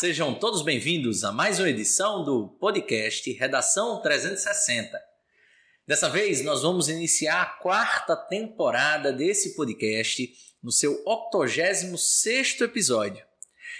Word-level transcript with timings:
sejam 0.00 0.32
todos 0.32 0.62
bem-vindos 0.62 1.24
a 1.24 1.30
mais 1.30 1.58
uma 1.58 1.68
edição 1.68 2.24
do 2.24 2.48
podcast 2.58 3.30
Redação 3.32 4.00
360. 4.00 4.98
Dessa 5.86 6.08
vez 6.08 6.42
nós 6.42 6.62
vamos 6.62 6.88
iniciar 6.88 7.42
a 7.42 7.44
quarta 7.44 8.16
temporada 8.16 9.12
desse 9.12 9.54
podcast 9.54 10.32
no 10.62 10.72
seu 10.72 11.04
86º 11.04 12.62
episódio. 12.62 13.22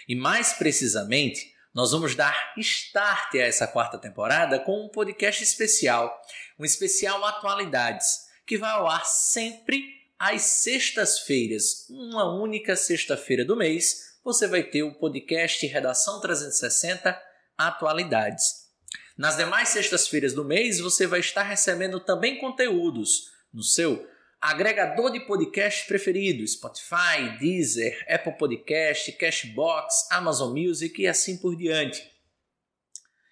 E 0.06 0.14
mais 0.14 0.52
precisamente, 0.52 1.54
nós 1.72 1.92
vamos 1.92 2.14
dar 2.14 2.52
start 2.58 3.36
a 3.36 3.38
essa 3.38 3.66
quarta 3.66 3.96
temporada 3.96 4.60
com 4.60 4.84
um 4.84 4.90
podcast 4.90 5.42
especial, 5.42 6.14
um 6.58 6.66
especial 6.66 7.24
Atualidades, 7.24 8.26
que 8.46 8.58
vai 8.58 8.72
ao 8.72 8.86
ar 8.86 9.06
sempre 9.06 9.82
às 10.18 10.42
sextas-feiras, 10.42 11.86
uma 11.88 12.30
única 12.30 12.76
sexta-feira 12.76 13.42
do 13.42 13.56
mês, 13.56 14.09
você 14.22 14.46
vai 14.46 14.62
ter 14.62 14.82
o 14.82 14.94
podcast 14.94 15.66
Redação 15.66 16.20
360 16.20 17.20
Atualidades. 17.56 18.70
Nas 19.16 19.36
demais 19.36 19.70
sextas-feiras 19.70 20.32
do 20.32 20.44
mês, 20.44 20.78
você 20.78 21.06
vai 21.06 21.20
estar 21.20 21.42
recebendo 21.42 22.00
também 22.00 22.38
conteúdos 22.38 23.30
no 23.52 23.62
seu 23.62 24.06
agregador 24.40 25.10
de 25.10 25.20
podcast 25.20 25.86
preferido: 25.86 26.46
Spotify, 26.46 27.38
Deezer, 27.38 28.04
Apple 28.08 28.36
Podcast, 28.36 29.12
Cashbox, 29.12 30.08
Amazon 30.10 30.56
Music 30.56 31.00
e 31.00 31.06
assim 31.06 31.36
por 31.36 31.56
diante. 31.56 32.10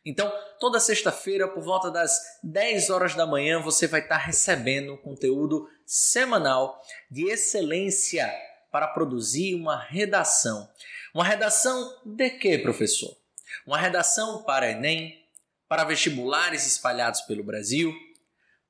Então, 0.04 0.32
toda 0.58 0.80
sexta-feira, 0.80 1.48
por 1.48 1.62
volta 1.62 1.90
das 1.90 2.18
10 2.42 2.88
horas 2.88 3.14
da 3.14 3.26
manhã, 3.26 3.60
você 3.60 3.86
vai 3.86 4.00
estar 4.00 4.16
recebendo 4.16 4.96
conteúdo 4.98 5.68
semanal 5.84 6.80
de 7.10 7.28
excelência 7.30 8.30
para 8.70 8.88
produzir 8.88 9.54
uma 9.54 9.78
redação. 9.78 10.68
Uma 11.14 11.24
redação 11.24 12.00
de 12.04 12.30
quê, 12.30 12.58
professor? 12.58 13.16
Uma 13.66 13.78
redação 13.78 14.42
para 14.42 14.70
Enem, 14.70 15.24
para 15.68 15.84
vestibulares 15.84 16.66
espalhados 16.66 17.22
pelo 17.22 17.44
Brasil, 17.44 17.92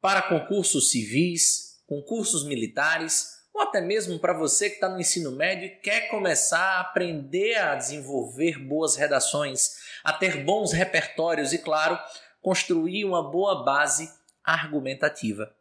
para 0.01 0.23
concursos 0.23 0.91
civis, 0.91 1.81
concursos 1.87 2.45
militares, 2.45 3.39
ou 3.53 3.63
até 3.63 3.81
mesmo 3.81 4.19
para 4.19 4.33
você 4.33 4.69
que 4.69 4.77
está 4.77 4.89
no 4.89 5.01
ensino 5.01 5.33
médio 5.33 5.67
e 5.67 5.77
quer 5.81 6.09
começar 6.09 6.61
a 6.61 6.81
aprender 6.81 7.57
a 7.57 7.75
desenvolver 7.75 8.59
boas 8.59 8.95
redações, 8.95 9.77
a 10.05 10.13
ter 10.13 10.45
bons 10.45 10.73
repertórios 10.73 11.53
e, 11.53 11.59
claro, 11.59 11.99
construir 12.41 13.05
uma 13.05 13.29
boa 13.29 13.65
base 13.65 14.09
argumentativa. 14.45 15.53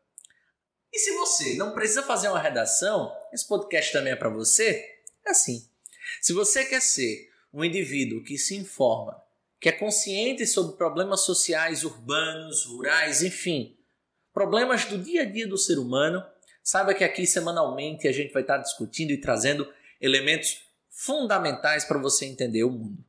E 0.97 0.99
se 0.99 1.11
você 1.11 1.53
não 1.53 1.73
precisa 1.73 2.01
fazer 2.01 2.27
uma 2.27 2.41
redação, 2.41 3.15
esse 3.31 3.47
podcast 3.47 3.93
também 3.93 4.13
é 4.13 4.15
para 4.15 4.29
você? 4.29 4.83
É 5.23 5.29
assim. 5.29 5.69
Se 6.19 6.33
você 6.33 6.65
quer 6.65 6.81
ser 6.81 7.29
um 7.53 7.63
indivíduo 7.63 8.23
que 8.23 8.35
se 8.35 8.55
informa, 8.55 9.23
que 9.61 9.69
é 9.69 9.71
consciente 9.71 10.47
sobre 10.47 10.75
problemas 10.75 11.21
sociais 11.21 11.83
urbanos, 11.83 12.65
rurais, 12.65 13.21
enfim, 13.21 13.77
problemas 14.33 14.85
do 14.85 14.97
dia 14.97 15.21
a 15.21 15.25
dia 15.25 15.47
do 15.47 15.55
ser 15.55 15.77
humano, 15.77 16.25
saiba 16.63 16.95
que 16.95 17.03
aqui 17.03 17.27
semanalmente 17.27 18.07
a 18.07 18.11
gente 18.11 18.33
vai 18.33 18.41
estar 18.41 18.57
discutindo 18.57 19.11
e 19.11 19.21
trazendo 19.21 19.71
elementos 20.01 20.63
fundamentais 20.89 21.85
para 21.85 21.99
você 21.99 22.25
entender 22.25 22.63
o 22.63 22.71
mundo. 22.71 23.05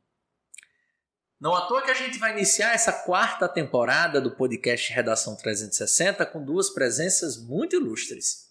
Não 1.39 1.55
à 1.55 1.61
toa 1.67 1.81
que 1.81 1.89
a 1.89 1.93
gente 1.93 2.19
vai 2.19 2.33
iniciar 2.33 2.73
essa 2.73 2.91
quarta 2.91 3.47
temporada 3.47 4.19
do 4.19 4.31
podcast 4.31 4.91
Redação 4.91 5.37
360 5.37 6.25
com 6.25 6.43
duas 6.43 6.69
presenças 6.69 7.37
muito 7.37 7.77
ilustres. 7.77 8.49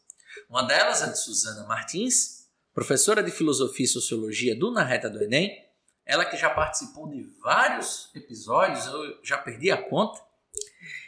Uma 0.49 0.63
delas 0.63 1.03
é 1.03 1.11
de 1.11 1.19
Suzana 1.21 1.67
Martins, 1.67 2.49
professora 2.73 3.23
de 3.23 3.31
Filosofia 3.31 3.85
e 3.85 3.89
Sociologia 3.89 4.59
do 4.59 4.71
Na 4.71 4.83
Reta 4.83 5.11
do 5.11 5.23
Enem, 5.23 5.69
ela 6.07 6.25
que 6.25 6.39
já 6.39 6.49
participou 6.49 7.11
de 7.11 7.25
vários 7.45 8.11
episódios, 8.15 8.87
eu 8.87 9.19
já 9.23 9.37
perdi 9.37 9.71
a 9.71 9.77
conta, 9.77 10.19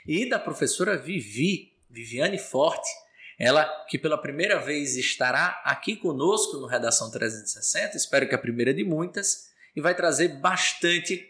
e 0.07 0.29
da 0.29 0.39
professora 0.39 0.99
Vivi, 0.99 1.79
Viviane 1.89 2.37
Forte, 2.37 2.91
ela 3.39 3.65
que 3.89 3.99
pela 3.99 4.21
primeira 4.21 4.59
vez 4.59 4.99
estará 4.99 5.63
aqui 5.65 5.97
conosco 5.97 6.59
no 6.59 6.67
Redação 6.67 7.11
360, 7.11 7.97
espero 7.97 8.29
que 8.29 8.35
a 8.35 8.39
primeira 8.39 8.75
de 8.75 8.85
muitas, 8.85 9.49
e 9.75 9.81
vai 9.81 9.95
trazer 9.95 10.29
bastante 10.41 11.30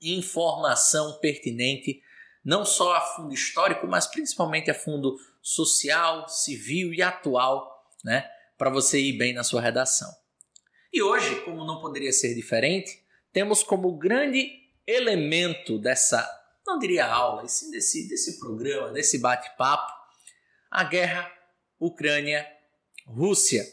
informação 0.00 1.18
pertinente, 1.20 2.02
não 2.44 2.64
só 2.64 2.94
a 2.94 3.00
fundo 3.00 3.34
histórico, 3.34 3.86
mas 3.86 4.06
principalmente 4.06 4.70
a 4.70 4.74
fundo 4.74 5.16
social, 5.42 6.28
civil 6.28 6.92
e 6.92 7.02
atual, 7.02 7.88
né, 8.04 8.28
para 8.56 8.70
você 8.70 9.00
ir 9.00 9.14
bem 9.14 9.32
na 9.32 9.44
sua 9.44 9.60
redação. 9.60 10.10
E 10.92 11.02
hoje, 11.02 11.40
como 11.42 11.64
não 11.64 11.80
poderia 11.80 12.12
ser 12.12 12.34
diferente, 12.34 13.04
temos 13.32 13.62
como 13.62 13.96
grande 13.96 14.50
elemento 14.86 15.78
dessa, 15.78 16.28
não 16.66 16.78
diria 16.78 17.06
aula, 17.06 17.44
e 17.44 17.48
sim 17.48 17.70
desse, 17.70 18.08
desse 18.08 18.38
programa, 18.40 18.90
desse 18.90 19.18
bate-papo, 19.18 19.92
a 20.70 20.84
guerra 20.84 21.30
Ucrânia-Rússia 21.78 23.64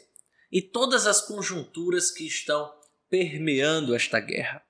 e 0.52 0.62
todas 0.62 1.06
as 1.06 1.22
conjunturas 1.22 2.12
que 2.12 2.26
estão 2.26 2.72
permeando 3.10 3.96
esta 3.96 4.20
guerra. 4.20 4.67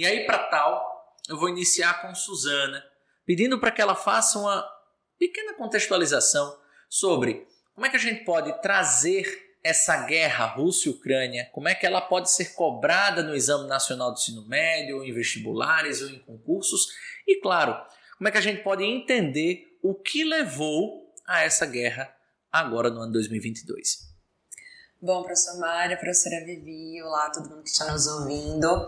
E 0.00 0.06
aí, 0.06 0.24
para 0.24 0.38
tal, 0.38 1.14
eu 1.28 1.36
vou 1.36 1.50
iniciar 1.50 2.00
com 2.00 2.14
Suzana, 2.14 2.82
pedindo 3.26 3.60
para 3.60 3.70
que 3.70 3.82
ela 3.82 3.94
faça 3.94 4.38
uma 4.38 4.66
pequena 5.18 5.52
contextualização 5.52 6.58
sobre 6.88 7.46
como 7.74 7.84
é 7.84 7.90
que 7.90 7.96
a 7.96 8.00
gente 8.00 8.24
pode 8.24 8.50
trazer 8.62 9.26
essa 9.62 10.06
guerra 10.06 10.46
Rússia-Ucrânia, 10.46 11.50
como 11.52 11.68
é 11.68 11.74
que 11.74 11.84
ela 11.84 12.00
pode 12.00 12.30
ser 12.30 12.54
cobrada 12.54 13.22
no 13.22 13.34
Exame 13.34 13.68
Nacional 13.68 14.10
do 14.10 14.18
Ensino 14.18 14.48
Médio, 14.48 14.96
ou 14.96 15.04
em 15.04 15.12
vestibulares, 15.12 16.00
ou 16.00 16.08
em 16.08 16.18
concursos, 16.20 16.88
e 17.28 17.38
claro, 17.38 17.76
como 18.16 18.26
é 18.26 18.30
que 18.30 18.38
a 18.38 18.40
gente 18.40 18.62
pode 18.62 18.82
entender 18.82 19.78
o 19.82 19.94
que 19.94 20.24
levou 20.24 21.12
a 21.26 21.42
essa 21.42 21.66
guerra 21.66 22.10
agora 22.50 22.88
no 22.88 23.02
ano 23.02 23.12
2022. 23.12 24.08
Bom, 25.02 25.22
professor 25.22 25.58
Mário, 25.58 25.98
professora 25.98 26.42
Vivi, 26.44 27.02
olá 27.02 27.30
todo 27.30 27.50
mundo 27.50 27.62
que 27.62 27.68
está 27.68 27.90
nos 27.92 28.06
ouvindo. 28.06 28.86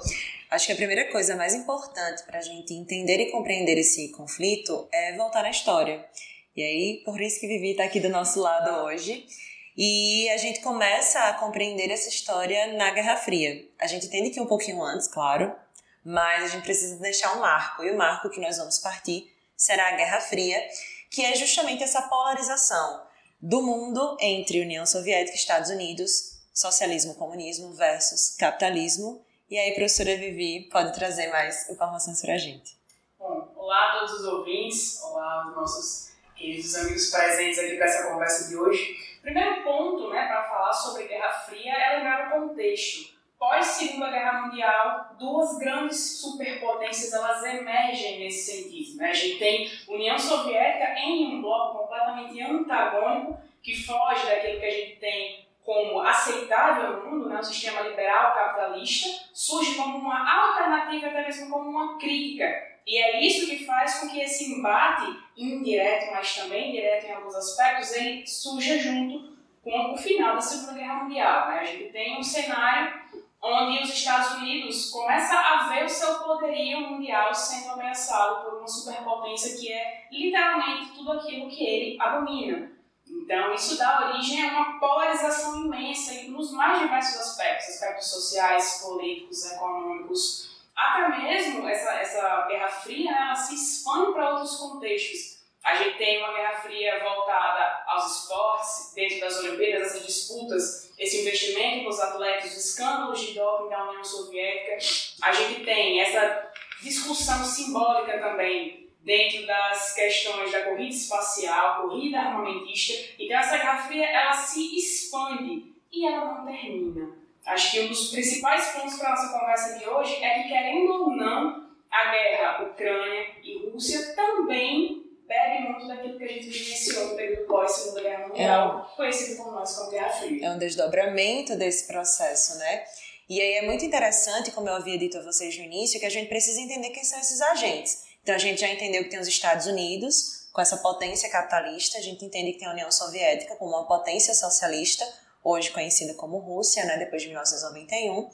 Acho 0.53 0.67
que 0.67 0.73
a 0.73 0.77
primeira 0.77 1.11
coisa 1.11 1.35
mais 1.35 1.55
importante 1.55 2.25
para 2.25 2.39
a 2.39 2.43
gente 2.43 2.75
entender 2.75 3.19
e 3.19 3.31
compreender 3.31 3.79
esse 3.79 4.11
conflito 4.11 4.87
é 4.93 5.17
voltar 5.17 5.47
à 5.47 5.51
história. 5.51 6.07
E 6.55 6.63
aí, 6.63 7.03
por 7.07 7.19
isso 7.23 7.41
que 7.41 7.47
Vivi 7.47 7.71
está 7.71 7.85
aqui 7.85 7.99
do 7.99 8.11
nosso 8.11 8.39
lado 8.39 8.85
hoje. 8.85 9.27
E 9.75 10.29
a 10.29 10.37
gente 10.37 10.61
começa 10.61 11.21
a 11.21 11.33
compreender 11.33 11.91
essa 11.91 12.11
história 12.11 12.71
na 12.75 12.91
Guerra 12.91 13.17
Fria. 13.17 13.67
A 13.79 13.87
gente 13.87 14.09
entende 14.09 14.29
que 14.29 14.43
um 14.43 14.47
pouquinho 14.47 14.83
antes, 14.83 15.09
claro, 15.09 15.57
mas 16.05 16.45
a 16.45 16.49
gente 16.49 16.65
precisa 16.65 16.97
deixar 16.99 17.34
um 17.34 17.41
marco. 17.41 17.83
E 17.83 17.91
o 17.91 17.97
marco 17.97 18.29
que 18.29 18.39
nós 18.39 18.59
vamos 18.59 18.79
partir 18.79 19.33
será 19.57 19.89
a 19.89 19.97
Guerra 19.97 20.21
Fria, 20.21 20.63
que 21.11 21.25
é 21.25 21.34
justamente 21.34 21.83
essa 21.83 22.03
polarização 22.03 23.07
do 23.41 23.63
mundo 23.63 24.19
entre 24.21 24.61
União 24.61 24.84
Soviética 24.84 25.34
e 25.34 25.41
Estados 25.41 25.71
Unidos, 25.71 26.43
socialismo, 26.53 27.15
comunismo 27.15 27.73
versus 27.73 28.37
capitalismo. 28.37 29.25
E 29.53 29.59
aí, 29.59 29.73
professora 29.73 30.17
Vivi 30.17 30.67
pode 30.73 30.95
trazer 30.95 31.31
mais 31.31 31.69
informações 31.69 32.23
para 32.23 32.33
a 32.33 32.39
gente. 32.39 32.75
Bom, 33.19 33.53
olá 33.55 33.91
a 33.91 33.99
todos 33.99 34.21
os 34.21 34.27
ouvintes, 34.27 35.03
olá 35.03 35.43
aos 35.43 35.55
nossos 35.55 36.17
queridos 36.35 36.75
amigos 36.75 37.11
presentes 37.11 37.59
aqui 37.59 37.77
para 37.77 37.85
essa 37.85 38.11
conversa 38.11 38.49
de 38.49 38.57
hoje. 38.57 38.97
Primeiro 39.21 39.63
ponto, 39.63 40.09
né, 40.09 40.27
para 40.27 40.45
falar 40.45 40.73
sobre 40.73 41.07
Guerra 41.07 41.31
Fria 41.35 41.71
é 41.71 41.97
lembrar 41.99 42.29
o 42.29 42.49
contexto. 42.49 43.13
Pós 43.39 43.67
Segunda 43.67 44.11
Guerra 44.11 44.41
Mundial, 44.41 45.17
duas 45.19 45.59
grandes 45.59 45.99
superpotências 45.99 47.13
elas 47.13 47.45
emergem 47.45 48.21
nesse 48.21 48.53
sentido. 48.53 48.97
Né? 48.97 49.10
A 49.10 49.15
gente 49.15 49.39
tem 49.39 49.71
União 49.87 50.19
Soviética 50.19 50.98
em 50.98 51.27
um 51.27 51.43
bloco 51.43 51.81
completamente 51.81 52.43
antagônico 52.43 53.39
que 53.63 53.77
foge 53.84 54.25
daquilo 54.25 54.60
que 54.60 54.66
a 54.66 54.71
gente 54.71 54.97
tem 54.97 55.52
como 55.64 56.00
aceitável 56.00 56.97
no 56.97 57.10
mundo, 57.10 57.28
né? 57.28 57.38
o 57.38 57.42
sistema 57.42 57.82
liberal 57.82 58.34
capitalista, 58.34 59.09
surge 59.32 59.76
como 59.76 59.98
uma 59.98 60.48
alternativa, 60.48 61.06
até 61.06 61.24
mesmo 61.24 61.50
como 61.50 61.70
uma 61.70 61.98
crítica. 61.98 62.72
E 62.86 62.97
é 62.97 63.24
isso 63.24 63.48
que 63.48 63.64
faz 63.64 64.00
com 64.00 64.09
que 64.09 64.20
esse 64.20 64.53
embate 64.53 65.16
indireto, 65.36 66.12
mas 66.12 66.34
também 66.34 66.72
direto 66.72 67.06
em 67.06 67.12
alguns 67.12 67.34
aspectos, 67.36 67.92
ele 67.92 68.26
surja 68.26 68.78
junto 68.78 69.36
com 69.62 69.92
o 69.92 69.97
final 69.97 70.34
da 70.34 70.41
Segunda 70.41 70.72
Guerra 70.72 71.04
Mundial. 71.04 71.48
Né? 71.48 71.60
A 71.60 71.64
gente 71.64 71.92
tem 71.92 72.18
um 72.18 72.22
cenário 72.22 73.00
onde 73.41 73.82
os 73.82 73.91
Estados 73.92 74.38
Unidos 74.38 74.91
começam 74.91 75.38
a 75.38 75.68
ver 75.68 75.84
o 75.84 75.88
seu 75.88 76.14
poderio 76.20 76.80
mundial 76.80 77.34
sendo 77.34 77.72
ameaçado 77.72 78.44
por 78.44 78.59
uma 78.59 78.68
superpotência 78.68 79.59
que 79.59 79.72
é 79.72 80.09
literalmente 80.10 80.92
tudo 80.92 81.12
aquilo 81.12 81.48
que 81.48 81.64
ele 81.64 81.97
abomina. 82.00 82.72
Então, 83.12 83.54
isso 83.54 83.76
dá 83.76 84.09
origem 84.09 84.48
a 84.48 84.53
uma 84.53 84.80
polarização 84.80 85.64
imensa 85.64 86.12
nos 86.28 86.50
mais 86.53 86.80
diversos 86.80 87.20
aspectos, 87.20 87.68
aspectos 87.68 88.09
sociais, 88.09 88.80
políticos, 88.82 89.53
econômicos, 89.53 90.53
até 90.74 91.09
mesmo 91.18 91.68
essa, 91.68 91.91
essa 91.92 92.47
Guerra 92.47 92.68
Fria, 92.68 93.10
ela 93.10 93.34
se 93.34 93.54
expande 93.54 94.12
para 94.12 94.30
outros 94.30 94.56
contextos. 94.56 95.42
A 95.62 95.76
gente 95.76 95.97
tem 95.97 96.18
uma 96.18 96.32
Guerra 96.32 96.60
Fria 96.60 96.98
voltada 97.04 97.84
aos 97.86 98.16
esportes, 98.16 98.92
dentro 98.94 99.20
das 99.20 99.36
Olimpíadas, 99.38 99.88
essas 99.88 100.06
disputas, 100.06 100.92
esse 100.98 101.20
investimento 101.20 101.84
nos 101.84 102.00
atletas, 102.00 102.50
os 102.50 102.64
escândalos 102.70 103.20
de 103.20 103.34
doping 103.34 103.68
da 103.68 103.88
União 103.88 104.03
Soviética. 104.03 104.78
A 105.22 105.32
gente 105.32 105.64
tem 105.64 106.00
essa 106.00 106.50
discussão 106.82 107.44
simbólica 107.44 108.18
também 108.18 108.91
dentro 109.03 109.47
das 109.47 109.95
questões 109.95 110.53
da 110.53 110.63
corrida 110.63 110.95
espacial, 110.95 111.89
corrida 111.89 112.19
armamentista. 112.19 113.15
Então 113.19 113.39
essa 113.39 113.59
Guerra 113.59 113.83
Fria 113.87 114.07
ela 114.07 114.33
se 114.33 114.77
expande 114.77 115.72
e 115.93 116.07
ela 116.07 116.34
não 116.34 116.47
termina. 116.47 117.22
Acho 117.45 117.72
que 117.72 117.81
um 117.81 117.89
dos 117.89 118.10
principais 118.10 118.69
pontos 118.69 118.99
para 118.99 119.10
nossa 119.10 119.39
conversa 119.39 119.78
de 119.78 119.89
hoje 119.89 120.22
é 120.22 120.43
que, 120.43 120.49
querendo 120.49 120.93
ou 120.93 121.16
não, 121.16 121.69
a 121.91 122.10
guerra 122.10 122.63
Ucrânia 122.63 123.27
e 123.43 123.69
Rússia 123.69 124.15
também 124.15 125.03
bebe 125.27 125.69
muito 125.69 125.89
daquilo 125.89 126.19
que 126.19 126.25
a 126.25 126.28
gente 126.28 126.48
vivenciou 126.48 127.09
no 127.09 127.16
período 127.16 127.47
pós-Segunda 127.47 128.03
Guerra 128.03 128.28
Mundial, 128.28 128.91
é 128.93 128.97
conhecido 128.97 129.43
por 129.43 129.53
nós 129.53 129.77
como 129.77 129.91
Guerra 129.91 130.10
Fria. 130.10 130.47
É 130.47 130.51
um 130.51 130.59
desdobramento 130.59 131.57
desse 131.57 131.87
processo, 131.87 132.59
né? 132.59 132.84
E 133.28 133.41
aí 133.41 133.55
é 133.55 133.63
muito 133.63 133.84
interessante, 133.84 134.51
como 134.51 134.69
eu 134.69 134.75
havia 134.75 134.98
dito 134.98 135.19
a 135.19 135.22
vocês 135.22 135.57
no 135.57 135.65
início, 135.65 135.98
que 135.98 136.07
a 136.07 136.10
gente 136.10 136.28
precisa 136.28 136.60
entender 136.60 136.91
quem 136.91 137.03
são 137.03 137.19
esses 137.19 137.41
agentes. 137.41 138.11
Então 138.22 138.34
a 138.34 138.39
gente 138.39 138.60
já 138.60 138.69
entendeu 138.69 139.03
que 139.03 139.10
tem 139.10 139.19
os 139.19 139.28
Estados 139.28 139.66
Unidos, 139.66 140.48
com 140.53 140.60
essa 140.60 140.77
potência 140.77 141.30
capitalista, 141.30 141.98
a 141.98 142.03
gente 142.03 142.24
entende 142.24 142.53
que 142.53 142.59
tem 142.59 142.69
a 142.69 142.72
União 142.72 142.91
Soviética 142.91 143.57
como 143.57 143.72
uma 143.72 143.86
potência 143.86 144.34
socialista, 144.34 145.04
hoje 145.42 145.71
conhecida 145.71 146.15
como 146.15 146.39
Rússia, 146.39 146.84
né, 146.84 146.98
depois 146.98 147.22
de 147.22 147.28
1991, 147.28 148.30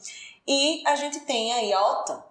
e 0.47 0.83
a 0.87 0.97
gente 0.97 1.21
tem 1.21 1.53
aí 1.55 1.73
a 1.73 1.81
OTAN. 1.81 2.25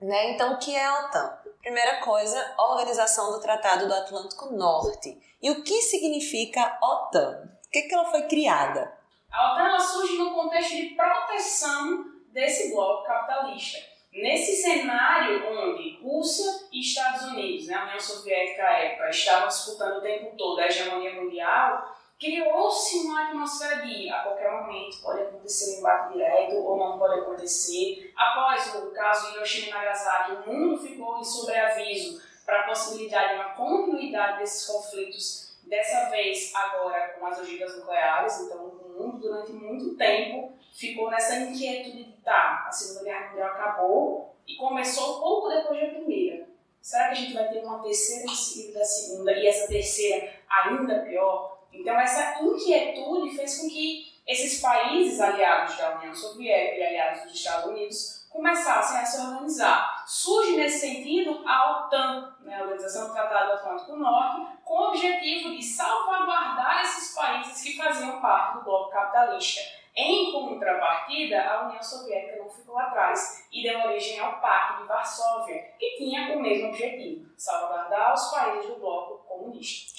Né? 0.00 0.30
Então, 0.30 0.54
o 0.54 0.58
que 0.58 0.74
é 0.74 0.86
a 0.86 1.06
OTAN? 1.06 1.38
Primeira 1.60 2.00
coisa, 2.00 2.54
Organização 2.58 3.32
do 3.32 3.40
Tratado 3.40 3.86
do 3.86 3.92
Atlântico 3.92 4.46
Norte. 4.54 5.18
E 5.42 5.50
o 5.50 5.62
que 5.62 5.82
significa 5.82 6.78
OTAN? 6.82 7.50
Por 7.62 7.70
que, 7.70 7.82
que 7.82 7.94
ela 7.94 8.10
foi 8.10 8.22
criada? 8.22 8.96
A 9.30 9.52
OTAN 9.52 9.78
surge 9.80 10.16
no 10.16 10.34
contexto 10.34 10.74
de 10.74 10.94
proteção 10.94 12.04
desse 12.32 12.72
bloco 12.72 13.04
capitalista. 13.04 13.78
Nesse 14.12 14.56
cenário 14.56 15.46
onde 15.52 16.00
Rússia 16.02 16.66
e 16.72 16.80
Estados 16.80 17.22
Unidos, 17.28 17.68
né, 17.68 17.74
a 17.74 17.84
União 17.84 18.00
Soviética 18.00 18.64
à 18.64 18.72
época, 18.72 19.10
estavam 19.10 19.48
disputando 19.48 19.98
o 19.98 20.00
tempo 20.00 20.36
todo 20.36 20.58
a 20.58 20.66
hegemonia 20.66 21.14
mundial, 21.14 21.96
criou-se 22.18 22.98
uma 22.98 23.28
atmosfera 23.28 23.86
de 23.86 24.10
a 24.10 24.22
qualquer 24.22 24.50
momento 24.50 25.00
pode 25.00 25.22
acontecer 25.22 25.76
um 25.76 25.78
embate 25.78 26.12
direto 26.12 26.56
ou 26.56 26.76
não 26.76 26.98
pode 26.98 27.20
acontecer. 27.20 28.12
Após 28.16 28.74
o 28.74 28.90
caso 28.90 29.30
de 29.30 29.36
Hiroshima 29.36 29.68
e 29.68 29.70
Nagasaki, 29.70 30.32
o 30.32 30.52
mundo 30.52 30.82
ficou 30.82 31.18
em 31.18 31.24
sobreaviso 31.24 32.20
para 32.44 32.60
a 32.60 32.64
possibilidade 32.64 33.28
de 33.28 33.34
uma 33.36 33.54
continuidade 33.54 34.38
desses 34.40 34.66
conflitos, 34.66 35.56
dessa 35.62 36.10
vez 36.10 36.52
agora 36.54 37.10
com 37.10 37.26
as 37.26 37.38
ogivas 37.38 37.78
nucleares. 37.78 38.40
Então, 38.40 38.64
o 38.66 38.98
mundo, 38.98 39.18
durante 39.18 39.52
muito 39.52 39.96
tempo, 39.96 40.52
ficou 40.72 41.10
nessa 41.10 41.36
inquietude 41.36 42.04
de 42.04 42.12
tá, 42.22 42.66
a 42.66 42.72
Segunda 42.72 43.04
Guerra 43.04 43.28
Mundial 43.28 43.48
acabou 43.48 44.36
e 44.46 44.56
começou 44.56 45.20
pouco 45.20 45.48
depois 45.48 45.80
da 45.80 45.98
Primeira. 45.98 46.48
Será 46.80 47.08
que 47.08 47.12
a 47.12 47.14
gente 47.14 47.34
vai 47.34 47.48
ter 47.48 47.62
uma 47.64 47.82
terceira 47.82 48.24
em 48.24 48.34
seguida 48.34 48.78
da 48.78 48.84
Segunda 48.84 49.32
e 49.32 49.46
essa 49.46 49.68
terceira 49.68 50.32
ainda 50.48 51.00
pior? 51.00 51.60
Então, 51.72 51.98
essa 52.00 52.40
inquietude 52.42 53.36
fez 53.36 53.58
com 53.58 53.68
que 53.68 54.10
esses 54.26 54.60
países 54.60 55.20
aliados 55.20 55.76
da 55.76 55.96
União 55.96 56.14
Soviética 56.14 56.76
e 56.76 56.86
aliados 56.86 57.22
dos 57.24 57.34
Estados 57.34 57.66
Unidos 57.66 58.26
começassem 58.30 58.98
a 58.98 59.04
se 59.04 59.20
organizar. 59.20 60.04
Surge 60.06 60.56
nesse 60.56 60.80
sentido 60.80 61.42
a 61.46 61.86
OTAN, 61.86 62.36
né, 62.42 62.56
a 62.56 62.62
Organização 62.62 63.08
do 63.08 63.12
Tratado 63.12 63.46
do 63.46 63.52
Atlântico 63.54 63.96
Norte, 63.96 64.58
com 64.64 64.74
o 64.74 64.88
objetivo 64.88 65.50
de 65.50 65.62
salvaguardar 65.62 66.82
esses 66.82 67.14
países 67.14 67.60
que 67.60 67.76
faziam 67.76 68.20
parte 68.20 68.58
do 68.58 68.64
bloco 68.64 68.90
capitalista. 68.90 69.79
Em 69.94 70.32
contrapartida, 70.32 71.42
a 71.42 71.66
União 71.66 71.82
Soviética 71.82 72.36
não 72.36 72.48
ficou 72.48 72.78
atrás 72.78 73.44
e 73.52 73.62
deu 73.62 73.80
origem 73.80 74.18
ao 74.20 74.40
Pacto 74.40 74.82
de 74.82 74.88
Varsóvia, 74.88 75.62
que 75.78 75.96
tinha 75.96 76.34
o 76.34 76.40
mesmo 76.40 76.68
objetivo: 76.68 77.30
salvaguardar 77.36 78.14
os 78.14 78.30
países 78.30 78.70
do 78.70 78.76
bloco 78.76 79.24
comunista. 79.26 79.92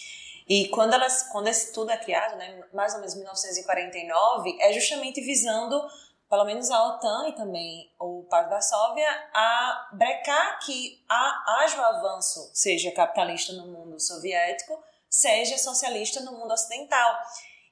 E 0.47 0.67
quando, 0.69 0.93
elas, 0.93 1.23
quando 1.31 1.47
esse 1.47 1.71
tudo 1.73 1.91
é 1.91 1.97
criado, 1.97 2.35
né, 2.37 2.63
mais 2.73 2.93
ou 2.93 2.99
menos 2.99 3.15
1949, 3.15 4.57
é 4.59 4.73
justamente 4.73 5.21
visando, 5.21 5.81
pelo 6.29 6.45
menos 6.45 6.71
a 6.71 6.83
OTAN 6.87 7.29
e 7.29 7.33
também 7.33 7.91
o 7.99 8.25
Pacto 8.29 8.45
de 8.45 8.51
Varsóvia, 8.51 9.29
a 9.33 9.89
brecar 9.93 10.59
que 10.59 11.03
haja 11.09 11.79
o 11.79 11.85
avanço, 11.85 12.49
seja 12.53 12.91
capitalista 12.91 13.53
no 13.53 13.67
mundo 13.67 13.99
soviético, 13.99 14.81
seja 15.09 15.57
socialista 15.57 16.21
no 16.21 16.31
mundo 16.31 16.53
ocidental. 16.53 17.19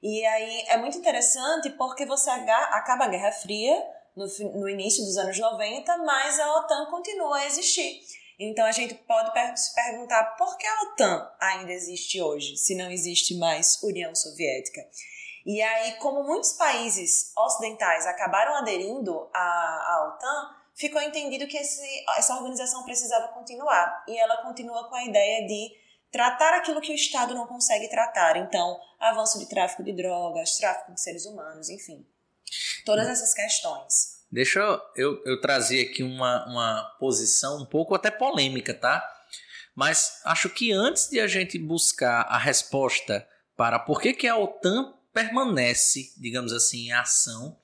E 0.02 0.24
aí 0.24 0.64
é 0.68 0.76
muito 0.78 0.96
interessante 0.96 1.70
porque 1.70 2.06
você 2.06 2.30
acaba 2.30 3.04
a 3.04 3.08
Guerra 3.08 3.32
Fria 3.32 3.76
no, 4.16 4.26
no 4.60 4.68
início 4.68 5.04
dos 5.04 5.16
anos 5.16 5.38
90, 5.38 5.98
mas 5.98 6.40
a 6.40 6.56
OTAN 6.58 6.86
continua 6.86 7.38
a 7.38 7.46
existir. 7.46 8.00
Então 8.38 8.64
a 8.64 8.72
gente 8.72 8.94
pode 8.94 9.30
se 9.60 9.74
perguntar 9.74 10.36
por 10.36 10.56
que 10.56 10.66
a 10.66 10.82
OTAN 10.82 11.30
ainda 11.38 11.72
existe 11.72 12.22
hoje, 12.22 12.56
se 12.56 12.74
não 12.74 12.90
existe 12.90 13.36
mais 13.36 13.82
União 13.82 14.14
Soviética. 14.14 14.80
E 15.44 15.60
aí, 15.60 15.92
como 15.96 16.22
muitos 16.22 16.52
países 16.52 17.32
ocidentais 17.36 18.06
acabaram 18.06 18.54
aderindo 18.56 19.28
à, 19.34 19.40
à 19.40 20.08
OTAN, 20.08 20.56
ficou 20.74 21.00
entendido 21.02 21.46
que 21.46 21.56
esse, 21.56 22.04
essa 22.16 22.34
organização 22.34 22.82
precisava 22.84 23.28
continuar. 23.28 24.04
E 24.08 24.18
ela 24.18 24.38
continua 24.38 24.88
com 24.88 24.94
a 24.94 25.04
ideia 25.04 25.46
de 25.46 25.79
tratar 26.10 26.54
aquilo 26.54 26.80
que 26.80 26.92
o 26.92 26.94
Estado 26.94 27.34
não 27.34 27.46
consegue 27.46 27.88
tratar. 27.88 28.36
Então, 28.36 28.78
avanço 28.98 29.38
de 29.38 29.48
tráfico 29.48 29.82
de 29.82 29.92
drogas, 29.92 30.56
tráfico 30.56 30.92
de 30.92 31.00
seres 31.00 31.24
humanos, 31.24 31.68
enfim. 31.68 32.06
Todas 32.84 33.08
essas 33.08 33.32
questões. 33.32 34.20
Deixa 34.30 34.60
eu, 34.96 35.20
eu 35.24 35.40
trazer 35.40 35.88
aqui 35.88 36.02
uma, 36.02 36.46
uma 36.46 36.96
posição 36.98 37.62
um 37.62 37.66
pouco 37.66 37.94
até 37.94 38.10
polêmica, 38.10 38.72
tá? 38.72 39.04
Mas 39.74 40.20
acho 40.24 40.48
que 40.50 40.72
antes 40.72 41.08
de 41.08 41.20
a 41.20 41.26
gente 41.26 41.58
buscar 41.58 42.22
a 42.22 42.38
resposta 42.38 43.26
para 43.56 43.78
por 43.78 44.00
que, 44.00 44.12
que 44.12 44.28
a 44.28 44.36
OTAN 44.36 44.94
permanece, 45.12 46.12
digamos 46.18 46.52
assim, 46.52 46.86
em 46.86 46.92
ação, 46.92 47.58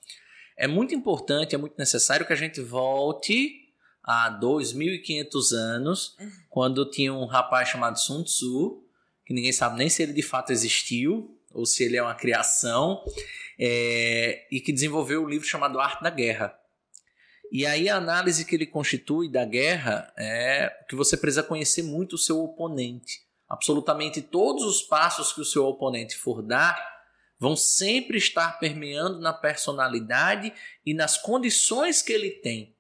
é 0.57 0.67
muito 0.67 0.95
importante, 0.95 1.55
é 1.55 1.59
muito 1.59 1.77
necessário 1.79 2.27
que 2.27 2.33
a 2.33 2.37
gente 2.37 2.61
volte 2.61 3.66
a 4.07 4.31
2.500 4.41 5.53
anos, 5.53 6.17
quando 6.49 6.89
tinha 6.89 7.13
um 7.13 7.27
rapaz 7.27 7.69
chamado 7.69 7.99
Sun 7.99 8.23
Tzu, 8.23 8.85
que 9.25 9.35
ninguém 9.35 9.53
sabe 9.53 9.77
nem 9.77 9.89
se 9.89 10.03
ele 10.03 10.13
de 10.13 10.23
fato 10.23 10.53
existiu 10.53 11.37
ou 11.53 11.67
se 11.67 11.83
ele 11.83 11.97
é 11.97 12.03
uma 12.03 12.15
criação, 12.15 13.03
é, 13.59 14.47
e 14.51 14.61
que 14.61 14.73
desenvolveu 14.73 15.23
o 15.23 15.25
um 15.25 15.29
livro 15.29 15.49
chamado 15.49 15.81
Arte 15.81 16.03
da 16.03 16.11
Guerra. 16.11 16.57
E 17.51 17.65
aí 17.65 17.89
a 17.89 17.97
análise 17.97 18.45
que 18.45 18.55
ele 18.55 18.67
constitui 18.67 19.31
da 19.31 19.45
guerra 19.45 20.13
é 20.17 20.69
que 20.89 20.95
você 20.95 21.17
precisa 21.17 21.43
conhecer 21.43 21.83
muito 21.83 22.15
o 22.15 22.19
seu 22.19 22.43
oponente. 22.43 23.23
Absolutamente 23.49 24.21
todos 24.21 24.65
os 24.65 24.83
passos 24.83 25.33
que 25.33 25.41
o 25.41 25.45
seu 25.45 25.65
oponente 25.65 26.17
for 26.17 26.43
dar 26.43 26.95
vão 27.39 27.57
sempre 27.57 28.19
estar 28.19 28.59
permeando 28.59 29.21
na 29.21 29.33
personalidade 29.33 30.53
e 30.85 30.93
nas 30.93 31.17
condições 31.17 32.03
que 32.03 32.13
ele 32.13 32.31
tem. 32.31 32.76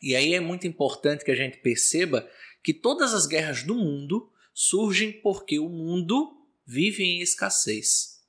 E 0.00 0.16
aí 0.16 0.34
é 0.34 0.40
muito 0.40 0.66
importante 0.66 1.24
que 1.24 1.30
a 1.30 1.34
gente 1.34 1.58
perceba 1.58 2.28
que 2.62 2.72
todas 2.72 3.12
as 3.12 3.26
guerras 3.26 3.62
do 3.62 3.74
mundo 3.74 4.30
surgem 4.52 5.12
porque 5.20 5.58
o 5.58 5.68
mundo 5.68 6.46
vive 6.66 7.02
em 7.02 7.20
escassez. 7.20 8.20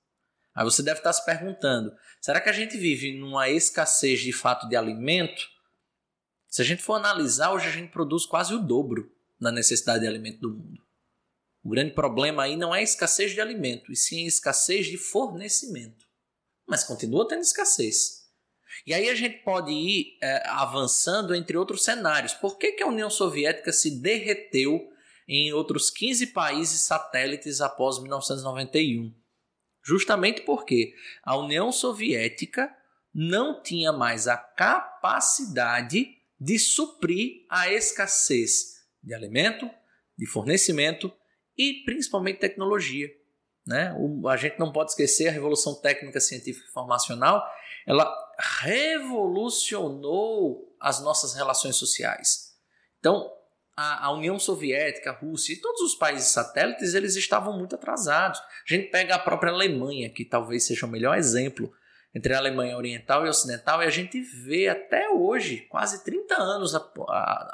Aí 0.54 0.64
você 0.64 0.84
deve 0.84 1.00
estar 1.00 1.14
se 1.14 1.26
perguntando: 1.26 1.94
será 2.20 2.42
que 2.42 2.50
a 2.50 2.54
gente 2.54 2.78
vive 2.78 3.18
numa 3.18 3.50
escassez 3.50 4.20
de 4.20 4.34
fato 4.34 4.68
de 4.68 4.76
alimento? 4.76 5.50
Se 6.48 6.62
a 6.62 6.66
gente 6.66 6.84
for 6.84 6.96
analisar, 6.96 7.54
hoje 7.54 7.68
a 7.68 7.72
gente 7.72 7.92
produz 7.92 8.26
quase 8.26 8.54
o 8.54 8.60
dobro 8.60 9.10
da 9.40 9.52
necessidade 9.52 10.02
de 10.02 10.08
alimento 10.08 10.42
do 10.42 10.52
mundo. 10.52 10.82
O 11.64 11.70
grande 11.70 11.94
problema 11.94 12.44
aí 12.44 12.58
não 12.58 12.76
é 12.76 12.80
a 12.80 12.84
escassez 12.84 13.32
de 13.32 13.40
alimento, 13.40 13.92
e 13.92 13.96
sim 13.96 14.26
a 14.26 14.28
escassez 14.28 14.88
de 14.88 14.98
fornecimento. 14.98 16.06
Mas 16.68 16.84
continua 16.84 17.28
tendo 17.28 17.42
escassez. 17.42 18.21
E 18.86 18.94
aí 18.94 19.10
a 19.10 19.16
gente 19.16 19.44
pode 19.44 19.72
ir 19.72 20.18
é, 20.22 20.44
avançando 20.48 21.36
entre 21.36 21.58
outros 21.58 21.84
cenários. 21.84 22.34
Por 22.34 22.58
que, 22.58 22.74
que 22.74 22.84
a 22.84 22.88
União 22.88 23.10
Soviética 23.10 23.72
se 23.72 24.02
derreteu 24.02 24.90
em 25.28 25.54
outros 25.54 25.90
15 25.90 26.28
países 26.28 26.82
satélites 26.82 27.62
após 27.62 28.02
1991? 28.02 29.14
Justamente 29.84 30.42
porque 30.42 30.94
a 31.24 31.38
União 31.38 31.72
Soviética 31.72 32.74
não 33.14 33.62
tinha 33.62 33.92
mais 33.92 34.28
a 34.28 34.38
capacidade 34.38 36.18
de 36.40 36.58
suprir 36.58 37.46
a 37.50 37.72
escassez 37.72 38.82
de 39.04 39.14
alimento, 39.14 39.70
de 40.18 40.26
fornecimento 40.26 41.12
e 41.58 41.84
principalmente 41.86 42.40
tecnologia. 42.40 43.10
Né? 43.66 43.94
O, 43.98 44.28
a 44.28 44.38
gente 44.38 44.58
não 44.60 44.72
pode 44.72 44.92
esquecer 44.92 45.28
a 45.28 45.32
revolução 45.32 45.76
técnica 45.76 46.20
científica 46.20 46.66
e 46.66 46.70
informacional, 46.70 47.44
ela 47.86 48.06
revolucionou 48.62 50.76
as 50.80 51.02
nossas 51.02 51.36
relações 51.36 51.76
sociais. 51.76 52.56
Então, 53.00 53.32
a, 53.76 54.08
a, 54.08 54.12
União 54.12 54.40
Soviética, 54.40 55.12
a 55.12 55.14
Rússia 55.14 55.54
e 55.54 55.62
todos 55.62 55.82
os 55.82 55.96
países 55.96 56.30
satélites, 56.30 56.94
eles 56.94 57.16
estavam 57.16 57.58
muito 57.58 57.76
atrasados. 57.76 58.40
A 58.40 58.74
gente 58.74 58.90
pega 58.90 59.16
a 59.16 59.20
própria 59.20 59.52
Alemanha, 59.52 60.10
que 60.10 60.26
talvez 60.26 60.66
seja 60.66 60.86
o 60.86 60.90
melhor 60.90 61.18
exemplo 61.18 61.72
entre 62.14 62.34
a 62.34 62.38
Alemanha 62.38 62.76
Oriental 62.76 63.26
e 63.26 63.30
Ocidental, 63.30 63.82
e 63.82 63.86
a 63.86 63.90
gente 63.90 64.20
vê 64.20 64.68
até 64.68 65.10
hoje, 65.10 65.62
quase 65.70 66.04
30 66.04 66.36
anos, 66.36 66.74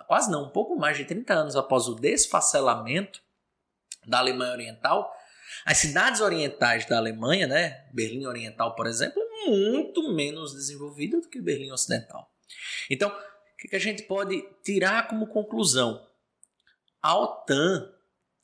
quase 0.08 0.32
não, 0.32 0.46
um 0.46 0.50
pouco 0.50 0.76
mais 0.76 0.98
de 0.98 1.06
30 1.06 1.32
anos 1.32 1.56
após 1.56 1.88
o 1.88 1.94
desfacelamento 1.94 3.22
da 4.08 4.18
Alemanha 4.18 4.54
Oriental, 4.54 5.14
as 5.64 5.78
cidades 5.78 6.22
orientais 6.22 6.86
da 6.86 6.98
Alemanha, 6.98 7.46
né, 7.46 7.86
Berlim 7.94 8.26
Oriental, 8.26 8.74
por 8.74 8.88
exemplo, 8.88 9.22
muito 9.46 10.12
menos 10.14 10.54
desenvolvida 10.54 11.20
do 11.22 11.30
que 11.30 11.42
Berlim 11.42 11.72
Ocidental. 11.72 12.32
Então, 12.90 13.10
o 13.10 13.58
que 13.58 13.76
a 13.76 13.80
gente 13.80 14.04
pode 14.04 14.48
tirar 14.64 15.08
como 15.08 15.28
conclusão? 15.28 16.06
A 17.02 17.18
OTAN 17.18 17.94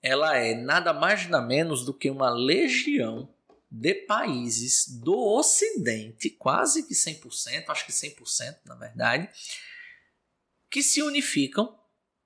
ela 0.04 0.38
é 0.38 0.54
nada 0.54 0.92
mais 0.92 1.30
nada 1.30 1.46
menos 1.46 1.86
do 1.86 1.94
que 1.94 2.10
uma 2.10 2.30
legião 2.30 3.34
de 3.72 3.96
países 3.96 4.86
do 5.00 5.18
Ocidente, 5.18 6.30
quase 6.30 6.84
que 6.86 6.94
100%, 6.94 7.70
acho 7.70 7.86
que 7.86 7.92
100% 7.92 8.58
na 8.66 8.76
verdade, 8.76 9.30
que 10.70 10.84
se 10.84 11.02
unificam 11.02 11.80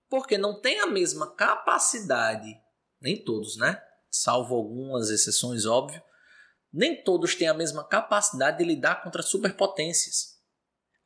porque 0.10 0.38
não 0.38 0.60
tem 0.60 0.80
a 0.80 0.88
mesma 0.88 1.30
capacidade, 1.36 2.60
nem 3.00 3.24
todos, 3.24 3.58
né? 3.58 3.82
Salvo 4.10 4.56
algumas 4.56 5.10
exceções, 5.10 5.66
óbvio, 5.66 6.02
nem 6.72 7.04
todos 7.04 7.36
têm 7.36 7.48
a 7.48 7.54
mesma 7.54 7.84
capacidade 7.84 8.58
de 8.58 8.64
lidar 8.64 9.04
contra 9.04 9.22
superpotências. 9.22 10.38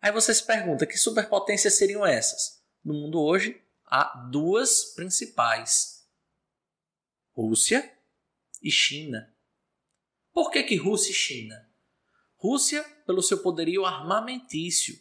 Aí 0.01 0.11
você 0.11 0.33
se 0.33 0.45
pergunta: 0.45 0.85
que 0.85 0.97
superpotências 0.97 1.77
seriam 1.77 2.05
essas? 2.05 2.61
No 2.83 2.93
mundo 2.93 3.21
hoje, 3.21 3.61
há 3.85 4.27
duas 4.31 4.93
principais: 4.95 6.07
Rússia 7.35 7.91
e 8.61 8.71
China. 8.71 9.33
Por 10.33 10.49
que, 10.49 10.63
que 10.63 10.75
Rússia 10.75 11.11
e 11.11 11.15
China? 11.15 11.69
Rússia, 12.37 12.83
pelo 13.05 13.21
seu 13.21 13.37
poderio 13.39 13.85
armamentício. 13.85 14.95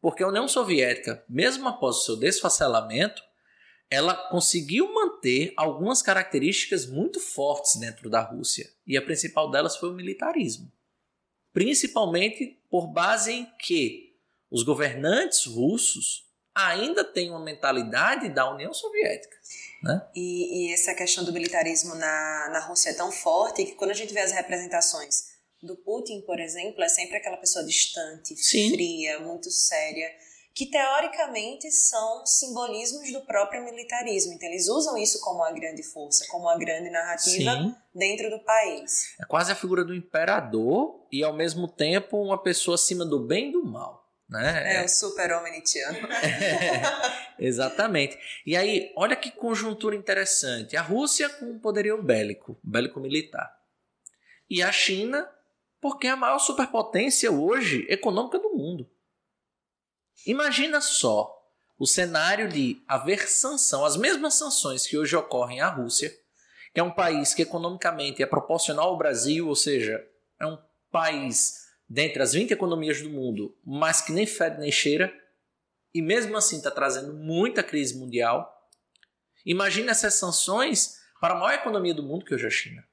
Porque 0.00 0.22
a 0.22 0.28
União 0.28 0.46
Soviética, 0.46 1.24
mesmo 1.28 1.68
após 1.68 1.96
o 1.96 2.04
seu 2.04 2.16
desfacelamento, 2.16 3.20
ela 3.90 4.14
conseguiu 4.28 4.92
manter 4.92 5.07
algumas 5.56 6.02
características 6.02 6.86
muito 6.86 7.20
fortes 7.20 7.76
dentro 7.76 8.08
da 8.08 8.20
Rússia. 8.20 8.70
E 8.86 8.96
a 8.96 9.02
principal 9.02 9.50
delas 9.50 9.76
foi 9.76 9.90
o 9.90 9.94
militarismo. 9.94 10.70
Principalmente 11.52 12.60
por 12.70 12.86
base 12.88 13.32
em 13.32 13.46
que 13.58 14.16
os 14.50 14.62
governantes 14.62 15.46
russos 15.46 16.26
ainda 16.54 17.04
têm 17.04 17.30
uma 17.30 17.42
mentalidade 17.42 18.28
da 18.30 18.52
União 18.52 18.72
Soviética. 18.72 19.36
Né? 19.82 20.08
E, 20.14 20.68
e 20.68 20.72
essa 20.72 20.94
questão 20.94 21.24
do 21.24 21.32
militarismo 21.32 21.94
na, 21.94 22.50
na 22.52 22.60
Rússia 22.66 22.90
é 22.90 22.94
tão 22.94 23.12
forte 23.12 23.64
que 23.64 23.72
quando 23.72 23.92
a 23.92 23.94
gente 23.94 24.12
vê 24.12 24.20
as 24.20 24.32
representações 24.32 25.38
do 25.62 25.76
Putin, 25.76 26.22
por 26.22 26.38
exemplo, 26.40 26.82
é 26.82 26.88
sempre 26.88 27.16
aquela 27.16 27.36
pessoa 27.36 27.64
distante, 27.64 28.36
Sim. 28.36 28.70
fria, 28.70 29.20
muito 29.20 29.50
séria, 29.50 30.10
que 30.58 30.66
teoricamente 30.66 31.70
são 31.70 32.26
simbolismos 32.26 33.12
do 33.12 33.20
próprio 33.20 33.64
militarismo. 33.64 34.32
Então 34.32 34.48
eles 34.48 34.68
usam 34.68 34.98
isso 34.98 35.20
como 35.20 35.38
uma 35.38 35.52
grande 35.52 35.84
força, 35.84 36.26
como 36.28 36.46
uma 36.46 36.58
grande 36.58 36.90
narrativa 36.90 37.52
Sim. 37.52 37.76
dentro 37.94 38.28
do 38.28 38.40
país. 38.40 39.14
É 39.20 39.24
quase 39.24 39.52
a 39.52 39.54
figura 39.54 39.84
do 39.84 39.94
imperador 39.94 41.06
e 41.12 41.22
ao 41.22 41.32
mesmo 41.32 41.68
tempo 41.68 42.20
uma 42.20 42.42
pessoa 42.42 42.74
acima 42.74 43.04
do 43.04 43.24
bem 43.24 43.50
e 43.50 43.52
do 43.52 43.64
mal. 43.64 44.04
Né? 44.28 44.80
É, 44.80 44.84
o 44.84 44.88
super-homem 44.88 45.52
Nietzscheano. 45.52 46.08
É, 46.12 46.82
exatamente. 47.38 48.18
E 48.44 48.56
aí, 48.56 48.92
olha 48.96 49.14
que 49.14 49.30
conjuntura 49.30 49.94
interessante. 49.94 50.76
A 50.76 50.82
Rússia 50.82 51.28
com 51.28 51.46
um 51.46 51.60
poderio 51.60 52.02
bélico, 52.02 52.58
bélico 52.64 52.98
militar. 52.98 53.48
E 54.50 54.60
a 54.60 54.72
China, 54.72 55.30
porque 55.80 56.08
é 56.08 56.10
a 56.10 56.16
maior 56.16 56.40
superpotência 56.40 57.30
hoje 57.30 57.86
econômica 57.88 58.40
do 58.40 58.50
mundo. 58.50 58.90
Imagina 60.26 60.80
só 60.80 61.34
o 61.78 61.86
cenário 61.86 62.48
de 62.48 62.82
haver 62.88 63.28
sanção, 63.28 63.84
as 63.84 63.96
mesmas 63.96 64.34
sanções 64.34 64.86
que 64.86 64.98
hoje 64.98 65.14
ocorrem 65.14 65.60
à 65.60 65.68
Rússia, 65.68 66.12
que 66.74 66.80
é 66.80 66.82
um 66.82 66.90
país 66.90 67.32
que 67.32 67.42
economicamente 67.42 68.22
é 68.22 68.26
proporcional 68.26 68.88
ao 68.88 68.98
Brasil, 68.98 69.48
ou 69.48 69.54
seja, 69.54 70.04
é 70.40 70.46
um 70.46 70.58
país 70.90 71.66
dentre 71.88 72.22
as 72.22 72.32
20 72.32 72.50
economias 72.50 73.00
do 73.00 73.08
mundo, 73.08 73.56
mas 73.64 74.00
que 74.00 74.12
nem 74.12 74.26
fede 74.26 74.60
nem 74.60 74.70
cheira, 74.70 75.12
e 75.94 76.02
mesmo 76.02 76.36
assim 76.36 76.58
está 76.58 76.70
trazendo 76.70 77.14
muita 77.14 77.62
crise 77.62 77.96
mundial. 77.96 78.68
Imagina 79.46 79.92
essas 79.92 80.14
sanções 80.14 80.98
para 81.20 81.34
a 81.34 81.38
maior 81.38 81.54
economia 81.54 81.94
do 81.94 82.02
mundo, 82.02 82.24
que 82.24 82.34
hoje 82.34 82.44
é 82.44 82.48
a 82.48 82.50
China. 82.50 82.88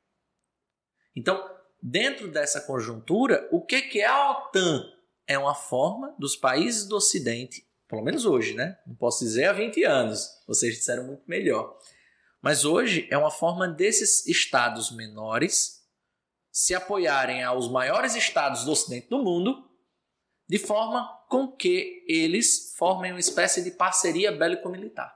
Então, 1.15 1.43
dentro 1.81 2.27
dessa 2.29 2.61
conjuntura, 2.61 3.47
o 3.51 3.61
que, 3.61 3.81
que 3.81 3.99
é 3.99 4.05
a 4.05 4.31
OTAN? 4.31 4.91
É 5.27 5.37
uma 5.37 5.55
forma 5.55 6.15
dos 6.19 6.35
países 6.35 6.87
do 6.87 6.95
Ocidente, 6.95 7.67
pelo 7.87 8.03
menos 8.03 8.25
hoje, 8.25 8.53
né? 8.53 8.77
Não 8.85 8.95
posso 8.95 9.23
dizer 9.23 9.45
há 9.45 9.53
20 9.53 9.83
anos, 9.83 10.29
vocês 10.47 10.75
disseram 10.75 11.05
muito 11.05 11.23
melhor. 11.27 11.77
Mas 12.41 12.63
hoje 12.63 13.07
é 13.09 13.17
uma 13.17 13.31
forma 13.31 13.67
desses 13.67 14.25
estados 14.27 14.91
menores 14.91 15.83
se 16.51 16.73
apoiarem 16.73 17.43
aos 17.43 17.69
maiores 17.69 18.15
estados 18.15 18.63
do 18.63 18.71
ocidente 18.71 19.09
do 19.09 19.17
mundo, 19.17 19.69
de 20.47 20.57
forma 20.57 21.05
com 21.27 21.51
que 21.51 22.05
eles 22.07 22.73
formem 22.77 23.11
uma 23.11 23.19
espécie 23.19 23.63
de 23.63 23.71
parceria 23.71 24.31
bélico-militar. 24.31 25.13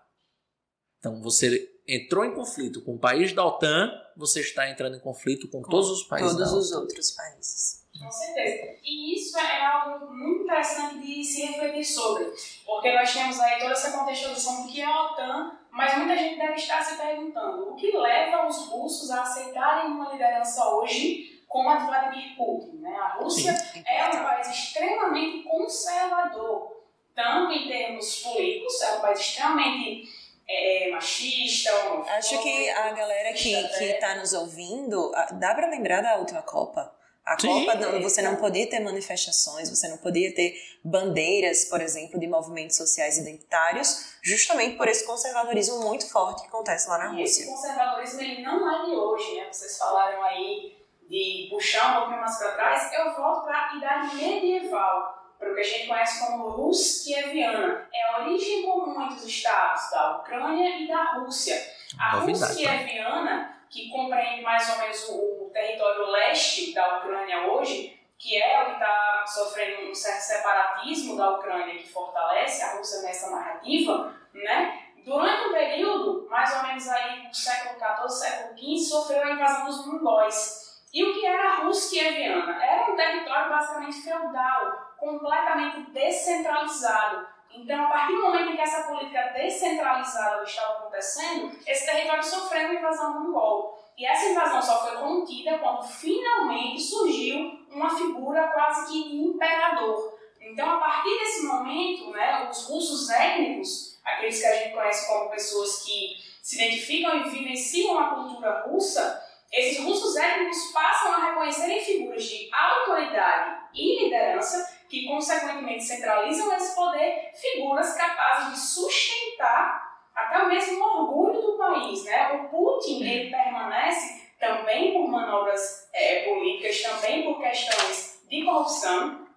Então, 0.98 1.22
você 1.22 1.72
entrou 1.88 2.26
em 2.26 2.34
conflito 2.34 2.82
com 2.82 2.96
o 2.96 3.00
país 3.00 3.32
da 3.32 3.46
OTAN, 3.46 3.90
você 4.18 4.42
está 4.42 4.70
entrando 4.70 4.98
em 4.98 5.00
conflito 5.00 5.48
com, 5.48 5.62
com 5.62 5.70
todos 5.70 5.90
os 5.90 6.04
países 6.04 6.36
todos 6.36 6.52
os 6.52 6.72
outros 6.74 7.12
países. 7.12 7.79
Com 7.98 8.12
certeza. 8.12 8.78
E 8.84 9.16
isso 9.16 9.38
é 9.38 9.66
algo 9.66 10.14
muito 10.14 10.44
interessante 10.44 11.00
de 11.00 11.24
se 11.24 11.46
refletir 11.46 11.86
sobre, 11.86 12.26
porque 12.66 12.94
nós 12.94 13.14
temos 13.14 13.40
aí 13.40 13.60
toda 13.60 13.74
essa 13.74 13.98
contextualização 13.98 14.64
do 14.64 14.72
que 14.72 14.82
é 14.82 14.86
a 14.86 15.04
OTAN, 15.06 15.60
mas 15.72 15.98
muita 15.98 16.16
gente 16.18 16.38
deve 16.38 16.56
estar 16.56 16.82
se 16.82 16.98
perguntando 16.98 17.72
o 17.72 17.76
que 17.76 17.92
leva 17.92 18.48
os 18.48 18.68
russos 18.68 19.12
a 19.12 19.22
aceitarem 19.22 19.92
uma 19.92 20.12
liderança 20.12 20.68
hoje 20.76 21.44
como 21.48 21.70
a 21.70 21.78
de 21.78 21.86
Vladimir 21.88 22.36
Putin. 22.38 22.78
Né? 22.78 22.96
A 22.96 23.14
Rússia 23.16 23.52
é 23.86 24.06
um 24.06 24.24
país 24.24 24.48
extremamente 24.48 25.44
conservador, 25.44 26.86
tanto 27.16 27.52
em 27.52 27.68
termos 27.68 28.22
políticos, 28.22 28.82
é 28.82 28.98
um 28.98 29.02
país 29.02 29.20
extremamente 29.20 30.08
é, 30.48 30.90
machista. 30.92 31.72
Acho 32.08 32.42
que 32.42 32.70
a 32.70 32.92
galera 32.92 33.34
que 33.34 33.54
está 33.54 34.16
nos 34.16 34.34
ouvindo, 34.34 35.12
dá 35.34 35.54
para 35.54 35.68
lembrar 35.68 36.02
da 36.02 36.18
última 36.18 36.42
Copa. 36.42 36.99
A 37.30 37.38
Sim, 37.40 37.64
Copa, 37.64 37.76
não, 37.76 38.02
você 38.02 38.24
não 38.24 38.38
podia 38.38 38.68
ter 38.68 38.80
manifestações, 38.80 39.70
você 39.70 39.88
não 39.88 39.98
podia 39.98 40.34
ter 40.34 40.56
bandeiras, 40.84 41.66
por 41.66 41.80
exemplo, 41.80 42.20
de 42.20 42.26
movimentos 42.26 42.76
sociais 42.76 43.20
identitários, 43.20 44.16
justamente 44.24 44.76
por 44.78 44.88
esse 44.88 45.06
conservadorismo 45.06 45.80
muito 45.82 46.10
forte 46.10 46.42
que 46.42 46.48
acontece 46.48 46.90
lá 46.90 46.98
na 46.98 47.14
e 47.14 47.22
Rússia. 47.22 47.44
Esse 47.44 47.52
conservadorismo 47.52 48.22
ele 48.22 48.42
não 48.42 48.68
é 48.68 48.86
de 48.86 48.96
hoje, 48.96 49.36
né? 49.36 49.48
Vocês 49.52 49.78
falaram 49.78 50.24
aí 50.24 50.76
de 51.08 51.48
puxar 51.52 51.92
um 51.92 52.00
pouquinho 52.00 52.22
mais 52.22 52.36
para 52.40 52.52
trás, 52.54 52.94
eu 52.94 53.16
volto 53.16 53.44
para 53.44 53.70
a 53.70 53.78
idade 53.78 54.16
medieval, 54.16 55.36
para 55.38 55.52
o 55.52 55.54
que 55.54 55.62
a 55.62 55.64
gente 55.64 55.88
conhece 55.88 56.26
como 56.26 56.50
Rus 56.50 57.04
Kieviana. 57.04 57.88
É 57.94 58.10
a 58.10 58.22
origem 58.24 58.64
comum 58.64 59.04
entre 59.04 59.18
os 59.18 59.26
estados 59.26 59.92
da 59.92 60.18
Ucrânia 60.18 60.80
e 60.80 60.88
da 60.88 61.14
Rússia. 61.14 61.56
A 62.00 62.18
Rus 62.22 62.56
Kieviana 62.56 63.60
que 63.70 63.90
compreende 63.90 64.42
mais 64.42 64.68
ou 64.70 64.80
menos 64.80 65.10
o, 65.10 65.39
território 65.52 66.06
leste 66.08 66.74
da 66.74 66.98
Ucrânia 66.98 67.48
hoje, 67.48 68.00
que 68.18 68.42
é 68.42 68.62
o 68.62 68.66
que 68.66 68.72
está 68.74 69.24
sofrendo 69.26 69.90
um 69.90 69.96
certo 69.96 70.22
separatismo 70.22 71.16
da 71.16 71.32
Ucrânia 71.32 71.76
que 71.76 71.88
fortalece 71.88 72.62
a 72.64 72.76
Rússia 72.76 73.02
nessa 73.02 73.30
narrativa, 73.30 74.14
né? 74.34 74.88
Durante 75.06 75.48
um 75.48 75.54
período, 75.54 76.28
mais 76.30 76.54
ou 76.56 76.64
menos 76.64 76.88
aí 76.90 77.24
no 77.24 77.34
século 77.34 77.80
XIV, 77.80 78.10
século 78.10 78.58
XV, 78.58 78.78
sofreu 78.78 79.24
a 79.24 79.32
invasão 79.32 79.66
dos 79.66 79.86
mongóis. 79.86 80.82
E 80.94 81.04
o 81.04 81.14
que 81.14 81.26
era 81.26 81.52
a 81.52 81.56
Rússia 81.64 82.04
Kieviana? 82.04 82.64
Era 82.64 82.92
um 82.92 82.96
território 82.96 83.50
basicamente 83.50 84.02
feudal, 84.02 84.94
completamente 84.98 85.92
descentralizado, 85.92 87.28
então, 87.52 87.86
a 87.86 87.90
partir 87.90 88.16
do 88.16 88.22
momento 88.22 88.52
em 88.52 88.56
que 88.56 88.62
essa 88.62 88.88
política 88.88 89.34
descentralizada 89.34 90.44
estava 90.44 90.80
acontecendo, 90.80 91.58
esse 91.66 91.86
território 91.86 92.24
sofreu 92.24 92.66
uma 92.66 92.76
invasão 92.76 93.20
mongol. 93.20 93.80
E 94.00 94.06
essa 94.06 94.30
invasão 94.30 94.62
só 94.62 94.82
foi 94.88 94.98
contida 94.98 95.58
quando 95.58 95.84
finalmente 95.84 96.80
surgiu 96.82 97.60
uma 97.70 97.90
figura 97.90 98.48
quase 98.48 98.90
que 98.90 99.18
imperador. 99.18 100.18
Então, 100.40 100.70
a 100.70 100.80
partir 100.80 101.10
desse 101.20 101.46
momento, 101.46 102.10
né, 102.12 102.48
os 102.50 102.64
russos 102.64 103.10
étnicos, 103.10 104.00
aqueles 104.06 104.40
que 104.40 104.46
a 104.46 104.56
gente 104.56 104.74
conhece 104.74 105.06
como 105.06 105.30
pessoas 105.30 105.84
que 105.84 106.16
se 106.42 106.56
identificam 106.56 107.18
e 107.18 107.30
vivenciam 107.30 108.00
a 108.00 108.16
cultura 108.16 108.62
russa, 108.62 109.22
esses 109.52 109.84
russos 109.84 110.16
étnicos 110.16 110.72
passam 110.72 111.12
a 111.16 111.26
reconhecerem 111.26 111.84
figuras 111.84 112.24
de 112.24 112.50
autoridade 112.54 113.64
e 113.74 114.06
liderança 114.06 114.80
que 114.88 115.08
consequentemente 115.08 115.84
centralizam 115.84 116.54
esse 116.54 116.74
poder, 116.74 117.32
figuras 117.34 117.96
capazes 117.96 118.54
de 118.54 118.60
sustentar 118.60 119.90
até 120.16 120.44
o 120.44 120.48
mesmo 120.48 120.82
orgulho 120.82 121.29
do 121.29 121.29
país. 121.70 122.04
Né? 122.06 122.34
O 122.34 122.50
Putin 122.50 123.04
ele 123.04 123.30
permanece 123.30 124.30
também 124.40 124.94
por 124.94 125.08
manobras 125.08 125.90
é, 125.94 126.24
políticas, 126.24 126.82
também 126.82 127.24
por 127.24 127.40
questões 127.40 128.24
de 128.30 128.44
corrupção. 128.44 129.28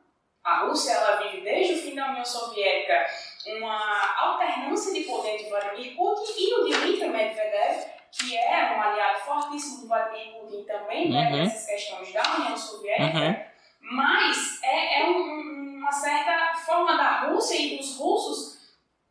A 0.45 0.65
Rússia 0.65 0.93
ela 0.93 1.23
vive 1.23 1.43
desde 1.43 1.75
o 1.75 1.79
fim 1.79 1.95
da 1.95 2.11
União 2.11 2.25
Soviética 2.25 3.07
uma 3.47 4.17
alternância 4.19 4.93
de 4.93 5.03
poder 5.05 5.39
de 5.39 5.49
Vladimir 5.49 5.97
Putin 5.97 6.33
e 6.37 6.55
o 6.55 6.65
Dmitry 6.65 7.09
Medvedev, 7.09 7.85
que 8.11 8.37
é 8.37 8.75
um 8.77 8.83
aliado 8.83 9.21
fortíssimo 9.21 9.83
do 9.83 9.89
Vladimir 9.89 10.35
Putin 10.35 10.65
também, 10.65 11.11
né, 11.11 11.31
uhum. 11.31 11.37
nessas 11.39 11.67
questões 11.67 12.13
da 12.13 12.23
União 12.39 12.57
Soviética, 12.57 13.19
uhum. 13.19 13.97
mas 13.97 14.63
é, 14.63 15.01
é 15.01 15.11
um, 15.11 15.79
uma 15.79 15.93
certa 15.93 16.55
forma 16.55 16.97
da 16.97 17.21
Rússia 17.27 17.57
e 17.57 17.77
dos 17.77 17.97
russos 17.97 18.52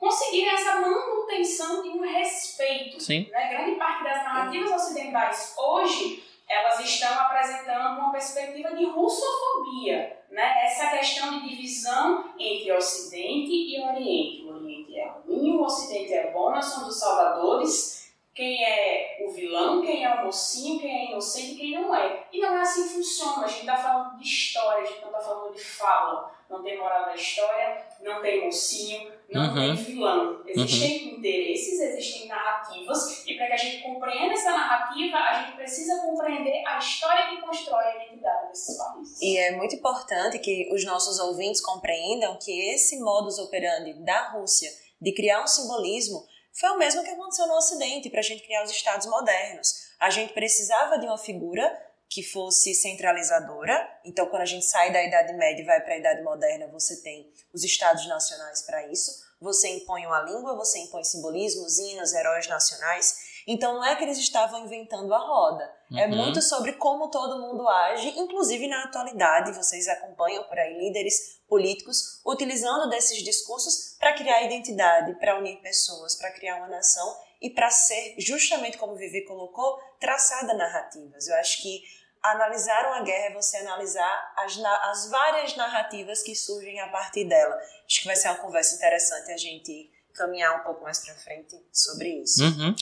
conseguirem 0.02 0.50
essa 0.50 0.82
manutenção 0.82 1.84
de 1.84 1.90
um 1.90 2.02
respeito. 2.02 3.00
Sim. 3.00 3.30
Né? 3.32 3.50
Grande 3.50 3.76
parte 3.76 4.04
das 4.04 4.24
narrativas 4.24 4.72
ocidentais 4.72 5.54
hoje 5.56 6.24
elas 6.50 6.82
estão 6.82 7.14
apresentando 7.18 8.00
uma 8.00 8.12
perspectiva 8.12 8.76
de 8.76 8.84
russofobia, 8.84 10.22
né? 10.30 10.66
essa 10.66 10.88
questão 10.88 11.40
de 11.40 11.48
divisão 11.48 12.34
entre 12.38 12.74
Ocidente 12.74 13.52
e 13.52 13.82
Oriente. 13.82 14.44
O 14.44 14.56
Oriente 14.56 15.00
é 15.00 15.08
ruim, 15.26 15.56
o 15.56 15.64
Ocidente 15.64 16.12
é 16.12 16.30
bom, 16.32 16.50
nós 16.50 16.66
somos 16.66 16.90
os 16.90 17.00
salvadores, 17.00 18.01
quem 18.34 18.64
é 18.64 19.18
o 19.26 19.32
vilão, 19.32 19.82
quem 19.82 20.06
é 20.06 20.14
o 20.14 20.26
mocinho, 20.26 20.80
quem 20.80 20.90
é 20.90 21.12
inocente 21.12 21.54
e 21.54 21.58
quem 21.58 21.72
não 21.74 21.94
é. 21.94 22.28
E 22.32 22.40
não 22.40 22.58
é 22.58 22.62
assim 22.62 22.84
que 22.84 22.96
funciona. 22.96 23.44
A 23.44 23.48
gente 23.48 23.62
está 23.62 23.76
falando 23.76 24.18
de 24.18 24.24
história, 24.24 24.84
a 24.84 24.86
gente 24.86 25.02
não 25.02 25.10
está 25.10 25.20
falando 25.20 25.54
de 25.54 25.62
fala. 25.62 26.32
Não 26.50 26.62
tem 26.64 26.78
moral 26.78 27.06
da 27.06 27.16
história, 27.16 27.86
não 28.02 28.22
tem 28.22 28.44
mocinho, 28.44 29.10
não 29.30 29.48
uhum. 29.48 29.54
tem 29.56 29.76
vilão. 29.76 30.44
Existem 30.46 31.08
uhum. 31.08 31.18
interesses, 31.18 31.80
existem 31.80 32.28
narrativas, 32.28 33.26
e 33.26 33.38
para 33.38 33.48
que 33.48 33.54
a 33.54 33.58
gente 33.58 33.84
compreenda 33.84 34.34
essa 34.34 34.52
narrativa, 34.52 35.18
a 35.18 35.44
gente 35.44 35.56
precisa 35.56 36.02
compreender 36.02 36.62
a 36.68 36.78
história 36.78 37.30
que 37.30 37.42
constrói 37.42 37.86
a 37.86 37.96
identidade 38.04 38.50
desses 38.50 38.78
países. 38.78 39.22
E 39.22 39.38
é 39.38 39.56
muito 39.56 39.76
importante 39.76 40.40
que 40.40 40.70
os 40.74 40.84
nossos 40.84 41.20
ouvintes 41.20 41.62
compreendam 41.62 42.38
que 42.38 42.52
esse 42.74 43.00
modus 43.00 43.40
operandi 43.40 43.94
da 44.04 44.32
Rússia 44.32 44.70
de 45.02 45.14
criar 45.14 45.42
um 45.42 45.48
simbolismo 45.48 46.28
foi 46.54 46.70
o 46.70 46.78
mesmo 46.78 47.04
que 47.04 47.10
aconteceu 47.10 47.48
no 47.48 47.56
Ocidente 47.56 48.10
para 48.10 48.20
a 48.20 48.24
gente 48.24 48.44
criar 48.44 48.64
os 48.64 48.72
estados 48.72 49.08
modernos. 49.08 49.92
A 50.00 50.10
gente 50.10 50.34
precisava 50.34 50.98
de 50.98 51.06
uma 51.06 51.18
figura 51.18 51.72
que 52.10 52.22
fosse 52.22 52.76
centralizadora. 52.76 53.90
Então, 54.04 54.26
quando 54.28 54.42
a 54.42 54.46
gente 54.46 54.66
sai 54.66 54.92
da 54.92 55.02
Idade 55.02 55.34
Média 55.34 55.62
e 55.62 55.66
vai 55.66 55.80
para 55.80 55.94
a 55.94 55.98
Idade 55.98 56.22
Moderna, 56.22 56.68
você 56.68 57.02
tem 57.02 57.32
os 57.54 57.64
estados 57.64 58.06
nacionais 58.06 58.64
para 58.64 58.86
isso. 58.88 59.12
Você 59.40 59.70
impõe 59.70 60.06
uma 60.06 60.22
língua, 60.22 60.58
você 60.58 60.80
impõe 60.80 61.06
simbolismos, 61.06 61.80
hinos, 61.80 62.14
heróis 62.14 62.48
nacionais. 62.48 63.31
Então, 63.48 63.76
não 63.76 63.86
é 63.86 63.96
que 63.96 64.04
eles 64.04 64.18
estavam 64.18 64.66
inventando 64.66 65.14
a 65.14 65.20
roda. 65.20 65.64
É 65.92 65.94
uhum. 65.94 66.00
É 66.00 66.08
muito 66.08 66.42
sobre 66.42 66.74
como 66.74 67.10
todo 67.10 67.42
mundo 67.42 67.68
age, 67.68 68.10
inclusive 68.18 68.68
na 68.68 68.84
atualidade. 68.84 69.52
Vocês 69.54 69.88
acompanham 69.88 70.44
por 70.46 70.58
aí 70.58 70.78
líderes 70.78 71.42
políticos 71.48 72.22
utilizando 72.26 72.90
desses 72.90 73.24
discursos 73.24 73.96
para 74.00 74.14
criar 74.14 74.44
identidade, 74.44 75.16
para 75.16 75.38
unir 75.38 75.58
pessoas, 75.62 76.16
para 76.16 76.32
criar 76.32 76.58
uma 76.58 76.68
nação 76.68 77.16
e 77.42 77.50
para 77.50 77.70
ser, 77.70 78.16
justamente 78.20 78.78
como 78.78 78.96
Vivi 78.96 79.26
colocou, 79.26 79.78
traçada 80.00 80.54
narrativas. 80.54 81.28
Eu 81.28 81.36
acho 81.36 81.62
que 81.62 81.82
analisar 82.22 82.86
uma 82.86 83.04
guerra 83.04 83.26
é 83.26 83.34
você 83.34 83.58
analisar 83.58 84.34
as, 84.38 84.58
as 84.58 85.10
várias 85.10 85.56
narrativas 85.56 86.22
que 86.22 86.36
surgem 86.36 86.80
a 86.80 86.88
partir 86.90 87.26
dela. 87.26 87.56
Acho 87.86 88.02
que 88.02 88.08
vai 88.08 88.16
ser 88.16 88.30
uma 88.30 88.38
conversa 88.38 88.76
interessante 88.76 89.32
a 89.32 89.38
gente 89.38 89.92
caminhar 90.14 90.60
um 90.60 90.64
pouco 90.64 90.84
mais 90.84 91.00
para 91.06 91.16
frente 91.16 91.56
sobre 91.72 92.22
isso. 92.22 92.44
Uhum. 92.44 92.76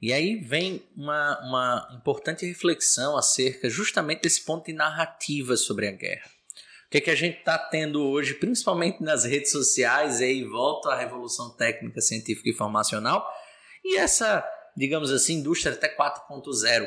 E 0.00 0.12
aí 0.12 0.36
vem 0.36 0.86
uma, 0.96 1.40
uma 1.40 1.98
importante 2.00 2.46
reflexão 2.46 3.16
acerca 3.16 3.68
justamente 3.68 4.22
desse 4.22 4.44
ponto 4.44 4.66
de 4.66 4.72
narrativa 4.72 5.56
sobre 5.56 5.88
a 5.88 5.92
guerra 5.92 6.34
que, 6.94 6.98
é 6.98 7.00
que 7.00 7.10
a 7.10 7.16
gente 7.16 7.38
está 7.38 7.58
tendo 7.58 8.00
hoje, 8.04 8.34
principalmente 8.34 9.02
nas 9.02 9.24
redes 9.24 9.50
sociais, 9.50 10.20
e 10.20 10.24
aí 10.24 10.44
volta 10.44 10.90
à 10.90 10.96
revolução 10.96 11.50
técnica, 11.50 12.00
científica 12.00 12.48
e 12.48 12.52
informacional, 12.52 13.28
e 13.84 13.98
essa, 13.98 14.48
digamos 14.76 15.10
assim, 15.10 15.40
indústria 15.40 15.74
até 15.74 15.88
4.0, 15.88 16.86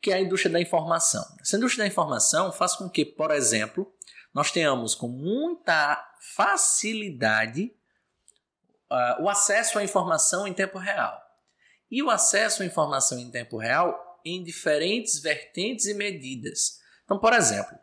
que 0.00 0.10
é 0.10 0.14
a 0.14 0.20
indústria 0.20 0.50
da 0.50 0.58
informação. 0.62 1.22
Essa 1.42 1.58
indústria 1.58 1.84
da 1.84 1.88
informação 1.88 2.50
faz 2.52 2.74
com 2.74 2.88
que, 2.88 3.04
por 3.04 3.30
exemplo, 3.30 3.86
nós 4.32 4.50
tenhamos 4.50 4.94
com 4.94 5.08
muita 5.08 6.02
facilidade 6.34 7.70
uh, 8.90 9.22
o 9.22 9.28
acesso 9.28 9.78
à 9.78 9.84
informação 9.84 10.46
em 10.46 10.52
tempo 10.52 10.78
real. 10.78 11.20
E 11.90 12.02
o 12.02 12.10
acesso 12.10 12.62
à 12.62 12.66
informação 12.66 13.18
em 13.18 13.30
tempo 13.30 13.56
real 13.56 14.20
em 14.24 14.42
diferentes 14.42 15.18
vertentes 15.18 15.86
e 15.86 15.94
medidas. 15.94 16.78
Então, 17.04 17.18
por 17.18 17.32
exemplo, 17.32 17.78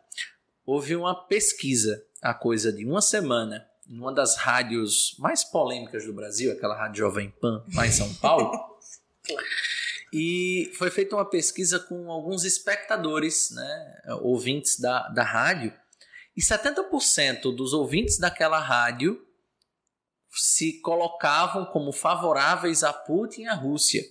houve 0.66 0.96
uma 0.96 1.26
pesquisa 1.26 2.04
há 2.20 2.34
coisa 2.34 2.72
de 2.72 2.84
uma 2.84 3.00
semana 3.00 3.66
em 3.88 3.98
uma 3.98 4.12
das 4.12 4.36
rádios 4.36 5.16
mais 5.18 5.44
polêmicas 5.44 6.04
do 6.04 6.12
Brasil, 6.12 6.52
aquela 6.52 6.76
rádio 6.76 6.98
Jovem 6.98 7.30
Pan, 7.30 7.64
lá 7.74 7.86
em 7.86 7.92
São 7.92 8.12
Paulo. 8.14 8.50
e 10.12 10.72
foi 10.78 10.90
feita 10.90 11.16
uma 11.16 11.28
pesquisa 11.28 11.78
com 11.78 12.10
alguns 12.10 12.44
espectadores, 12.44 13.50
né, 13.50 14.02
ouvintes 14.20 14.78
da, 14.78 15.08
da 15.08 15.22
rádio, 15.22 15.72
e 16.36 16.40
70% 16.40 17.54
dos 17.54 17.72
ouvintes 17.72 18.18
daquela 18.18 18.58
rádio 18.58 19.24
se 20.32 20.80
colocavam 20.80 21.66
como 21.66 21.92
favoráveis 21.92 22.82
a 22.82 22.92
Putin 22.92 23.42
e 23.42 23.46
à 23.46 23.54
Rússia. 23.54 24.02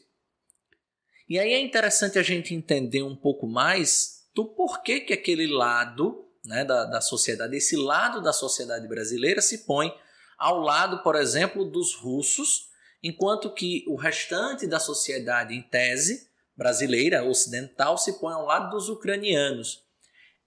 E 1.27 1.39
aí 1.39 1.53
é 1.53 1.59
interessante 1.59 2.19
a 2.19 2.23
gente 2.23 2.53
entender 2.53 3.03
um 3.03 3.15
pouco 3.15 3.47
mais 3.47 4.27
do 4.35 4.45
porquê 4.45 4.99
que 4.99 5.13
aquele 5.13 5.47
lado 5.47 6.27
né, 6.45 6.65
da, 6.65 6.85
da 6.85 7.01
sociedade, 7.01 7.55
esse 7.55 7.75
lado 7.75 8.21
da 8.21 8.33
sociedade 8.33 8.87
brasileira 8.87 9.41
se 9.41 9.59
põe 9.59 9.93
ao 10.37 10.59
lado, 10.59 11.03
por 11.03 11.15
exemplo, 11.15 11.63
dos 11.63 11.95
russos, 11.95 12.69
enquanto 13.03 13.53
que 13.53 13.85
o 13.87 13.95
restante 13.95 14.67
da 14.67 14.79
sociedade, 14.79 15.53
em 15.53 15.61
tese, 15.61 16.29
brasileira, 16.55 17.23
ocidental, 17.23 17.97
se 17.97 18.19
põe 18.19 18.33
ao 18.33 18.45
lado 18.45 18.71
dos 18.71 18.89
ucranianos. 18.89 19.83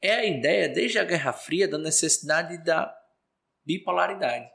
É 0.00 0.14
a 0.14 0.24
ideia, 0.24 0.68
desde 0.68 0.98
a 0.98 1.04
Guerra 1.04 1.32
Fria, 1.32 1.66
da 1.66 1.78
necessidade 1.78 2.62
da 2.62 2.94
bipolaridade. 3.64 4.53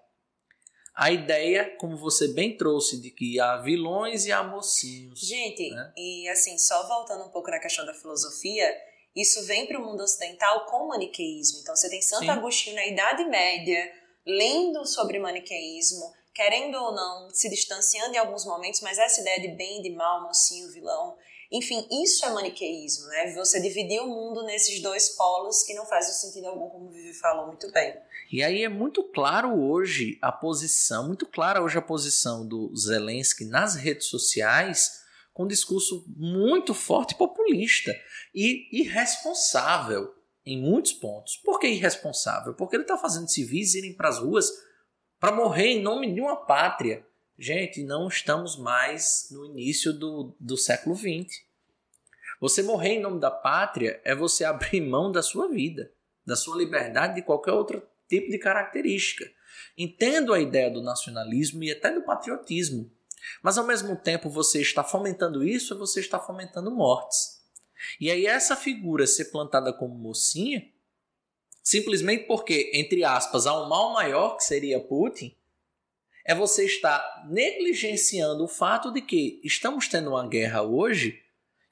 A 1.00 1.10
ideia, 1.12 1.78
como 1.78 1.96
você 1.96 2.28
bem 2.34 2.58
trouxe, 2.58 3.00
de 3.00 3.10
que 3.10 3.40
há 3.40 3.56
vilões 3.56 4.26
e 4.26 4.34
há 4.34 4.44
mocinhos. 4.44 5.22
Gente, 5.22 5.70
né? 5.70 5.94
e 5.96 6.28
assim, 6.28 6.58
só 6.58 6.86
voltando 6.90 7.24
um 7.24 7.30
pouco 7.30 7.50
na 7.50 7.58
questão 7.58 7.86
da 7.86 7.94
filosofia, 7.94 8.70
isso 9.16 9.46
vem 9.46 9.66
para 9.66 9.80
o 9.80 9.86
mundo 9.86 10.04
ocidental 10.04 10.66
com 10.66 10.84
o 10.84 10.88
maniqueísmo. 10.90 11.60
Então 11.62 11.74
você 11.74 11.90
tem 11.90 12.02
Santo 12.02 12.26
Sim. 12.26 12.30
Agostinho 12.32 12.76
na 12.76 12.86
Idade 12.86 13.24
Média 13.24 13.94
lendo 14.28 14.86
sobre 14.86 15.20
maniqueísmo, 15.20 16.14
querendo 16.36 16.76
ou 16.76 16.94
não, 16.94 17.30
se 17.30 17.50
distanciando 17.50 18.16
em 18.16 18.18
alguns 18.18 18.44
momentos, 18.44 18.82
mas 18.82 18.98
essa 18.98 19.22
ideia 19.22 19.40
de 19.40 19.56
bem 19.56 19.80
e 19.80 19.84
de 19.84 19.92
mal, 19.92 20.24
mocinho, 20.24 20.70
vilão, 20.74 21.16
enfim, 21.52 21.88
isso 22.04 22.26
é 22.26 22.30
maniqueísmo, 22.32 23.08
né? 23.08 23.34
Você 23.34 23.60
dividir 23.60 24.00
o 24.02 24.08
mundo 24.08 24.44
nesses 24.44 24.82
dois 24.82 25.10
polos 25.10 25.64
que 25.64 25.74
não 25.74 25.86
faz 25.86 26.06
sentido 26.22 26.48
algum, 26.48 26.70
como 26.70 26.90
o 26.90 26.92
Vivi 26.92 27.14
falou 27.14 27.48
muito 27.48 27.72
bem. 27.72 27.96
E 28.32 28.44
aí 28.44 28.64
é 28.64 28.70
muito 28.70 29.04
claro 29.04 29.60
hoje 29.60 30.20
a 30.22 30.32
posição, 30.32 31.08
muito 31.08 31.26
clara 31.26 31.64
hoje 31.64 31.78
a 31.78 31.82
posição 31.82 32.48
do 32.48 32.72
Zelensky 32.76 33.46
nas 33.46 33.76
redes 33.76 34.08
sociais, 34.08 35.02
com 35.34 35.46
um 35.46 35.48
discurso 35.48 36.06
muito 36.16 36.74
forte 36.76 37.16
populista 37.16 37.92
e 38.36 38.68
irresponsável 38.72 40.14
em 40.46 40.62
muitos 40.62 40.94
pontos. 40.94 41.38
Por 41.38 41.60
que 41.60 41.68
irresponsável? 41.68 42.54
Porque 42.54 42.76
ele 42.76 42.84
está 42.84 42.98
fazendo 42.98 43.30
civis 43.30 43.74
irem 43.74 43.96
para 43.96 44.10
as 44.10 44.20
ruas 44.20 44.52
para 45.20 45.32
morrer 45.32 45.68
em 45.68 45.82
nome 45.82 46.14
de 46.14 46.22
uma 46.22 46.36
pátria. 46.36 47.06
Gente, 47.42 47.82
não 47.84 48.10
estamos 48.10 48.58
mais 48.58 49.30
no 49.32 49.46
início 49.46 49.94
do, 49.94 50.36
do 50.38 50.58
século 50.58 50.94
XX. 50.94 51.42
Você 52.42 52.62
morrer 52.62 52.96
em 52.96 53.00
nome 53.00 53.18
da 53.18 53.32
pátria 53.32 54.02
é 54.04 54.14
você 54.14 54.44
abrir 54.44 54.82
mão 54.82 55.10
da 55.10 55.24
sua 55.24 55.48
vida, 55.48 55.90
da 56.26 56.36
sua 56.36 56.58
liberdade, 56.58 57.16
de 57.16 57.22
qualquer 57.22 57.54
outro 57.54 57.82
tipo 58.10 58.30
de 58.30 58.38
característica. 58.38 59.32
Entendo 59.78 60.34
a 60.34 60.40
ideia 60.42 60.70
do 60.70 60.82
nacionalismo 60.82 61.64
e 61.64 61.72
até 61.72 61.94
do 61.94 62.02
patriotismo, 62.02 62.92
mas 63.42 63.58
ao 63.58 63.66
mesmo 63.66 63.96
tempo 63.96 64.30
você 64.30 64.60
está 64.60 64.84
fomentando 64.84 65.42
isso, 65.42 65.80
você 65.80 66.02
está 66.02 66.20
fomentando 66.20 66.70
mortes. 66.70 67.42
E 68.02 68.12
aí 68.12 68.26
essa 68.26 68.58
figura 68.58 69.08
ser 69.08 69.32
plantada 69.32 69.72
como 69.72 69.96
mocinha, 69.96 70.68
simplesmente 71.64 72.26
porque, 72.26 72.70
entre 72.74 73.06
aspas, 73.06 73.48
há 73.48 73.64
um 73.64 73.70
mal 73.70 73.94
maior 73.94 74.36
que 74.36 74.44
seria 74.44 74.82
Putin, 74.82 75.34
é 76.26 76.36
você 76.36 76.66
estar 76.66 77.28
negligenciando 77.30 78.44
o 78.44 78.48
fato 78.48 78.92
de 78.92 79.02
que 79.02 79.40
estamos 79.44 79.88
tendo 79.88 80.12
uma 80.12 80.28
guerra 80.28 80.62
hoje 80.62 81.22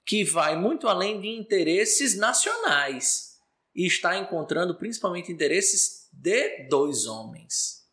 que 0.05 0.23
vai 0.23 0.55
muito 0.55 0.87
além 0.87 1.19
de 1.19 1.27
interesses 1.27 2.17
nacionais 2.17 3.37
e 3.75 3.85
está 3.85 4.17
encontrando 4.17 4.75
principalmente 4.75 5.31
interesses 5.31 6.07
de 6.11 6.63
dois 6.69 7.05
homens, 7.05 7.85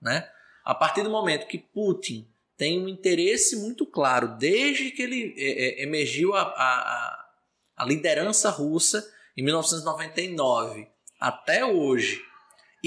né? 0.00 0.30
A 0.64 0.74
partir 0.74 1.02
do 1.02 1.10
momento 1.10 1.46
que 1.46 1.58
Putin 1.58 2.28
tem 2.56 2.80
um 2.80 2.88
interesse 2.88 3.56
muito 3.56 3.84
claro, 3.84 4.36
desde 4.38 4.90
que 4.90 5.02
ele 5.02 5.34
é, 5.36 5.82
é, 5.82 5.82
emergiu 5.82 6.34
a, 6.34 6.42
a, 6.42 7.28
a 7.76 7.84
liderança 7.84 8.48
russa 8.48 9.06
em 9.36 9.42
1999 9.42 10.88
até 11.20 11.64
hoje, 11.64 12.22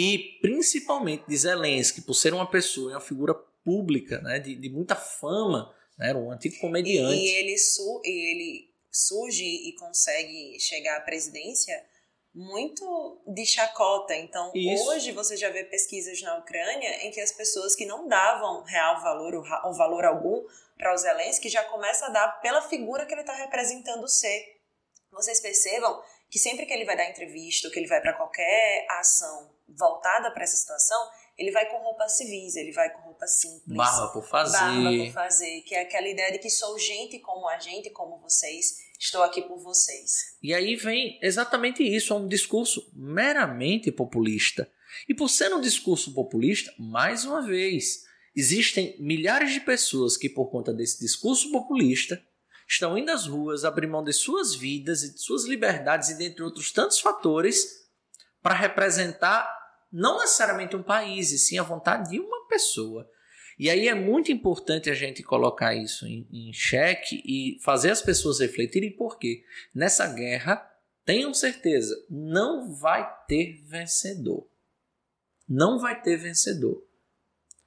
e 0.01 0.39
principalmente 0.41 1.25
de 1.27 1.35
Zelensky, 1.35 2.01
por 2.01 2.13
ser 2.13 2.33
uma 2.33 2.49
pessoa, 2.49 2.93
uma 2.93 3.01
figura 3.01 3.33
pública, 3.65 4.21
né, 4.21 4.39
de, 4.39 4.55
de 4.55 4.69
muita 4.69 4.95
fama, 4.95 5.75
né, 5.97 6.11
era 6.11 6.17
um 6.17 6.31
antigo 6.31 6.57
comediante. 6.57 7.19
E, 7.19 7.25
e 7.25 7.35
ele, 7.35 7.57
su 7.57 8.01
e 8.05 8.31
ele 8.31 8.73
surge 8.89 9.43
e 9.43 9.75
consegue 9.75 10.57
chegar 10.57 10.95
à 10.95 11.01
presidência 11.01 11.85
muito 12.33 13.21
de 13.27 13.45
chacota. 13.45 14.15
Então, 14.15 14.53
Isso. 14.55 14.87
hoje 14.87 15.11
você 15.11 15.35
já 15.35 15.49
vê 15.49 15.65
pesquisas 15.65 16.21
na 16.21 16.37
Ucrânia 16.37 17.05
em 17.05 17.11
que 17.11 17.19
as 17.19 17.33
pessoas 17.33 17.75
que 17.75 17.85
não 17.85 18.07
davam 18.07 18.63
real 18.63 19.01
valor 19.01 19.35
ou 19.35 19.73
valor 19.73 20.05
algum 20.05 20.45
para 20.77 20.93
o 20.93 20.97
Zelensky 20.97 21.49
já 21.49 21.65
começam 21.65 22.07
a 22.07 22.11
dar 22.11 22.39
pela 22.39 22.61
figura 22.61 23.05
que 23.05 23.13
ele 23.13 23.19
está 23.19 23.33
representando 23.33 24.07
ser. 24.07 24.61
Vocês 25.11 25.41
percebam 25.41 26.01
que 26.29 26.39
sempre 26.39 26.65
que 26.65 26.71
ele 26.71 26.85
vai 26.85 26.95
dar 26.95 27.09
entrevista 27.09 27.67
ou 27.67 27.73
que 27.73 27.79
ele 27.79 27.87
vai 27.87 27.99
para 27.99 28.13
qualquer 28.13 28.87
ação 28.91 29.58
voltada 29.77 30.31
para 30.31 30.43
essa 30.43 30.57
situação, 30.57 30.97
ele 31.37 31.51
vai 31.51 31.65
com 31.69 31.77
roupas 31.77 32.17
civis, 32.17 32.55
ele 32.55 32.71
vai 32.71 32.89
com 32.91 33.01
roupa 33.01 33.25
simples. 33.25 33.75
Barba 33.75 34.09
por 34.09 34.27
fazer. 34.27 34.57
Barba 34.57 35.05
por 35.05 35.13
fazer, 35.13 35.61
que 35.61 35.73
é 35.73 35.81
aquela 35.81 36.07
ideia 36.07 36.31
de 36.33 36.39
que 36.39 36.49
sou 36.49 36.77
gente 36.77 37.19
como 37.19 37.47
a 37.47 37.57
gente, 37.59 37.89
como 37.89 38.19
vocês, 38.19 38.77
estou 38.99 39.23
aqui 39.23 39.41
por 39.41 39.57
vocês. 39.59 40.37
E 40.43 40.53
aí 40.53 40.75
vem 40.75 41.17
exatamente 41.21 41.81
isso, 41.83 42.13
é 42.13 42.17
um 42.17 42.27
discurso 42.27 42.91
meramente 42.93 43.91
populista. 43.91 44.69
E 45.07 45.13
por 45.13 45.29
ser 45.29 45.53
um 45.53 45.61
discurso 45.61 46.13
populista, 46.13 46.73
mais 46.77 47.23
uma 47.23 47.41
vez, 47.41 48.03
existem 48.35 48.95
milhares 48.99 49.53
de 49.53 49.61
pessoas 49.61 50.17
que, 50.17 50.27
por 50.27 50.49
conta 50.49 50.73
desse 50.73 50.99
discurso 50.99 51.51
populista, 51.51 52.21
estão 52.67 52.97
indo 52.97 53.11
às 53.11 53.25
ruas, 53.25 53.63
abrir 53.63 53.87
mão 53.87 54.03
de 54.03 54.13
suas 54.13 54.53
vidas 54.53 55.03
e 55.03 55.13
de 55.13 55.21
suas 55.21 55.45
liberdades 55.45 56.09
e 56.09 56.17
dentre 56.17 56.43
outros 56.43 56.71
tantos 56.71 56.99
fatores 56.99 57.87
para 58.41 58.53
representar 58.53 59.58
não 59.91 60.19
necessariamente 60.19 60.75
um 60.75 60.83
país, 60.83 61.31
e 61.31 61.39
sim 61.39 61.57
a 61.57 61.63
vontade 61.63 62.11
de 62.11 62.19
uma 62.19 62.47
pessoa. 62.47 63.09
E 63.57 63.69
aí 63.69 63.87
é 63.87 63.93
muito 63.93 64.31
importante 64.31 64.89
a 64.89 64.93
gente 64.93 65.21
colocar 65.21 65.75
isso 65.75 66.07
em, 66.07 66.27
em 66.31 66.53
xeque 66.53 67.21
e 67.25 67.59
fazer 67.61 67.91
as 67.91 68.01
pessoas 68.01 68.39
refletirem 68.39 68.95
porque 68.95 69.43
nessa 69.75 70.07
guerra, 70.07 70.65
tenham 71.03 71.33
certeza, 71.33 71.95
não 72.09 72.73
vai 72.73 73.09
ter 73.27 73.61
vencedor. 73.63 74.47
Não 75.47 75.79
vai 75.79 75.99
ter 76.01 76.15
vencedor. 76.15 76.85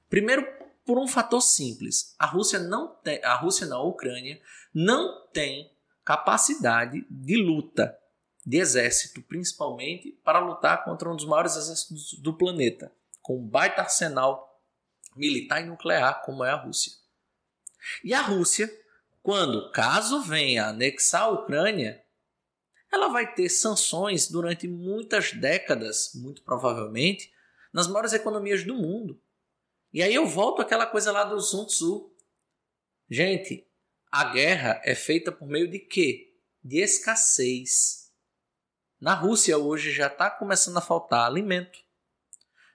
Primeiro, 0.09 0.47
por 0.85 0.97
um 0.97 1.07
fator 1.07 1.41
simples. 1.41 2.15
A 2.17 2.25
Rússia 2.25 2.59
não 2.59 2.87
tem, 2.87 3.23
a 3.23 3.35
Rússia 3.35 3.67
na 3.67 3.81
Ucrânia 3.81 4.41
não 4.73 5.27
tem 5.27 5.71
capacidade 6.03 7.05
de 7.09 7.35
luta 7.37 7.97
de 8.45 8.57
exército, 8.57 9.21
principalmente 9.21 10.11
para 10.23 10.39
lutar 10.39 10.83
contra 10.83 11.09
um 11.09 11.15
dos 11.15 11.25
maiores 11.25 11.55
exércitos 11.55 12.13
do 12.19 12.33
planeta, 12.33 12.91
com 13.21 13.37
um 13.37 13.47
baita 13.47 13.81
arsenal 13.81 14.61
militar 15.15 15.61
e 15.61 15.65
nuclear 15.65 16.21
como 16.23 16.43
é 16.43 16.49
a 16.49 16.55
Rússia. 16.55 16.93
E 18.03 18.13
a 18.13 18.21
Rússia, 18.21 18.71
quando, 19.21 19.71
caso 19.71 20.21
venha 20.21 20.67
anexar 20.67 21.23
a 21.23 21.29
Ucrânia, 21.29 22.03
ela 22.91 23.07
vai 23.07 23.33
ter 23.33 23.49
sanções 23.49 24.29
durante 24.29 24.67
muitas 24.67 25.31
décadas, 25.33 26.11
muito 26.13 26.43
provavelmente, 26.43 27.31
nas 27.71 27.87
maiores 27.87 28.13
economias 28.13 28.63
do 28.63 28.75
mundo. 28.75 29.19
E 29.91 30.01
aí 30.03 30.13
eu 30.13 30.27
volto 30.27 30.61
àquela 30.61 30.85
coisa 30.85 31.11
lá 31.11 31.23
do 31.23 31.39
Sun 31.39 31.65
Tzu. 31.65 32.11
Gente, 33.09 33.67
a 34.11 34.25
guerra 34.25 34.81
é 34.83 34.93
feita 34.93 35.31
por 35.31 35.47
meio 35.47 35.67
de 35.67 35.79
quê? 35.79 36.35
De 36.63 36.79
escassez. 36.79 38.02
Na 39.03 39.15
Rússia 39.15 39.57
hoje 39.57 39.91
já 39.91 40.07
está 40.07 40.31
começando 40.31 40.77
a 40.77 40.81
faltar 40.81 41.27
alimento, 41.27 41.77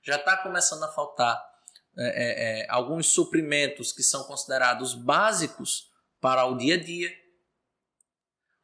já 0.03 0.17
está 0.17 0.37
começando 0.37 0.83
a 0.83 0.89
faltar 0.89 1.43
é, 1.97 2.05
é, 2.05 2.65
é, 2.65 2.67
alguns 2.69 3.07
suprimentos 3.07 3.93
que 3.93 4.03
são 4.03 4.25
considerados 4.25 4.93
básicos 4.93 5.91
para 6.21 6.45
o 6.45 6.59
dia 6.59 6.75
a 6.75 6.77
dia. 6.79 7.11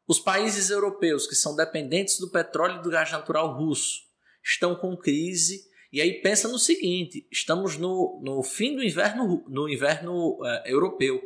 Os 0.06 0.20
países 0.20 0.68
europeus 0.68 1.26
que 1.26 1.34
são 1.34 1.56
dependentes 1.56 2.18
do 2.18 2.30
petróleo 2.30 2.80
e 2.80 2.82
do 2.82 2.90
gás 2.90 3.10
natural 3.10 3.56
russo 3.56 4.02
estão 4.44 4.76
com 4.76 4.94
crise. 4.94 5.66
E 5.90 6.02
aí 6.02 6.20
pensa 6.20 6.46
no 6.48 6.58
seguinte: 6.58 7.26
estamos 7.32 7.78
no, 7.78 8.20
no 8.22 8.42
fim 8.42 8.76
do 8.76 8.84
inverno, 8.84 9.42
no 9.48 9.70
inverno 9.70 10.38
é, 10.44 10.70
europeu. 10.70 11.18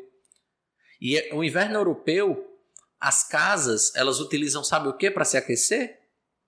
E 1.01 1.18
o 1.35 1.42
inverno 1.42 1.74
europeu, 1.74 2.57
as 3.01 3.27
casas 3.27 3.92
elas 3.96 4.20
utilizam 4.20 4.62
sabe 4.62 4.87
o 4.87 4.96
que 4.96 5.11
para 5.11 5.24
se 5.24 5.37
aquecer? 5.37 5.98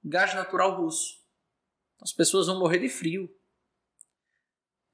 Gás 0.05 0.35
natural 0.35 0.81
russo. 0.81 1.21
As 2.01 2.13
pessoas 2.13 2.47
vão 2.47 2.59
morrer 2.59 2.79
de 2.79 2.89
frio. 2.89 3.29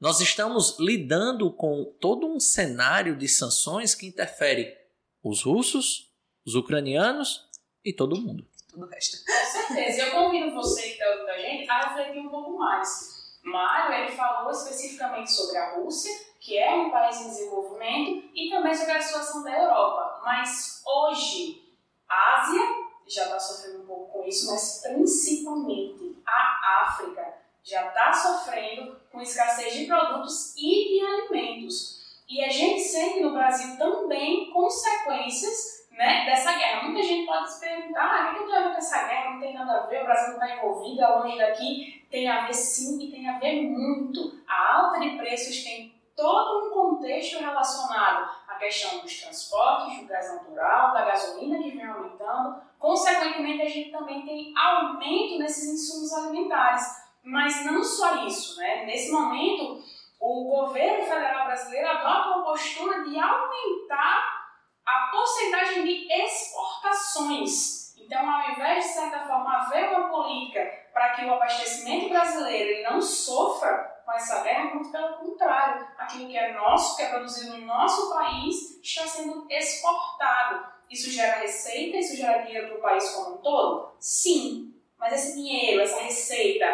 Nós 0.00 0.20
estamos 0.20 0.76
lidando 0.78 1.50
com 1.52 1.84
todo 2.00 2.26
um 2.26 2.38
cenário 2.38 3.16
de 3.16 3.28
sanções 3.28 3.94
que 3.94 4.06
interfere 4.06 4.76
os 5.22 5.42
russos, 5.42 6.12
os 6.44 6.54
ucranianos 6.54 7.48
e 7.84 7.92
todo 7.92 8.20
mundo. 8.20 8.46
Todo 8.70 8.84
o 8.84 8.88
resto. 8.88 9.24
Com 9.24 9.66
certeza. 9.66 10.02
Eu 10.02 10.10
convido 10.12 10.54
você 10.54 10.82
que 10.82 10.88
está 10.90 11.10
ouvindo 11.10 11.30
a 11.30 11.38
gente 11.38 11.70
a 11.70 11.88
refletir 11.88 12.20
um 12.20 12.28
pouco 12.28 12.58
mais. 12.58 13.16
Mário, 13.42 13.94
ele 13.94 14.16
falou 14.16 14.50
especificamente 14.50 15.30
sobre 15.30 15.56
a 15.56 15.76
Rússia, 15.76 16.12
que 16.40 16.58
é 16.58 16.74
um 16.74 16.90
país 16.90 17.20
em 17.20 17.28
desenvolvimento, 17.28 18.28
e 18.34 18.50
também 18.50 18.74
sobre 18.74 18.92
a 18.92 19.00
situação 19.00 19.44
da 19.44 19.56
Europa. 19.56 20.20
Mas 20.24 20.82
hoje, 20.84 21.62
Ásia 22.08 22.85
já 23.06 23.24
está 23.24 23.38
sofrendo 23.38 23.82
um 23.82 23.86
pouco 23.86 24.12
com 24.12 24.24
isso, 24.24 24.50
mas 24.50 24.82
principalmente 24.82 26.16
a 26.26 26.82
África 26.82 27.34
já 27.62 27.88
está 27.88 28.12
sofrendo 28.12 28.96
com 29.10 29.20
escassez 29.20 29.74
de 29.74 29.86
produtos 29.86 30.54
e 30.56 30.98
de 30.98 31.00
alimentos. 31.04 31.96
E 32.28 32.42
a 32.42 32.50
gente 32.50 32.80
sente 32.80 33.20
no 33.20 33.32
Brasil 33.32 33.76
também 33.76 34.50
consequências 34.50 35.86
né, 35.92 36.24
dessa 36.26 36.52
guerra. 36.52 36.82
Muita 36.82 37.02
gente 37.02 37.26
pode 37.26 37.52
se 37.52 37.60
perguntar: 37.60 38.02
ah, 38.02 38.32
o 38.32 38.38
que 38.38 38.44
tem 38.44 38.56
a 38.56 38.62
ver 38.64 38.72
com 38.72 38.78
essa 38.78 39.08
guerra? 39.08 39.30
Não 39.30 39.40
tem 39.40 39.54
nada 39.54 39.72
a 39.72 39.86
ver, 39.86 40.02
o 40.02 40.04
Brasil 40.04 40.28
não 40.28 40.44
está 40.44 40.56
envolvido, 40.56 41.02
é 41.02 41.08
longe 41.08 41.38
daqui. 41.38 42.06
Tem 42.10 42.28
a 42.28 42.46
ver 42.46 42.54
sim 42.54 43.02
e 43.02 43.10
tem 43.10 43.28
a 43.28 43.38
ver 43.38 43.62
muito. 43.62 44.40
A 44.46 44.76
alta 44.76 45.00
de 45.00 45.16
preços 45.16 45.62
tem 45.64 45.94
todo 46.16 46.66
um 46.66 46.70
contexto 46.70 47.38
relacionado 47.38 48.30
à 48.56 48.58
questão 48.58 49.00
dos 49.00 49.20
transportes, 49.20 50.00
do 50.00 50.06
gás 50.06 50.32
natural, 50.32 50.92
da 50.92 51.04
gasolina 51.04 51.62
que 51.62 51.70
vem 51.70 51.86
aumentando. 51.86 52.60
Consequentemente, 52.78 53.62
a 53.62 53.68
gente 53.68 53.90
também 53.90 54.24
tem 54.24 54.52
aumento 54.56 55.38
nesses 55.38 55.68
insumos 55.68 56.12
alimentares. 56.12 57.06
Mas 57.22 57.64
não 57.64 57.82
só 57.82 58.24
isso, 58.26 58.58
né? 58.58 58.86
Nesse 58.86 59.12
momento, 59.12 59.82
o 60.20 60.44
governo 60.44 61.04
federal 61.04 61.46
brasileiro 61.46 61.88
adota 61.88 62.28
uma 62.28 62.44
postura 62.44 63.02
de 63.04 63.18
aumentar 63.18 64.46
a 64.86 65.10
porcentagem 65.10 65.84
de 65.84 66.12
exportações. 66.12 67.96
Então, 67.98 68.30
ao 68.30 68.50
invés 68.50 68.84
de, 68.84 68.90
certa 68.92 69.20
forma, 69.26 69.56
haver 69.56 69.90
uma 69.90 70.08
política 70.08 70.60
para 70.92 71.10
que 71.10 71.24
o 71.24 71.34
abastecimento 71.34 72.08
brasileiro 72.08 72.88
não 72.88 73.02
sofra 73.02 73.95
essa 74.14 74.42
guerra, 74.42 74.74
muito 74.74 74.90
pelo 74.90 75.16
contrário. 75.18 75.86
Aquilo 75.98 76.28
que 76.28 76.36
é 76.36 76.52
nosso, 76.52 76.96
que 76.96 77.02
é 77.02 77.08
produzido 77.08 77.58
no 77.58 77.66
nosso 77.66 78.14
país, 78.14 78.78
está 78.82 79.06
sendo 79.06 79.46
exportado. 79.50 80.66
Isso 80.90 81.10
gera 81.10 81.40
receita, 81.40 81.96
isso 81.96 82.16
gera 82.16 82.42
dinheiro 82.42 82.68
para 82.68 82.78
o 82.78 82.82
país 82.82 83.10
como 83.10 83.36
um 83.36 83.38
todo? 83.38 83.92
Sim. 83.98 84.72
Mas 84.98 85.12
esse 85.12 85.34
dinheiro, 85.34 85.82
essa 85.82 86.00
receita, 86.00 86.66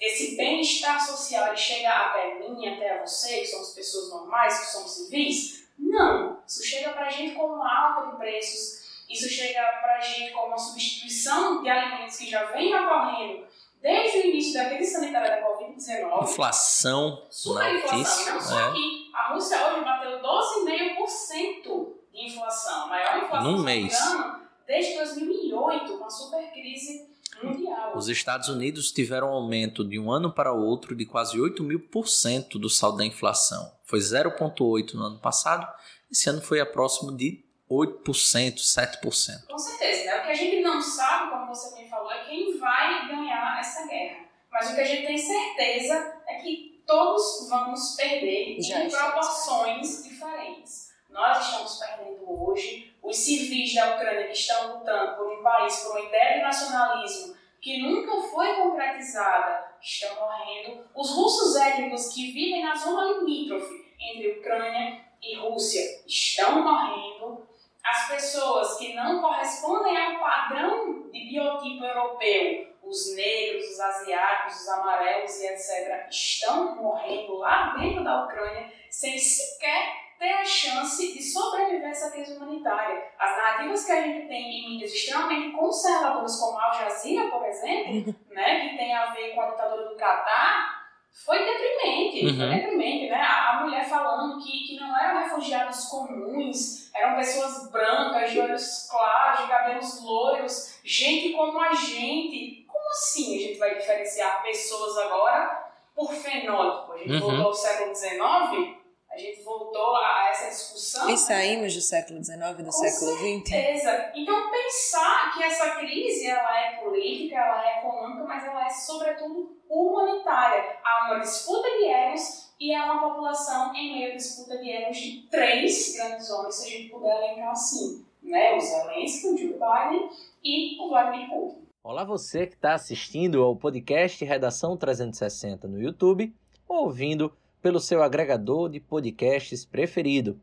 esse 0.00 0.36
bem-estar 0.36 1.04
social, 1.04 1.48
ele 1.48 1.56
chega 1.56 1.90
até 1.90 2.38
mim, 2.38 2.66
até 2.68 3.00
você, 3.00 3.40
que 3.40 3.46
somos 3.46 3.70
pessoas 3.74 4.10
normais, 4.10 4.58
que 4.60 4.66
somos 4.66 4.90
civis? 4.92 5.68
Não. 5.78 6.42
Isso 6.46 6.64
chega 6.64 6.90
para 6.90 7.06
a 7.06 7.10
gente 7.10 7.34
como 7.34 7.62
alta 7.62 8.10
de 8.10 8.16
preços, 8.16 9.04
isso 9.08 9.28
chega 9.28 9.60
para 9.60 9.96
a 9.96 10.00
gente 10.00 10.32
como 10.32 10.48
uma 10.48 10.58
substituição 10.58 11.62
de 11.62 11.68
alimentos 11.68 12.16
que 12.16 12.28
já 12.28 12.44
vem 12.46 12.74
ocorrendo 12.74 13.46
desde 13.80 14.18
o 14.18 14.26
início 14.26 14.54
da 14.54 14.70
crise 14.70 14.92
sanitária 14.92 15.30
da 15.30 15.48
Covid-19. 15.48 16.22
Inflação. 16.24 17.26
Super 17.30 17.76
inflação. 17.76 18.34
Não 18.34 18.40
só 18.40 18.58
é. 18.58 18.68
aqui. 18.68 19.10
A 19.14 19.32
Rússia 19.34 19.66
hoje 19.66 19.84
bateu 19.84 20.20
12,5% 20.20 21.92
de 22.12 22.26
inflação. 22.26 22.88
Maior 22.88 23.18
inflação 23.24 23.52
Num 23.52 23.62
mês. 23.62 24.00
Ano, 24.00 24.42
desde 24.66 24.94
2008, 24.96 25.98
com 25.98 26.04
a 26.04 26.10
super 26.10 26.52
crise 26.52 27.08
mundial. 27.42 27.96
Os 27.96 28.08
Estados 28.08 28.48
Unidos 28.48 28.90
tiveram 28.90 29.28
um 29.28 29.34
aumento 29.34 29.84
de 29.84 29.98
um 29.98 30.10
ano 30.10 30.32
para 30.32 30.52
o 30.52 30.64
outro 30.64 30.94
de 30.94 31.06
quase 31.06 31.40
8 31.40 31.62
mil 31.62 31.80
por 31.80 32.08
cento 32.08 32.58
do 32.58 32.68
saldo 32.68 32.98
da 32.98 33.06
inflação. 33.06 33.72
Foi 33.84 33.98
0,8% 33.98 34.94
no 34.94 35.04
ano 35.04 35.18
passado. 35.18 35.66
Esse 36.10 36.28
ano 36.28 36.40
foi 36.40 36.60
a 36.60 36.66
próximo 36.66 37.16
de 37.16 37.47
8%, 37.70 38.56
7%. 38.56 39.46
Com 39.46 39.58
certeza. 39.58 40.04
Né? 40.04 40.18
O 40.18 40.22
que 40.24 40.30
a 40.30 40.34
gente 40.34 40.60
não 40.62 40.80
sabe, 40.80 41.30
como 41.30 41.46
você 41.46 41.80
me 41.80 41.88
falou, 41.88 42.10
é 42.10 42.24
quem 42.24 42.58
vai 42.58 43.08
ganhar 43.08 43.60
essa 43.60 43.86
guerra. 43.86 44.26
Mas 44.50 44.70
o 44.70 44.74
que 44.74 44.80
a 44.80 44.84
gente 44.84 45.06
tem 45.06 45.18
certeza 45.18 46.22
é 46.26 46.36
que 46.36 46.82
todos 46.86 47.48
vamos 47.50 47.94
perder 47.96 48.60
Já 48.60 48.82
em 48.82 48.90
proporções 48.90 50.04
diferentes. 50.04 50.88
nós 51.10 51.44
estamos 51.44 51.76
perdendo 51.76 52.24
hoje. 52.26 52.94
Os 53.02 53.16
civis 53.16 53.74
da 53.74 53.94
Ucrânia 53.96 54.26
que 54.26 54.32
estão 54.32 54.78
lutando 54.78 55.16
por 55.16 55.38
um 55.38 55.42
país, 55.42 55.80
por 55.80 55.92
uma 55.92 56.00
ideia 56.00 56.36
de 56.36 56.42
nacionalismo 56.42 57.36
que 57.60 57.82
nunca 57.82 58.28
foi 58.28 58.54
concretizada, 58.54 59.72
estão 59.82 60.14
morrendo. 60.16 60.84
Os 60.94 61.10
russos 61.10 61.56
étnicos 61.56 62.12
que 62.14 62.32
vivem 62.32 62.62
na 62.64 62.74
zona 62.74 63.18
limítrofe 63.18 63.86
entre 64.00 64.38
Ucrânia 64.38 65.04
e 65.22 65.36
Rússia 65.36 65.82
estão 66.06 66.62
morrendo. 66.62 67.46
As 67.84 68.08
pessoas 68.08 68.76
que 68.78 68.94
não 68.94 69.20
correspondem 69.20 69.96
ao 69.96 70.20
padrão 70.20 71.08
de 71.10 71.28
biotipo 71.30 71.84
europeu, 71.84 72.76
os 72.82 73.14
negros, 73.14 73.70
os 73.70 73.80
asiáticos, 73.80 74.62
os 74.62 74.68
amarelos 74.68 75.40
e 75.40 75.46
etc., 75.46 76.08
estão 76.10 76.76
morrendo 76.76 77.36
lá 77.36 77.74
dentro 77.78 78.02
da 78.02 78.24
Ucrânia 78.24 78.72
sem 78.90 79.18
sequer 79.18 80.08
ter 80.18 80.32
a 80.32 80.44
chance 80.44 81.12
de 81.12 81.22
sobreviver 81.22 81.86
a 81.86 81.90
essa 81.90 82.10
crise 82.10 82.36
humanitária. 82.36 83.08
As 83.18 83.36
narrativas 83.36 83.84
que 83.84 83.92
a 83.92 84.02
gente 84.02 84.26
tem 84.26 84.42
em 84.42 84.70
mídias 84.70 84.92
extremamente 84.92 85.56
conservadoras, 85.56 86.40
como 86.40 86.58
a 86.58 86.64
Al 86.66 86.74
Jazeera, 86.74 87.30
por 87.30 87.46
exemplo, 87.46 88.14
né, 88.30 88.68
que 88.68 88.76
tem 88.76 88.92
a 88.94 89.06
ver 89.12 89.34
com 89.34 89.42
a 89.42 89.50
ditadura 89.50 89.88
do 89.88 89.96
Catar, 89.96 90.77
foi 91.12 91.38
deprimente, 91.44 92.26
uhum. 92.26 92.36
foi 92.36 92.48
deprimente, 92.48 93.10
né? 93.10 93.20
A, 93.20 93.60
mulher 93.62 93.88
falando 93.88 94.42
que, 94.42 94.66
que 94.66 94.80
não 94.80 94.98
eram 94.98 95.20
refugiados 95.20 95.86
comuns, 95.86 96.90
eram 96.94 97.16
pessoas 97.16 97.70
brancas, 97.70 98.30
de 98.30 98.40
olhos 98.40 98.88
claros, 98.90 99.40
de 99.40 99.48
cabelos 99.48 100.02
loiros, 100.02 100.80
gente 100.84 101.32
como 101.34 101.60
a 101.60 101.74
gente. 101.74 102.64
Como 102.66 102.90
assim 102.90 103.36
a 103.36 103.48
gente 103.48 103.58
vai 103.58 103.74
diferenciar 103.74 104.42
pessoas 104.42 104.96
agora 104.98 105.70
por 105.94 106.12
fenótipo? 106.12 106.92
A 106.92 106.98
gente 106.98 107.12
uhum. 107.12 107.20
voltou 107.20 107.46
ao 107.46 107.54
século 107.54 107.94
XIX 107.94 108.77
a 109.18 109.20
gente 109.20 109.42
voltou 109.42 109.96
a 109.96 110.28
essa 110.30 110.48
discussão. 110.48 111.10
E 111.10 111.18
saímos 111.18 111.74
do 111.74 111.80
século 111.80 112.24
XIX 112.24 112.38
e 112.38 112.62
do 112.62 112.64
Com 112.66 112.72
século 112.72 113.12
XX. 113.16 113.48
Certeza. 113.48 114.12
Então, 114.14 114.50
pensar 114.50 115.34
que 115.34 115.42
essa 115.42 115.70
crise 115.74 116.26
ela 116.28 116.60
é 116.60 116.76
política, 116.76 117.34
ela 117.34 117.68
é 117.68 117.78
econômica, 117.80 118.24
mas 118.24 118.44
ela 118.44 118.64
é, 118.64 118.70
sobretudo, 118.70 119.56
humanitária. 119.68 120.78
Há 120.84 121.06
uma 121.06 121.20
disputa 121.20 121.68
de 121.68 121.84
egos 121.84 122.54
e 122.60 122.72
há 122.72 122.84
uma 122.84 123.08
população 123.08 123.74
em 123.74 123.92
meio 123.92 124.12
à 124.12 124.16
disputa 124.16 124.56
de 124.56 124.70
egos 124.70 124.96
de 124.96 125.28
três 125.28 125.96
grandes 125.96 126.30
homens, 126.30 126.54
se 126.54 126.68
a 126.68 126.70
gente 126.70 126.88
puder 126.88 127.16
elencar 127.16 127.50
assim. 127.50 128.06
Né? 128.22 128.54
O 128.54 128.60
Zelensky, 128.60 129.26
o 129.26 129.36
Joe 129.36 129.54
Biden 129.54 130.10
e 130.44 130.80
o 130.80 130.88
Vladimir 130.88 131.28
Putin. 131.28 131.66
Olá 131.82 132.04
você 132.04 132.46
que 132.46 132.54
está 132.54 132.74
assistindo 132.74 133.42
ao 133.42 133.56
podcast 133.56 134.24
Redação 134.24 134.76
360 134.76 135.66
no 135.66 135.80
YouTube, 135.80 136.32
ouvindo 136.68 137.32
pelo 137.60 137.80
seu 137.80 138.02
agregador 138.02 138.68
de 138.68 138.80
podcasts 138.80 139.64
preferido. 139.64 140.40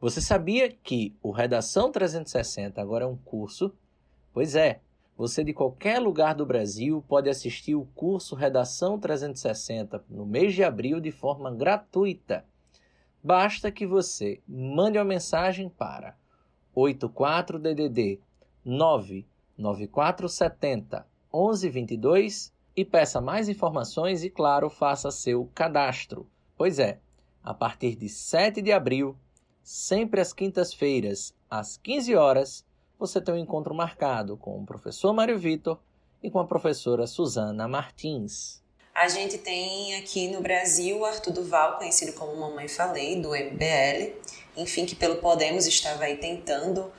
Você 0.00 0.20
sabia 0.20 0.70
que 0.70 1.16
o 1.22 1.30
Redação 1.30 1.90
360 1.90 2.80
agora 2.80 3.04
é 3.04 3.08
um 3.08 3.16
curso? 3.16 3.72
Pois 4.32 4.54
é, 4.54 4.80
você 5.16 5.42
de 5.42 5.52
qualquer 5.52 5.98
lugar 5.98 6.36
do 6.36 6.46
Brasil 6.46 7.04
pode 7.08 7.28
assistir 7.28 7.74
o 7.74 7.88
curso 7.94 8.36
Redação 8.36 8.98
360 8.98 10.04
no 10.08 10.24
mês 10.24 10.54
de 10.54 10.62
abril 10.62 11.00
de 11.00 11.10
forma 11.10 11.52
gratuita. 11.52 12.44
Basta 13.20 13.72
que 13.72 13.84
você 13.84 14.40
mande 14.46 14.96
uma 14.96 15.04
mensagem 15.04 15.68
para 15.68 16.16
84DDD 16.76 18.20
99470 18.64 21.04
1122 21.34 22.52
e 22.76 22.84
peça 22.84 23.20
mais 23.20 23.48
informações 23.48 24.22
e, 24.22 24.30
claro, 24.30 24.70
faça 24.70 25.10
seu 25.10 25.50
cadastro. 25.52 26.24
Pois 26.58 26.80
é, 26.80 26.98
a 27.44 27.54
partir 27.54 27.94
de 27.94 28.08
7 28.08 28.60
de 28.60 28.72
abril, 28.72 29.16
sempre 29.62 30.20
às 30.20 30.32
quintas-feiras, 30.32 31.32
às 31.48 31.76
15 31.76 32.16
horas, 32.16 32.64
você 32.98 33.20
tem 33.20 33.32
um 33.32 33.38
encontro 33.38 33.72
marcado 33.72 34.36
com 34.36 34.60
o 34.60 34.66
professor 34.66 35.14
Mário 35.14 35.38
Vitor 35.38 35.78
e 36.20 36.28
com 36.28 36.40
a 36.40 36.46
professora 36.46 37.06
Suzana 37.06 37.68
Martins. 37.68 38.60
A 38.92 39.06
gente 39.06 39.38
tem 39.38 39.94
aqui 39.98 40.26
no 40.26 40.40
Brasil 40.40 40.98
o 40.98 41.04
Arthur 41.04 41.32
Duval, 41.32 41.78
conhecido 41.78 42.12
como 42.14 42.34
Mamãe 42.34 42.66
Falei, 42.66 43.22
do 43.22 43.28
MBL, 43.28 44.16
enfim, 44.56 44.84
que 44.84 44.96
pelo 44.96 45.18
Podemos 45.18 45.64
estava 45.64 46.02
aí 46.02 46.16
tentando 46.16 46.90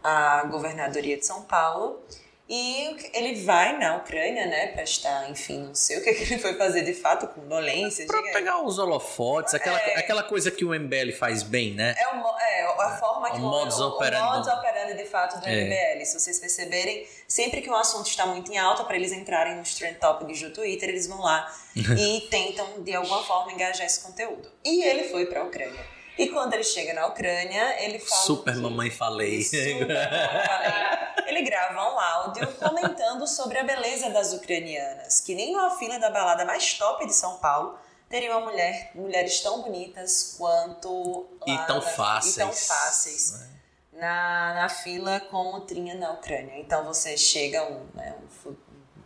a 0.00 0.44
governadoria 0.44 1.18
de 1.18 1.26
São 1.26 1.42
Paulo. 1.42 2.00
E 2.48 2.96
ele 3.12 3.44
vai 3.44 3.76
na 3.76 3.96
Ucrânia, 3.96 4.46
né, 4.46 4.68
para 4.68 4.82
estar, 4.82 5.28
enfim, 5.28 5.64
não 5.64 5.74
sei 5.74 5.98
o 5.98 6.02
que, 6.02 6.08
ele 6.08 6.38
foi 6.38 6.54
fazer 6.54 6.82
de 6.82 6.94
fato, 6.94 7.26
com 7.28 7.46
dolências. 7.46 8.06
Para 8.06 8.22
pegar 8.22 8.64
os 8.64 8.78
holofotes, 8.78 9.52
aquela, 9.52 9.78
é, 9.78 9.98
aquela 9.98 10.22
coisa 10.22 10.50
que 10.50 10.64
o 10.64 10.68
MBL 10.68 11.12
faz 11.18 11.42
bem, 11.42 11.74
né? 11.74 11.94
É, 11.98 12.08
o, 12.08 12.38
é 12.38 12.62
a 12.84 12.96
forma 12.98 13.30
que 13.32 13.36
o, 13.36 13.40
modus 13.40 13.78
operandi, 13.78 14.22
o 14.22 14.32
modus 14.32 14.48
operandi 14.48 14.94
de 14.94 15.04
fato 15.04 15.38
do 15.40 15.46
é. 15.46 15.64
MBL. 15.64 16.04
Se 16.06 16.18
vocês 16.18 16.38
perceberem, 16.38 17.06
sempre 17.26 17.60
que 17.60 17.68
um 17.68 17.74
assunto 17.74 18.06
está 18.06 18.24
muito 18.24 18.50
em 18.50 18.56
alta, 18.56 18.82
para 18.82 18.96
eles 18.96 19.12
entrarem 19.12 19.54
nos 19.56 19.74
trend 19.74 19.98
topics 19.98 20.40
do 20.40 20.50
Twitter, 20.50 20.88
eles 20.88 21.06
vão 21.06 21.20
lá 21.20 21.54
e 21.76 22.28
tentam, 22.30 22.82
de 22.82 22.94
alguma 22.94 23.22
forma, 23.24 23.52
engajar 23.52 23.84
esse 23.84 24.00
conteúdo. 24.00 24.50
E 24.64 24.84
ele 24.84 25.04
foi 25.10 25.26
para 25.26 25.40
a 25.40 25.44
Ucrânia. 25.44 25.84
E 26.16 26.28
quando 26.30 26.54
ele 26.54 26.64
chega 26.64 26.94
na 26.94 27.08
Ucrânia, 27.08 27.76
ele 27.84 27.98
fala. 27.98 28.22
Super 28.22 28.54
que... 28.54 28.60
mamãe 28.60 28.90
falei. 28.90 29.42
Super 29.42 29.86
mamãe 29.86 30.46
falei. 30.46 31.08
Ele 31.28 31.42
grava 31.42 31.74
um 31.74 32.00
áudio 32.00 32.50
comentando 32.54 33.26
sobre 33.26 33.58
a 33.58 33.62
beleza 33.62 34.08
das 34.08 34.32
ucranianas, 34.32 35.20
que 35.20 35.34
nem 35.34 35.52
numa 35.52 35.78
fila 35.78 35.98
da 35.98 36.10
balada 36.10 36.44
mais 36.46 36.72
top 36.72 37.06
de 37.06 37.14
São 37.14 37.36
Paulo 37.36 37.78
teria 38.08 38.34
uma 38.34 38.50
mulher, 38.50 38.90
mulheres 38.94 39.40
tão 39.42 39.60
bonitas 39.60 40.34
quanto. 40.38 41.26
E 41.46 41.58
tão 41.66 41.82
fáceis. 41.82 42.34
E 42.34 42.38
tão 42.38 42.52
fáceis. 42.52 43.34
É. 43.34 43.98
Na, 44.00 44.54
na 44.54 44.68
fila 44.70 45.20
como 45.20 45.60
tinha 45.66 45.94
na 45.96 46.12
Ucrânia. 46.12 46.58
Então 46.58 46.84
você 46.84 47.16
chega, 47.16 47.62
um, 47.64 47.86
né, 47.94 48.14
um 48.46 48.56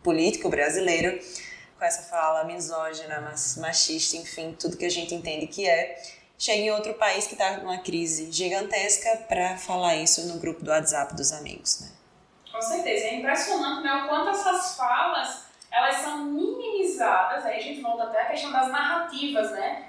político 0.03 0.49
brasileiro, 0.49 1.19
com 1.77 1.85
essa 1.85 2.03
fala 2.03 2.45
misógina, 2.45 3.21
machista, 3.57 4.17
enfim, 4.17 4.55
tudo 4.57 4.77
que 4.77 4.85
a 4.85 4.91
gente 4.91 5.13
entende 5.13 5.49
que 5.49 5.69
é 5.69 6.01
chega 6.39 6.61
em 6.61 6.71
outro 6.71 6.95
país 6.95 7.27
que 7.27 7.35
está 7.35 7.59
numa 7.59 7.79
crise 7.79 8.31
gigantesca 8.31 9.25
para 9.29 9.57
falar 9.57 9.97
isso 9.97 10.27
no 10.27 10.39
grupo 10.39 10.65
do 10.65 10.71
WhatsApp 10.71 11.15
dos 11.15 11.33
amigos, 11.33 11.81
né? 11.81 11.89
Com 12.53 12.61
certeza, 12.61 13.07
é 13.07 13.15
impressionante 13.17 13.83
né, 13.83 13.95
o 14.05 14.09
quanto 14.09 14.29
essas 14.31 14.77
falas 14.77 15.47
elas 15.71 15.97
são 15.97 16.19
minimizadas, 16.27 17.47
aí 17.47 17.57
a 17.57 17.63
gente 17.63 17.81
volta 17.81 18.05
até 18.05 18.21
a 18.21 18.27
questão 18.27 18.53
das 18.53 18.69
narrativas, 18.69 19.51
né? 19.53 19.87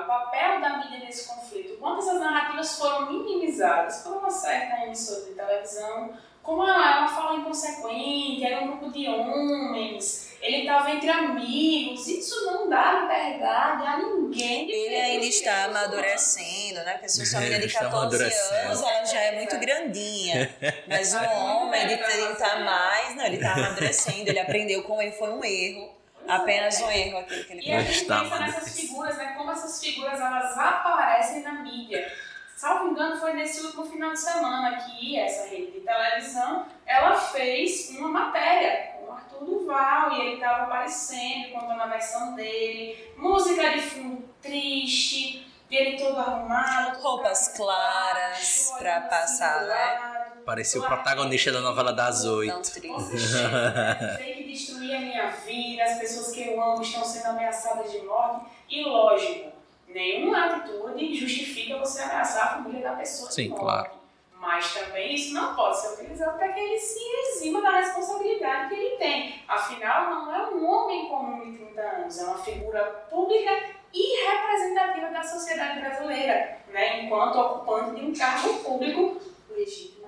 o 0.00 0.04
papel 0.04 0.60
da 0.60 0.78
mídia 0.78 0.98
nesse 0.98 1.26
conflito, 1.28 1.78
quanto 1.78 2.00
essas 2.00 2.20
narrativas 2.20 2.78
foram 2.78 3.10
minimizadas. 3.10 4.02
Por 4.02 4.18
uma 4.18 4.30
certa 4.30 4.84
emissora 4.84 5.22
de 5.22 5.34
televisão, 5.34 6.12
como 6.42 6.64
ela, 6.64 6.98
ela 6.98 7.08
fala 7.08 7.36
inconsequente, 7.36 8.44
era 8.44 8.62
um 8.62 8.66
grupo 8.66 8.90
de 8.90 9.08
homens, 9.08 10.31
ele 10.42 10.62
estava 10.62 10.90
entre 10.90 11.08
amigos, 11.08 12.08
isso 12.08 12.44
não 12.44 12.68
dá 12.68 13.02
liberdade 13.02 13.86
a 13.86 13.96
ninguém. 13.98 14.68
Ele 14.68 14.96
ainda 14.96 15.26
está 15.26 15.66
amadurecendo, 15.66 16.82
né? 16.82 16.94
Porque 16.94 17.08
se 17.08 17.34
uma 17.34 17.40
menina 17.42 17.60
de 17.60 17.72
14 17.72 18.24
anos, 18.24 18.82
ela 18.82 19.04
já 19.04 19.20
é 19.20 19.36
muito 19.36 19.56
grandinha. 19.60 20.52
Mas 20.88 21.14
um 21.14 21.24
homem 21.24 21.86
de 21.86 21.96
30 21.96 22.44
a 22.44 22.58
mais, 22.58 23.14
não, 23.14 23.24
ele 23.24 23.36
está 23.36 23.52
amadurecendo, 23.52 24.30
ele 24.30 24.40
aprendeu 24.40 24.82
com 24.82 25.00
ele, 25.00 25.12
foi 25.12 25.30
um 25.30 25.44
erro. 25.44 25.92
Apenas 26.26 26.80
um 26.80 26.90
erro 26.90 27.18
aquele 27.18 27.44
que 27.44 27.52
ele 27.52 27.68
E 27.68 27.72
a 27.72 27.80
gente 27.82 28.04
pensa 28.04 28.38
nessas 28.40 28.80
figuras, 28.80 29.16
né? 29.16 29.34
Como 29.36 29.50
essas 29.50 29.80
figuras 29.80 30.20
elas 30.20 30.58
aparecem 30.58 31.42
na 31.42 31.62
mídia. 31.62 32.12
Salvo 32.56 32.90
engano, 32.90 33.16
foi 33.18 33.32
nesse 33.34 33.60
último 33.60 33.84
final 33.84 34.12
de 34.12 34.20
semana 34.20 34.76
que 34.76 35.18
essa 35.18 35.48
rede 35.48 35.72
de 35.72 35.80
televisão 35.80 36.66
ela 36.86 37.16
fez 37.16 37.90
uma 37.90 38.08
matéria 38.08 38.92
Arthur 39.12 39.44
Duval, 39.44 40.12
e 40.12 40.20
ele 40.20 40.34
estava 40.34 40.66
aparecendo, 40.82 41.52
contando 41.52 41.80
a 41.80 41.86
versão 41.86 42.34
dele, 42.34 43.12
música 43.16 43.70
de 43.70 43.80
fundo 43.82 44.24
triste, 44.40 45.46
ele 45.70 45.96
todo 45.96 46.18
arrumado, 46.18 47.00
roupas 47.00 47.48
claras 47.56 48.72
para 48.78 49.02
passar, 49.02 49.62
né? 49.62 50.22
Parecia 50.44 50.80
o 50.80 50.84
protagonista 50.84 51.52
da 51.52 51.60
novela 51.60 51.92
das 51.92 52.24
oito. 52.24 52.72
Tem 52.72 54.34
que 54.34 54.44
destruir 54.44 54.96
a 54.96 55.00
minha 55.00 55.30
vida, 55.30 55.84
as 55.84 55.98
pessoas 55.98 56.32
que 56.32 56.48
eu 56.48 56.62
amo 56.62 56.82
estão 56.82 57.04
sendo 57.04 57.26
ameaçadas 57.26 57.90
de 57.90 58.02
morte. 58.02 58.46
E 58.68 58.82
lógico, 58.84 59.52
nenhuma 59.88 60.46
atitude 60.46 61.14
justifica 61.14 61.78
você 61.78 62.02
ameaçar 62.02 62.44
a 62.44 62.48
família 62.56 62.82
da 62.82 62.96
pessoa 62.96 63.30
Sim, 63.30 63.44
de 63.44 63.48
morte. 63.50 63.62
claro. 63.62 64.01
Mas 64.42 64.74
também 64.74 65.14
isso 65.14 65.32
não 65.32 65.54
pode 65.54 65.80
ser 65.80 65.94
utilizado 65.94 66.36
para 66.36 66.52
que 66.52 66.58
ele 66.58 66.76
se 66.76 66.98
exima 66.98 67.62
da 67.62 67.78
responsabilidade 67.78 68.70
que 68.70 68.74
ele 68.74 68.96
tem. 68.96 69.40
Afinal, 69.46 70.10
não 70.10 70.34
é 70.34 70.50
um 70.50 70.66
homem 70.68 71.08
comum 71.08 71.52
de 71.52 71.58
30 71.58 71.80
anos, 71.80 72.18
é 72.18 72.24
uma 72.24 72.38
figura 72.42 72.84
pública 73.08 73.52
e 73.94 74.26
representativa 74.26 75.12
da 75.12 75.22
sociedade 75.22 75.78
brasileira, 75.78 76.58
né? 76.72 77.04
enquanto 77.04 77.36
ocupante 77.36 78.00
de 78.00 78.04
um 78.04 78.12
cargo 78.12 78.54
público 78.64 79.20
legitimamente 79.48 80.02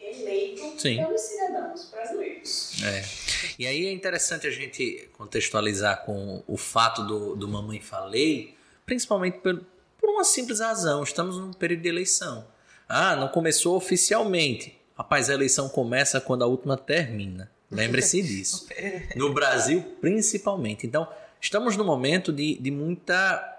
eleito 0.00 0.80
Sim. 0.80 0.96
pelos 0.96 1.20
cidadãos 1.20 1.88
brasileiros. 1.88 2.82
É. 2.82 3.04
E 3.56 3.68
aí 3.68 3.86
é 3.86 3.92
interessante 3.92 4.48
a 4.48 4.50
gente 4.50 5.08
contextualizar 5.16 6.04
com 6.04 6.42
o 6.48 6.56
fato 6.56 7.04
do, 7.04 7.36
do 7.36 7.46
Mamãe 7.46 7.80
Falei, 7.80 8.56
principalmente 8.84 9.38
por, 9.38 9.64
por 10.00 10.10
uma 10.10 10.24
simples 10.24 10.58
razão: 10.58 11.04
estamos 11.04 11.38
num 11.38 11.52
período 11.52 11.82
de 11.82 11.88
eleição. 11.88 12.55
Ah, 12.88 13.16
não 13.16 13.28
começou 13.28 13.76
oficialmente. 13.76 14.78
Rapaz, 14.96 15.28
a 15.28 15.34
eleição 15.34 15.68
começa 15.68 16.20
quando 16.20 16.42
a 16.42 16.46
última 16.46 16.76
termina. 16.76 17.50
Lembre-se 17.70 18.22
disso. 18.22 18.66
No 19.14 19.32
Brasil, 19.32 19.82
principalmente. 20.00 20.86
Então, 20.86 21.06
estamos 21.40 21.76
no 21.76 21.84
momento 21.84 22.32
de, 22.32 22.56
de 22.58 22.70
muita 22.70 23.52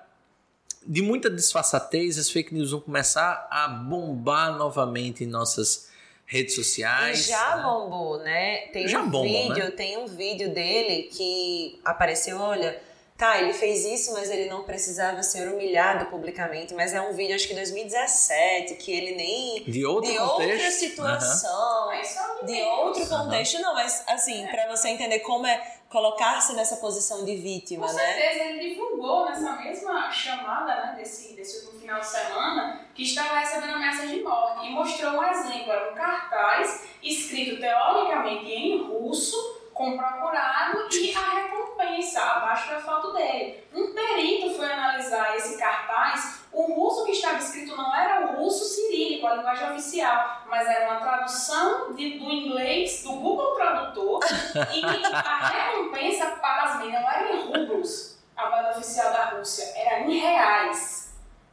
de 0.87 1.01
muita 1.01 1.29
disfarçatez, 1.29 2.17
as 2.17 2.29
fake 2.29 2.53
news 2.53 2.71
vão 2.71 2.79
começar 2.79 3.45
a 3.51 3.67
bombar 3.67 4.57
novamente 4.57 5.25
em 5.25 5.27
nossas 5.27 5.89
redes 6.25 6.55
sociais. 6.55 7.25
E 7.25 7.29
já 7.29 7.57
né? 7.57 7.63
bombou, 7.63 8.19
né? 8.19 8.57
Tem 8.67 8.87
já 8.87 9.01
um 9.01 9.09
bombam, 9.09 9.49
vídeo, 9.49 9.65
né? 9.65 9.71
tem 9.71 9.97
um 9.97 10.07
vídeo 10.07 10.53
dele 10.53 11.03
que 11.03 11.79
apareceu, 11.83 12.37
olha, 12.39 12.81
tá, 13.17 13.41
ele 13.41 13.53
fez 13.53 13.83
isso, 13.83 14.13
mas 14.13 14.29
ele 14.29 14.47
não 14.47 14.63
precisava 14.63 15.23
ser 15.23 15.47
humilhado 15.47 16.05
publicamente, 16.05 16.73
mas 16.75 16.93
é 16.93 17.01
um 17.01 17.13
vídeo 17.13 17.35
acho 17.35 17.47
que 17.47 17.55
2017, 17.55 18.75
que 18.75 18.91
ele 18.91 19.15
nem 19.15 19.63
de, 19.63 19.85
outro 19.85 20.11
de 20.11 20.19
outra 20.19 20.69
situação, 20.71 21.89
uhum. 21.89 22.45
de 22.45 22.61
outro 22.61 23.07
contexto, 23.07 23.55
uhum. 23.55 23.61
não, 23.63 23.73
mas 23.73 24.03
assim, 24.07 24.45
é. 24.45 24.47
para 24.47 24.67
você 24.67 24.89
entender 24.89 25.19
como 25.19 25.47
é 25.47 25.77
colocar-se 25.89 26.53
nessa 26.53 26.77
posição 26.77 27.23
de 27.25 27.35
vítima, 27.37 27.87
Com 27.87 27.93
né? 27.93 27.99
Com 27.99 28.07
certeza, 28.07 28.43
ele 28.43 28.69
divulgou 28.69 29.25
nessa 29.25 29.53
mesma 29.53 30.11
chamada, 30.11 30.75
né, 30.75 30.95
desse, 30.97 31.33
desse 31.33 31.65
último 31.65 31.79
final 31.79 31.99
de 31.99 32.07
semana, 32.07 32.85
que 32.93 33.03
estava 33.03 33.39
recebendo 33.39 33.73
ameaças 33.73 34.09
de 34.09 34.21
morte 34.21 34.67
e 34.67 34.69
mostrou 34.69 35.13
um 35.13 35.23
exemplo, 35.23 35.71
era 35.71 35.91
um 35.91 35.95
cartaz 35.95 36.83
escrito 37.01 37.59
teoricamente 37.59 38.51
em 38.51 38.83
russo, 38.83 39.57
com 39.73 39.95
procurado 39.95 40.89
e 40.91 41.15
a 41.15 41.56
recompensa 41.87 42.21
abaixo 42.21 42.69
da 42.69 42.79
foto 42.79 43.13
dele. 43.13 43.63
Um 43.73 43.93
perito 43.93 44.55
foi 44.55 44.71
analisar 44.71 45.35
esse 45.35 45.57
cartaz. 45.57 46.41
O 46.51 46.73
russo 46.73 47.05
que 47.05 47.11
estava 47.11 47.37
escrito 47.37 47.75
não 47.75 47.95
era 47.95 48.25
o 48.25 48.37
russo 48.37 48.65
cirílico, 48.65 49.27
a 49.27 49.35
linguagem 49.35 49.71
oficial, 49.71 50.43
mas 50.47 50.67
era 50.67 50.89
uma 50.89 50.99
tradução 50.99 51.93
de, 51.93 52.17
do 52.17 52.25
inglês 52.25 53.03
do 53.03 53.13
Google 53.13 53.55
Tradutor 53.55 54.19
e 54.73 54.85
a 55.13 55.47
recompensa, 55.47 56.25
pasmem, 56.37 56.91
não 56.91 56.99
era 56.99 57.31
em 57.31 57.45
rublos, 57.47 58.17
a 58.35 58.49
moeda 58.49 58.71
oficial 58.71 59.11
da 59.11 59.25
Rússia, 59.25 59.71
era 59.75 59.99
em 60.01 60.17
reais. 60.17 61.06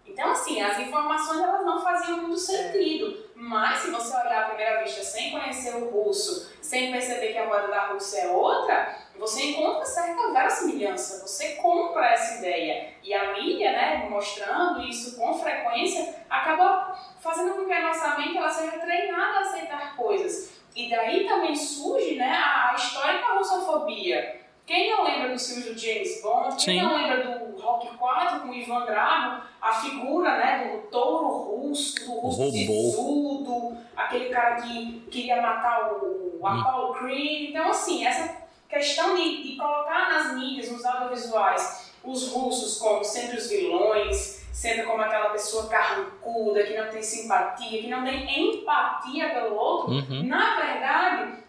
Então, 0.06 0.30
assim, 0.30 0.60
as 0.60 0.78
informações 0.78 1.40
elas 1.40 1.64
não 1.64 1.82
faziam 1.82 2.18
muito 2.18 2.36
sentido. 2.36 3.24
Mas 3.34 3.80
se 3.80 3.90
você 3.90 4.14
olhar 4.16 4.44
à 4.44 4.48
primeira 4.48 4.82
vista 4.82 5.02
sem 5.02 5.30
conhecer 5.30 5.74
o 5.76 5.90
russo, 5.90 6.52
sem 6.60 6.92
perceber 6.92 7.32
que 7.32 7.38
a 7.38 7.46
moeda 7.46 7.68
da 7.68 7.86
Rússia 7.88 8.20
é 8.20 8.28
outra, 8.28 8.96
você 9.18 9.50
encontra 9.50 9.84
certa 9.84 10.32
verossimilhança. 10.32 11.26
Você 11.26 11.56
compra 11.56 12.06
essa 12.06 12.38
ideia. 12.38 12.94
E 13.02 13.12
a 13.14 13.32
mídia, 13.32 13.72
né, 13.72 14.06
mostrando 14.08 14.82
isso 14.82 15.16
com 15.16 15.34
frequência, 15.34 16.14
acaba 16.28 16.98
fazendo 17.20 17.54
com 17.54 17.64
que 17.64 17.72
a 17.72 17.82
nossa 17.82 18.16
mente 18.18 18.36
ela 18.36 18.50
seja 18.50 18.78
treinada 18.78 19.38
a 19.38 19.40
aceitar 19.40 19.96
coisas. 19.96 20.52
E 20.76 20.90
daí 20.90 21.26
também 21.26 21.54
surge 21.54 22.16
né, 22.16 22.30
a 22.30 22.74
histórica 22.74 23.34
russofobia 23.34 24.44
quem 24.66 24.90
não 24.90 25.04
lembra 25.04 25.28
dos 25.28 25.46
filmes 25.46 25.66
do 25.66 25.78
James 25.78 26.22
Bond? 26.22 26.56
Quem 26.64 26.78
Sim. 26.78 26.82
não 26.82 26.96
lembra 26.96 27.22
do 27.22 27.33
Rock 27.64 27.96
4 27.96 28.40
com 28.40 28.48
o 28.48 28.54
Ivan 28.54 28.84
Drago? 28.84 29.42
A 29.60 29.72
figura 29.72 30.36
né, 30.36 30.68
do 30.68 30.88
touro 30.88 31.28
russo, 31.28 32.04
do 32.04 32.12
russo 32.12 32.50
sisudo, 32.50 33.76
aquele 33.96 34.28
cara 34.28 34.56
que 34.56 35.00
queria 35.10 35.40
matar 35.40 35.94
o, 35.94 36.38
o 36.38 36.40
hum. 36.42 36.46
Apollo 36.46 36.94
Creed. 36.94 37.50
Então, 37.50 37.70
assim, 37.70 38.06
essa 38.06 38.36
questão 38.68 39.16
de, 39.16 39.42
de 39.42 39.56
colocar 39.56 40.10
nas 40.10 40.34
mídias, 40.34 40.70
nos 40.70 40.84
audiovisuais, 40.84 41.92
os 42.04 42.30
russos 42.30 42.78
como 42.78 43.02
sempre 43.02 43.38
os 43.38 43.48
vilões, 43.48 44.44
sempre 44.52 44.82
como 44.82 45.00
aquela 45.00 45.30
pessoa 45.30 45.66
carrancuda, 45.68 46.62
que 46.64 46.76
não 46.76 46.90
tem 46.90 47.02
simpatia, 47.02 47.80
que 47.80 47.88
não 47.88 48.04
tem 48.04 48.54
empatia 48.54 49.30
pelo 49.30 49.56
outro, 49.56 49.94
uhum. 49.94 50.26
na 50.26 50.60
verdade 50.60 51.44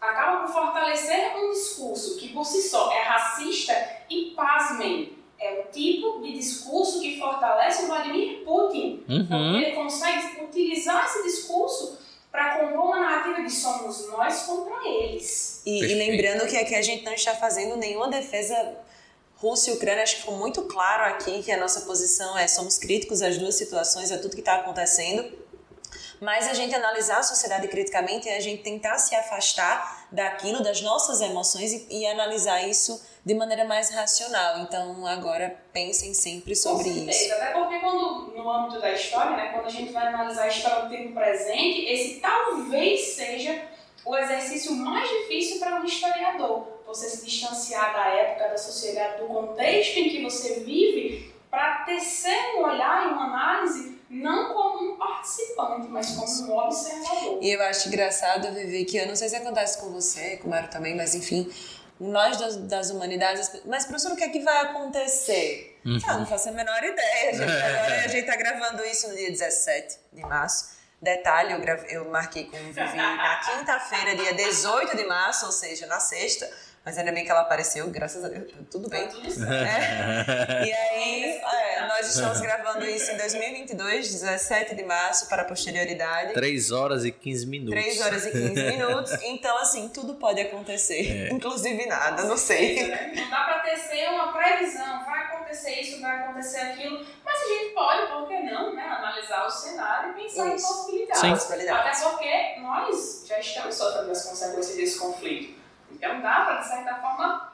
acaba 0.00 0.46
por 0.46 0.52
fortalecer 0.52 1.36
um 1.36 1.50
discurso 1.50 2.16
que 2.18 2.28
por 2.28 2.44
si 2.44 2.62
só 2.62 2.92
é 2.92 3.02
racista 3.02 3.72
e, 4.08 4.32
pasmem, 4.36 5.17
é 5.40 5.60
o 5.60 5.72
tipo 5.72 6.20
de 6.20 6.32
discurso 6.32 7.00
que 7.00 7.18
fortalece 7.18 7.84
o 7.84 7.86
Vladimir 7.86 8.44
Putin. 8.44 9.04
Uhum. 9.08 9.26
Porque 9.26 9.64
ele 9.64 9.74
consegue 9.74 10.42
utilizar 10.42 11.04
esse 11.04 11.22
discurso 11.22 11.98
para 12.30 12.58
compor 12.58 12.86
uma 12.86 13.00
narrativa 13.00 13.42
de 13.42 13.50
somos 13.50 14.06
nós 14.08 14.42
contra 14.42 14.86
eles. 14.86 15.62
E, 15.64 15.82
e, 15.82 15.94
lembrando 15.94 16.46
que 16.46 16.56
aqui 16.56 16.74
a 16.74 16.82
gente 16.82 17.04
não 17.04 17.12
está 17.12 17.34
fazendo 17.34 17.76
nenhuma 17.76 18.08
defesa 18.08 18.76
Rússia 19.36 19.70
e 19.70 19.74
Ucrânia, 19.74 20.02
acho 20.02 20.16
que 20.16 20.20
ficou 20.22 20.36
muito 20.36 20.62
claro 20.62 21.04
aqui 21.14 21.42
que 21.42 21.52
a 21.52 21.56
nossa 21.56 21.82
posição 21.82 22.36
é 22.36 22.48
somos 22.48 22.76
críticos 22.76 23.22
às 23.22 23.38
duas 23.38 23.54
situações, 23.54 24.10
a 24.10 24.18
tudo 24.18 24.34
que 24.34 24.40
está 24.40 24.56
acontecendo 24.56 25.24
mas 26.20 26.48
a 26.48 26.54
gente 26.54 26.74
analisar 26.74 27.18
a 27.18 27.22
sociedade 27.22 27.68
criticamente 27.68 28.28
é 28.28 28.36
a 28.36 28.40
gente 28.40 28.62
tentar 28.62 28.98
se 28.98 29.14
afastar 29.14 30.06
daquilo, 30.10 30.62
das 30.62 30.80
nossas 30.80 31.20
emoções 31.20 31.72
e, 31.72 32.00
e 32.00 32.06
analisar 32.06 32.66
isso 32.66 33.00
de 33.24 33.34
maneira 33.34 33.64
mais 33.64 33.90
racional. 33.90 34.60
Então, 34.60 35.06
agora 35.06 35.54
pensem 35.72 36.14
sempre 36.14 36.56
sobre 36.56 36.84
Com 36.84 37.10
isso. 37.10 37.34
Até 37.34 37.52
porque 37.52 37.78
quando, 37.78 38.32
no 38.34 38.50
âmbito 38.50 38.80
da 38.80 38.90
história, 38.92 39.36
né, 39.36 39.52
quando 39.52 39.66
a 39.66 39.70
gente 39.70 39.92
vai 39.92 40.06
analisar 40.06 40.44
a 40.44 40.48
história 40.48 40.84
do 40.84 40.90
tempo 40.90 41.12
presente, 41.12 41.84
esse 41.84 42.20
talvez 42.20 43.00
seja 43.14 43.62
o 44.04 44.16
exercício 44.16 44.74
mais 44.74 45.08
difícil 45.08 45.58
para 45.58 45.80
um 45.80 45.84
historiador. 45.84 46.66
Você 46.86 47.10
se 47.10 47.24
distanciar 47.26 47.92
da 47.92 48.06
época, 48.06 48.48
da 48.48 48.56
sociedade, 48.56 49.20
do 49.20 49.28
contexto 49.28 49.98
em 49.98 50.08
que 50.08 50.22
você 50.22 50.60
vive, 50.60 51.34
para 51.50 51.84
tecer 51.84 52.56
um 52.56 52.64
olhar 52.64 53.08
e 53.08 53.12
uma 53.12 53.24
análise 53.24 53.97
não 54.10 54.54
como 54.54 54.92
um 54.92 54.96
participante, 54.96 55.88
mas 55.88 56.10
como 56.10 56.52
um 56.52 56.58
observador. 56.58 57.38
E 57.42 57.50
eu 57.50 57.62
acho 57.62 57.88
engraçado, 57.88 58.52
Vivi, 58.52 58.84
que 58.84 58.96
eu 58.96 59.06
não 59.06 59.14
sei 59.14 59.28
se 59.28 59.36
acontece 59.36 59.78
com 59.78 59.90
você, 59.90 60.38
com 60.38 60.46
o 60.46 60.50
Mário 60.50 60.70
também, 60.70 60.96
mas 60.96 61.14
enfim, 61.14 61.50
nós 62.00 62.36
das, 62.38 62.56
das 62.56 62.90
humanidades, 62.90 63.50
mas 63.66 63.84
professor, 63.84 64.12
o 64.12 64.16
que 64.16 64.24
é 64.24 64.28
que 64.28 64.40
vai 64.40 64.58
acontecer? 64.62 65.78
Uhum. 65.84 65.98
Ah, 66.06 66.18
não 66.18 66.26
faço 66.26 66.48
a 66.48 66.52
menor 66.52 66.82
ideia, 66.82 67.34
gente. 67.34 67.50
Agora 67.62 68.04
a 68.04 68.08
gente 68.08 68.20
está 68.20 68.36
gravando 68.36 68.84
isso 68.84 69.08
no 69.08 69.16
dia 69.16 69.30
17 69.30 69.98
de 70.12 70.22
março. 70.22 70.78
Detalhe, 71.00 71.52
eu, 71.52 71.60
grave, 71.60 71.86
eu 71.94 72.10
marquei 72.10 72.44
com 72.44 72.56
o 72.56 72.72
Vivi 72.72 72.96
na 72.96 73.36
quinta-feira, 73.36 74.16
dia 74.16 74.34
18 74.34 74.96
de 74.96 75.06
março, 75.06 75.46
ou 75.46 75.52
seja, 75.52 75.86
na 75.86 76.00
sexta 76.00 76.48
mas 76.88 76.96
ainda 76.96 77.12
bem 77.12 77.22
que 77.22 77.30
ela 77.30 77.42
apareceu, 77.42 77.86
graças 77.90 78.24
a 78.24 78.28
Deus, 78.28 78.50
tudo 78.70 78.88
bem. 78.88 79.04
Tá 79.06 79.12
tudo 79.12 79.30
certo. 79.30 79.48
É. 80.48 80.64
E 80.66 80.72
aí, 80.72 81.40
é, 81.52 81.86
nós 81.86 82.08
estamos 82.08 82.40
gravando 82.40 82.86
isso 82.86 83.10
em 83.10 83.16
2022, 83.18 84.10
17 84.10 84.74
de 84.74 84.82
março, 84.84 85.28
para 85.28 85.42
a 85.42 85.44
posterioridade. 85.44 86.32
3 86.32 86.70
horas 86.72 87.04
e 87.04 87.12
15 87.12 87.46
minutos. 87.46 87.78
3 87.78 88.00
horas 88.00 88.24
e 88.24 88.30
15 88.30 88.54
minutos. 88.72 89.12
Então, 89.22 89.58
assim, 89.58 89.90
tudo 89.90 90.14
pode 90.14 90.40
acontecer. 90.40 91.28
É. 91.28 91.28
Inclusive 91.30 91.84
nada, 91.84 92.24
não 92.24 92.38
sei. 92.38 92.88
Não 93.14 93.28
dá 93.28 93.44
para 93.44 93.58
tecer 93.60 94.08
uma 94.08 94.32
previsão, 94.32 95.04
vai 95.04 95.24
acontecer 95.24 95.80
isso, 95.82 96.00
vai 96.00 96.20
acontecer 96.20 96.60
aquilo. 96.60 97.04
Mas 97.22 97.42
a 97.42 97.48
gente 97.48 97.74
pode, 97.74 98.06
por 98.10 98.28
que 98.28 98.38
não, 98.44 98.74
né? 98.74 98.82
Analisar 98.82 99.46
o 99.46 99.50
cenário 99.50 100.12
e 100.12 100.22
pensar 100.22 100.54
isso. 100.54 100.64
em 100.64 100.68
possibilidades. 100.68 101.20
Sim. 101.20 101.68
Até 101.68 102.00
porque 102.08 102.60
nós 102.60 103.24
já 103.26 103.38
estamos 103.38 103.74
sofrendo 103.74 104.10
as 104.10 104.24
consequências 104.24 104.74
desse 104.74 104.98
conflito. 104.98 105.57
Então 105.98 106.22
dá 106.22 106.44
para, 106.44 106.60
de 106.60 106.68
certa 106.68 106.94
forma, 106.94 107.52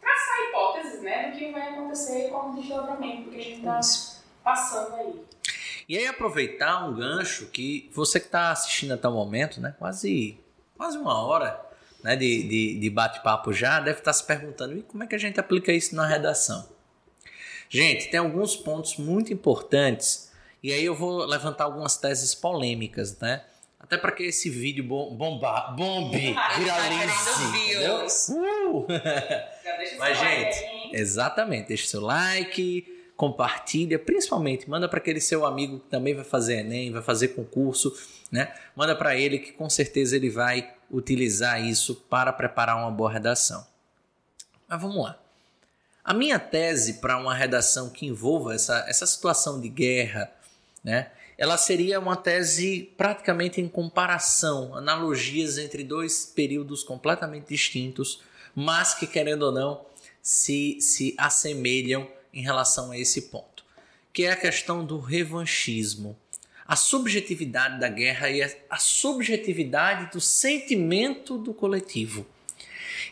traçar 0.00 0.36
hipóteses 0.48 1.02
né, 1.02 1.30
do 1.30 1.38
que 1.38 1.50
vai 1.50 1.70
acontecer 1.70 2.30
com 2.30 2.50
o 2.50 2.54
desdobramento 2.54 3.30
que 3.30 3.36
a 3.36 3.42
gente 3.42 3.58
está 3.58 3.80
passando 4.44 4.94
aí. 4.96 5.24
E 5.88 5.96
aí 5.96 6.06
aproveitar 6.06 6.86
um 6.86 6.94
gancho 6.94 7.46
que 7.46 7.90
você 7.94 8.20
que 8.20 8.26
está 8.26 8.50
assistindo 8.50 8.92
até 8.92 9.08
o 9.08 9.12
momento, 9.12 9.60
né, 9.60 9.74
quase, 9.78 10.38
quase 10.76 10.98
uma 10.98 11.24
hora 11.24 11.60
né, 12.02 12.16
de, 12.16 12.42
de, 12.42 12.78
de 12.78 12.90
bate-papo 12.90 13.52
já, 13.52 13.80
deve 13.80 13.98
estar 13.98 14.10
tá 14.10 14.12
se 14.12 14.24
perguntando 14.24 14.76
e 14.76 14.82
como 14.82 15.02
é 15.02 15.06
que 15.06 15.14
a 15.14 15.18
gente 15.18 15.40
aplica 15.40 15.72
isso 15.72 15.94
na 15.94 16.06
redação. 16.06 16.68
Gente, 17.68 18.10
tem 18.10 18.20
alguns 18.20 18.54
pontos 18.54 18.96
muito 18.96 19.32
importantes 19.32 20.32
e 20.62 20.72
aí 20.72 20.84
eu 20.84 20.94
vou 20.94 21.24
levantar 21.24 21.64
algumas 21.64 21.96
teses 21.96 22.34
polêmicas, 22.34 23.18
né? 23.18 23.44
Até 23.86 23.96
para 23.96 24.10
que 24.10 24.24
esse 24.24 24.50
vídeo 24.50 24.82
bom, 24.82 25.14
bomba, 25.14 25.70
bombe, 25.76 26.34
viralize. 26.58 28.32
Uh! 28.32 28.84
Mas, 29.96 30.18
gente, 30.18 30.90
exatamente. 30.92 31.68
Deixa 31.68 31.84
o 31.84 31.86
seu 31.86 32.00
like, 32.00 32.84
compartilha, 33.16 33.96
principalmente 33.96 34.68
manda 34.68 34.88
para 34.88 34.98
aquele 34.98 35.20
seu 35.20 35.46
amigo 35.46 35.78
que 35.78 35.88
também 35.88 36.14
vai 36.14 36.24
fazer 36.24 36.58
Enem, 36.58 36.90
vai 36.90 37.00
fazer 37.00 37.28
concurso, 37.28 37.96
né? 38.30 38.52
Manda 38.74 38.96
para 38.96 39.14
ele 39.14 39.38
que 39.38 39.52
com 39.52 39.70
certeza 39.70 40.16
ele 40.16 40.30
vai 40.30 40.74
utilizar 40.90 41.64
isso 41.64 41.94
para 41.94 42.32
preparar 42.32 42.76
uma 42.76 42.90
boa 42.90 43.12
redação. 43.12 43.64
Mas 44.68 44.82
vamos 44.82 45.04
lá. 45.04 45.16
A 46.04 46.12
minha 46.12 46.40
tese 46.40 46.94
para 46.94 47.16
uma 47.18 47.34
redação 47.34 47.88
que 47.88 48.04
envolva 48.04 48.52
essa, 48.52 48.84
essa 48.88 49.06
situação 49.06 49.60
de 49.60 49.68
guerra, 49.68 50.28
né? 50.82 51.12
Ela 51.38 51.58
seria 51.58 52.00
uma 52.00 52.16
tese 52.16 52.92
praticamente 52.96 53.60
em 53.60 53.68
comparação, 53.68 54.74
analogias 54.74 55.58
entre 55.58 55.84
dois 55.84 56.24
períodos 56.24 56.82
completamente 56.82 57.48
distintos, 57.48 58.22
mas 58.54 58.94
que, 58.94 59.06
querendo 59.06 59.42
ou 59.42 59.52
não, 59.52 59.84
se, 60.22 60.80
se 60.80 61.14
assemelham 61.18 62.08
em 62.32 62.42
relação 62.42 62.90
a 62.90 62.98
esse 62.98 63.22
ponto, 63.22 63.64
que 64.12 64.24
é 64.24 64.32
a 64.32 64.36
questão 64.36 64.84
do 64.84 64.98
revanchismo. 64.98 66.16
a 66.66 66.74
subjetividade 66.74 67.78
da 67.78 67.88
guerra 67.88 68.28
e 68.28 68.42
a 68.42 68.76
subjetividade 68.76 70.10
do 70.10 70.20
sentimento 70.20 71.38
do 71.38 71.54
coletivo. 71.54 72.26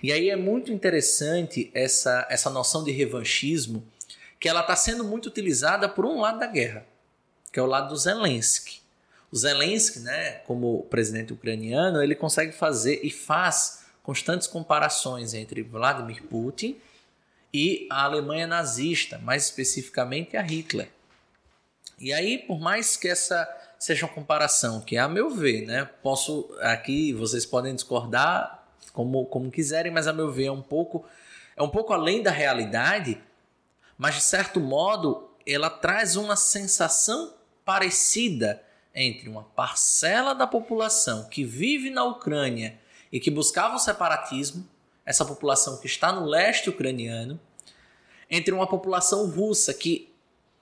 E 0.02 0.12
aí 0.12 0.28
é 0.28 0.36
muito 0.36 0.72
interessante 0.72 1.70
essa, 1.72 2.26
essa 2.28 2.50
noção 2.50 2.82
de 2.82 2.90
revanchismo, 2.90 3.86
que 4.40 4.48
ela 4.48 4.60
está 4.60 4.74
sendo 4.74 5.04
muito 5.04 5.26
utilizada 5.26 5.88
por 5.88 6.04
um 6.04 6.20
lado 6.20 6.40
da 6.40 6.46
guerra, 6.46 6.84
que 7.54 7.60
é 7.60 7.62
o 7.62 7.66
lado 7.66 7.90
do 7.90 7.96
Zelensky. 7.96 8.82
O 9.30 9.36
Zelensky, 9.36 10.00
né, 10.00 10.32
como 10.44 10.82
presidente 10.90 11.32
ucraniano, 11.32 12.02
ele 12.02 12.16
consegue 12.16 12.50
fazer 12.50 12.98
e 13.04 13.10
faz 13.12 13.84
constantes 14.02 14.48
comparações 14.48 15.34
entre 15.34 15.62
Vladimir 15.62 16.24
Putin 16.24 16.76
e 17.52 17.86
a 17.88 18.02
Alemanha 18.02 18.48
nazista, 18.48 19.18
mais 19.18 19.44
especificamente 19.44 20.36
a 20.36 20.42
Hitler. 20.42 20.90
E 22.00 22.12
aí, 22.12 22.38
por 22.38 22.58
mais 22.58 22.96
que 22.96 23.06
essa 23.06 23.48
seja 23.78 24.04
uma 24.04 24.12
comparação 24.12 24.80
que, 24.80 24.96
a 24.96 25.06
meu 25.06 25.30
ver, 25.30 25.64
né, 25.64 25.88
posso 26.02 26.52
aqui 26.60 27.12
vocês 27.12 27.46
podem 27.46 27.72
discordar 27.72 28.66
como, 28.92 29.26
como 29.26 29.48
quiserem, 29.48 29.92
mas 29.92 30.08
a 30.08 30.12
meu 30.12 30.32
ver 30.32 30.46
é 30.46 30.52
um 30.52 30.62
pouco 30.62 31.04
é 31.56 31.62
um 31.62 31.68
pouco 31.68 31.92
além 31.92 32.20
da 32.20 32.32
realidade, 32.32 33.22
mas 33.96 34.16
de 34.16 34.22
certo 34.22 34.58
modo 34.58 35.30
ela 35.46 35.70
traz 35.70 36.16
uma 36.16 36.34
sensação 36.34 37.32
parecida 37.64 38.62
entre 38.94 39.28
uma 39.28 39.42
parcela 39.42 40.34
da 40.34 40.46
população 40.46 41.28
que 41.28 41.44
vive 41.44 41.90
na 41.90 42.04
Ucrânia 42.04 42.78
e 43.10 43.18
que 43.18 43.30
buscava 43.30 43.76
o 43.76 43.78
separatismo, 43.78 44.68
essa 45.04 45.24
população 45.24 45.78
que 45.78 45.86
está 45.86 46.12
no 46.12 46.24
leste 46.24 46.70
ucraniano, 46.70 47.40
entre 48.30 48.54
uma 48.54 48.66
população 48.66 49.28
russa 49.30 49.74
que 49.74 50.12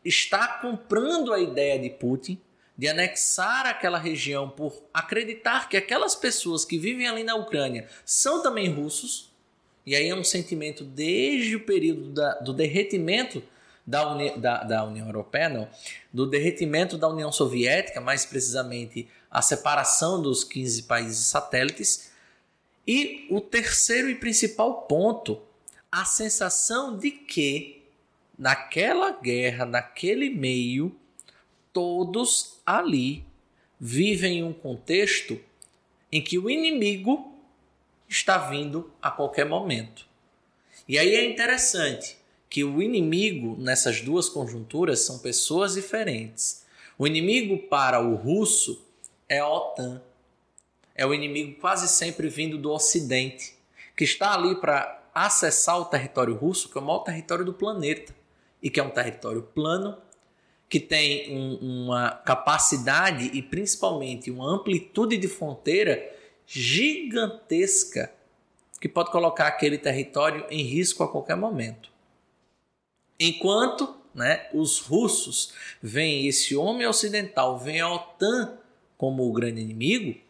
está 0.04 0.48
comprando 0.60 1.32
a 1.32 1.40
ideia 1.40 1.78
de 1.78 1.90
Putin 1.90 2.40
de 2.76 2.88
anexar 2.88 3.66
aquela 3.66 3.98
região 3.98 4.48
por 4.48 4.82
acreditar 4.92 5.68
que 5.68 5.76
aquelas 5.76 6.14
pessoas 6.14 6.64
que 6.64 6.78
vivem 6.78 7.06
ali 7.06 7.22
na 7.22 7.34
Ucrânia 7.36 7.86
são 8.04 8.42
também 8.42 8.68
russos. 8.72 9.30
E 9.84 9.94
aí 9.94 10.08
é 10.08 10.14
um 10.14 10.24
sentimento 10.24 10.82
desde 10.82 11.56
o 11.56 11.60
período 11.60 12.12
da, 12.12 12.34
do 12.40 12.52
derretimento 12.52 13.42
da, 13.86 14.08
Uni, 14.12 14.38
da, 14.38 14.62
da 14.62 14.84
União 14.84 15.06
Europeia, 15.06 15.48
não, 15.48 15.68
do 16.12 16.26
derretimento 16.26 16.96
da 16.96 17.08
União 17.08 17.32
Soviética, 17.32 18.00
mais 18.00 18.24
precisamente 18.24 19.08
a 19.30 19.42
separação 19.42 20.20
dos 20.20 20.44
15 20.44 20.84
países 20.84 21.26
satélites. 21.26 22.12
E 22.86 23.26
o 23.30 23.40
terceiro 23.40 24.08
e 24.08 24.14
principal 24.14 24.82
ponto, 24.82 25.40
a 25.90 26.04
sensação 26.04 26.96
de 26.96 27.10
que 27.10 27.82
naquela 28.38 29.12
guerra, 29.12 29.64
naquele 29.64 30.30
meio, 30.30 30.94
todos 31.72 32.60
ali 32.66 33.24
vivem 33.78 34.38
em 34.38 34.44
um 34.44 34.52
contexto 34.52 35.40
em 36.10 36.22
que 36.22 36.38
o 36.38 36.50
inimigo 36.50 37.32
está 38.08 38.36
vindo 38.38 38.92
a 39.00 39.10
qualquer 39.10 39.46
momento. 39.46 40.06
E 40.86 40.98
aí 40.98 41.14
é 41.14 41.24
interessante 41.24 42.21
que 42.52 42.62
o 42.62 42.82
inimigo 42.82 43.56
nessas 43.58 44.02
duas 44.02 44.28
conjunturas 44.28 45.00
são 45.00 45.18
pessoas 45.18 45.72
diferentes. 45.72 46.66
O 46.98 47.06
inimigo 47.06 47.66
para 47.66 47.98
o 47.98 48.14
russo 48.14 48.84
é 49.26 49.38
a 49.38 49.48
OTAN. 49.48 50.02
É 50.94 51.06
o 51.06 51.14
inimigo 51.14 51.58
quase 51.58 51.88
sempre 51.88 52.28
vindo 52.28 52.58
do 52.58 52.70
Ocidente, 52.70 53.54
que 53.96 54.04
está 54.04 54.34
ali 54.34 54.54
para 54.56 55.02
acessar 55.14 55.80
o 55.80 55.86
território 55.86 56.34
russo, 56.34 56.68
que 56.68 56.76
é 56.76 56.80
o 56.82 56.84
maior 56.84 56.98
território 56.98 57.42
do 57.42 57.54
planeta 57.54 58.14
e 58.62 58.68
que 58.68 58.78
é 58.78 58.82
um 58.82 58.90
território 58.90 59.42
plano, 59.42 59.96
que 60.68 60.78
tem 60.78 61.34
um, 61.34 61.86
uma 61.86 62.10
capacidade 62.10 63.30
e 63.32 63.40
principalmente 63.40 64.30
uma 64.30 64.46
amplitude 64.46 65.16
de 65.16 65.26
fronteira 65.26 66.06
gigantesca 66.46 68.12
que 68.78 68.90
pode 68.90 69.10
colocar 69.10 69.46
aquele 69.46 69.78
território 69.78 70.44
em 70.50 70.62
risco 70.62 71.02
a 71.02 71.08
qualquer 71.08 71.36
momento. 71.38 71.91
Enquanto 73.24 73.94
né, 74.12 74.48
os 74.52 74.80
russos 74.80 75.52
veem 75.80 76.26
esse 76.26 76.56
homem 76.56 76.86
ocidental, 76.86 77.56
veem 77.58 77.80
a 77.80 77.92
OTAN 77.92 78.58
como 78.98 79.28
o 79.28 79.32
grande 79.32 79.60
inimigo, 79.60 80.20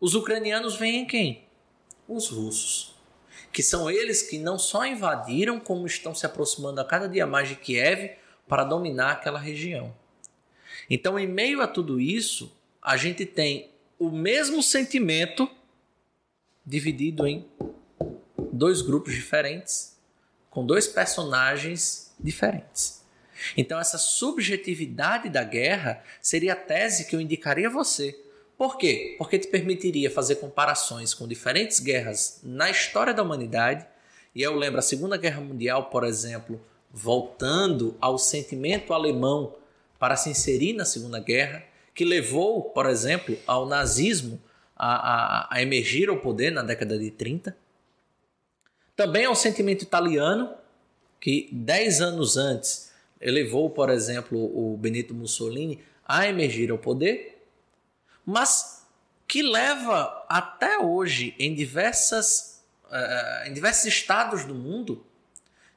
os 0.00 0.14
ucranianos 0.14 0.76
veem 0.76 1.06
quem? 1.06 1.44
Os 2.08 2.28
russos 2.28 2.98
que 3.52 3.62
são 3.62 3.90
eles 3.90 4.22
que 4.22 4.38
não 4.38 4.58
só 4.58 4.84
invadiram, 4.84 5.58
como 5.58 5.86
estão 5.86 6.14
se 6.14 6.26
aproximando 6.26 6.80
a 6.80 6.84
cada 6.84 7.08
dia 7.08 7.26
mais 7.26 7.48
de 7.48 7.56
Kiev 7.56 8.16
para 8.46 8.64
dominar 8.64 9.12
aquela 9.12 9.38
região. 9.38 9.94
Então, 10.88 11.18
em 11.18 11.26
meio 11.26 11.60
a 11.60 11.66
tudo 11.66 12.00
isso, 12.00 12.52
a 12.80 12.96
gente 12.96 13.26
tem 13.26 13.70
o 13.98 14.10
mesmo 14.10 14.62
sentimento 14.62 15.48
dividido 16.64 17.26
em 17.26 17.46
dois 18.52 18.82
grupos 18.82 19.14
diferentes, 19.14 19.98
com 20.50 20.64
dois 20.64 20.86
personagens 20.86 22.07
diferentes. 22.18 23.04
Então, 23.56 23.78
essa 23.78 23.98
subjetividade 23.98 25.28
da 25.28 25.44
guerra 25.44 26.02
seria 26.20 26.54
a 26.54 26.56
tese 26.56 27.06
que 27.06 27.14
eu 27.14 27.20
indicaria 27.20 27.68
a 27.68 27.70
você 27.70 28.16
por 28.58 28.76
quê? 28.76 29.14
Porque 29.16 29.38
te 29.38 29.46
permitiria 29.46 30.10
fazer 30.10 30.34
comparações 30.34 31.14
com 31.14 31.28
diferentes 31.28 31.78
guerras 31.78 32.40
na 32.42 32.68
história 32.68 33.14
da 33.14 33.22
humanidade. 33.22 33.86
E 34.34 34.42
eu 34.42 34.56
lembro 34.56 34.80
a 34.80 34.82
Segunda 34.82 35.16
Guerra 35.16 35.40
Mundial, 35.40 35.84
por 35.84 36.02
exemplo, 36.02 36.60
voltando 36.90 37.96
ao 38.00 38.18
sentimento 38.18 38.92
alemão 38.92 39.54
para 39.96 40.16
se 40.16 40.28
inserir 40.28 40.72
na 40.72 40.84
Segunda 40.84 41.20
Guerra, 41.20 41.62
que 41.94 42.04
levou, 42.04 42.64
por 42.64 42.86
exemplo, 42.86 43.38
ao 43.46 43.64
nazismo 43.64 44.40
a, 44.76 45.46
a, 45.46 45.54
a 45.54 45.62
emergir 45.62 46.08
ao 46.08 46.16
poder 46.16 46.50
na 46.50 46.62
década 46.62 46.98
de 46.98 47.12
30. 47.12 47.56
Também 48.96 49.24
ao 49.24 49.36
sentimento 49.36 49.82
italiano, 49.82 50.52
que 51.20 51.48
dez 51.52 52.00
anos 52.00 52.36
antes 52.36 52.92
levou, 53.20 53.68
por 53.70 53.90
exemplo, 53.90 54.38
o 54.38 54.76
Benito 54.76 55.14
Mussolini 55.14 55.82
a 56.06 56.26
emergir 56.26 56.70
ao 56.70 56.78
poder 56.78 57.44
mas 58.24 58.86
que 59.26 59.42
leva 59.42 60.24
até 60.28 60.78
hoje 60.78 61.34
em 61.38 61.54
diversas 61.54 62.62
uh, 62.84 63.48
em 63.48 63.52
diversos 63.52 63.86
estados 63.86 64.44
do 64.44 64.54
mundo 64.54 65.04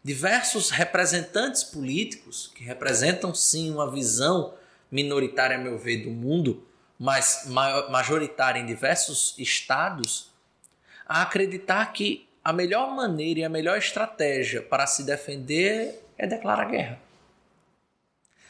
diversos 0.04 0.70
representantes 0.70 1.64
políticos 1.64 2.52
que 2.56 2.64
representam 2.64 3.34
sim 3.36 3.72
uma 3.72 3.90
visão 3.90 4.54
minoritária, 4.92 5.58
a 5.58 5.60
meu 5.60 5.78
ver, 5.78 6.04
do 6.04 6.10
mundo, 6.10 6.68
mas 7.00 7.46
majoritária 7.90 8.60
em 8.60 8.66
diversos 8.66 9.36
estados, 9.38 10.32
a 11.08 11.22
acreditar 11.22 11.94
que 11.94 12.28
a 12.44 12.52
melhor 12.52 12.96
maneira 12.96 13.42
e 13.42 13.44
a 13.44 13.50
melhor 13.50 13.78
estratégia 13.78 14.62
para 14.62 14.88
se 14.88 15.04
defender 15.04 16.04
é 16.18 16.26
declarar 16.26 16.66
guerra. 16.66 17.00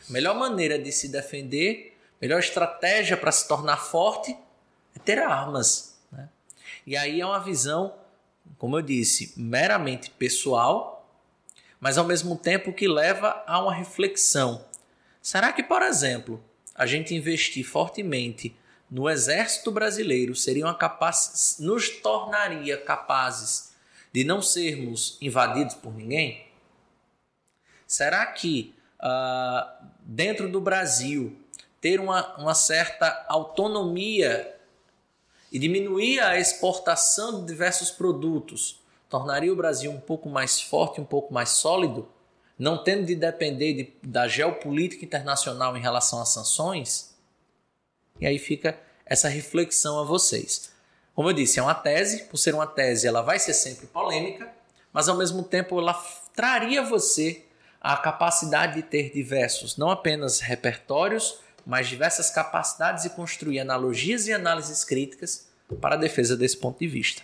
A 0.09 0.11
melhor 0.11 0.35
maneira 0.35 0.79
de 0.79 0.91
se 0.91 1.09
defender 1.09 1.97
melhor 2.21 2.39
estratégia 2.39 3.17
para 3.17 3.31
se 3.31 3.47
tornar 3.47 3.77
forte 3.77 4.37
é 4.95 4.99
ter 4.99 5.19
armas. 5.19 5.99
Né? 6.11 6.29
E 6.85 6.95
aí 6.95 7.19
é 7.19 7.25
uma 7.25 7.39
visão, 7.39 7.95
como 8.57 8.77
eu 8.77 8.81
disse, 8.81 9.33
meramente 9.35 10.09
pessoal, 10.11 11.09
mas 11.79 11.97
ao 11.97 12.05
mesmo 12.05 12.37
tempo 12.37 12.71
que 12.71 12.87
leva 12.87 13.43
a 13.47 13.59
uma 13.59 13.73
reflexão. 13.73 14.63
Será 15.21 15.51
que, 15.51 15.63
por 15.63 15.81
exemplo, 15.81 16.41
a 16.75 16.85
gente 16.85 17.15
investir 17.15 17.65
fortemente 17.65 18.55
no 18.89 19.09
exército 19.09 19.71
brasileiro 19.71 20.35
seria 20.35 20.71
capaz, 20.73 21.57
nos 21.59 21.89
tornaria 21.89 22.77
capazes 22.77 23.70
de 24.13 24.23
não 24.23 24.41
sermos 24.41 25.17
invadidos 25.21 25.75
por 25.75 25.93
ninguém? 25.93 26.45
Será 27.87 28.25
que 28.25 28.73
uh, 28.99 29.85
dentro 30.01 30.49
do 30.49 30.61
Brasil 30.61 31.37
ter 31.79 31.99
uma, 31.99 32.35
uma 32.37 32.53
certa 32.53 33.25
autonomia 33.27 34.55
e 35.51 35.59
diminuir 35.59 36.19
a 36.19 36.39
exportação 36.39 37.41
de 37.41 37.47
diversos 37.47 37.91
produtos 37.91 38.79
tornaria 39.09 39.51
o 39.51 39.55
Brasil 39.55 39.91
um 39.91 39.99
pouco 39.99 40.29
mais 40.29 40.61
forte, 40.61 41.01
um 41.01 41.05
pouco 41.05 41.33
mais 41.33 41.49
sólido, 41.49 42.07
não 42.57 42.81
tendo 42.81 43.05
de 43.05 43.15
depender 43.15 43.73
de, 43.73 43.93
da 44.07 44.27
geopolítica 44.27 45.03
internacional 45.03 45.75
em 45.75 45.81
relação 45.81 46.21
às 46.21 46.29
sanções? 46.29 47.13
E 48.21 48.25
aí 48.25 48.39
fica 48.39 48.79
essa 49.05 49.27
reflexão 49.27 49.99
a 49.99 50.03
vocês. 50.03 50.70
Como 51.13 51.29
eu 51.29 51.33
disse, 51.33 51.59
é 51.59 51.63
uma 51.63 51.75
tese, 51.75 52.23
por 52.23 52.37
ser 52.37 52.53
uma 52.53 52.67
tese, 52.67 53.07
ela 53.07 53.21
vai 53.21 53.37
ser 53.37 53.53
sempre 53.53 53.85
polêmica, 53.87 54.49
mas 54.93 55.09
ao 55.09 55.17
mesmo 55.17 55.43
tempo 55.43 55.79
ela 55.79 55.93
traria 56.33 56.81
você 56.81 57.45
a 57.79 57.97
capacidade 57.97 58.75
de 58.75 58.83
ter 58.83 59.11
diversos, 59.11 59.75
não 59.77 59.89
apenas 59.89 60.39
repertórios, 60.39 61.39
mas 61.65 61.87
diversas 61.87 62.29
capacidades 62.29 63.03
de 63.03 63.09
construir 63.09 63.59
analogias 63.59 64.27
e 64.27 64.33
análises 64.33 64.83
críticas 64.83 65.49
para 65.81 65.95
a 65.95 65.97
defesa 65.97 66.35
desse 66.37 66.57
ponto 66.57 66.79
de 66.79 66.87
vista. 66.87 67.23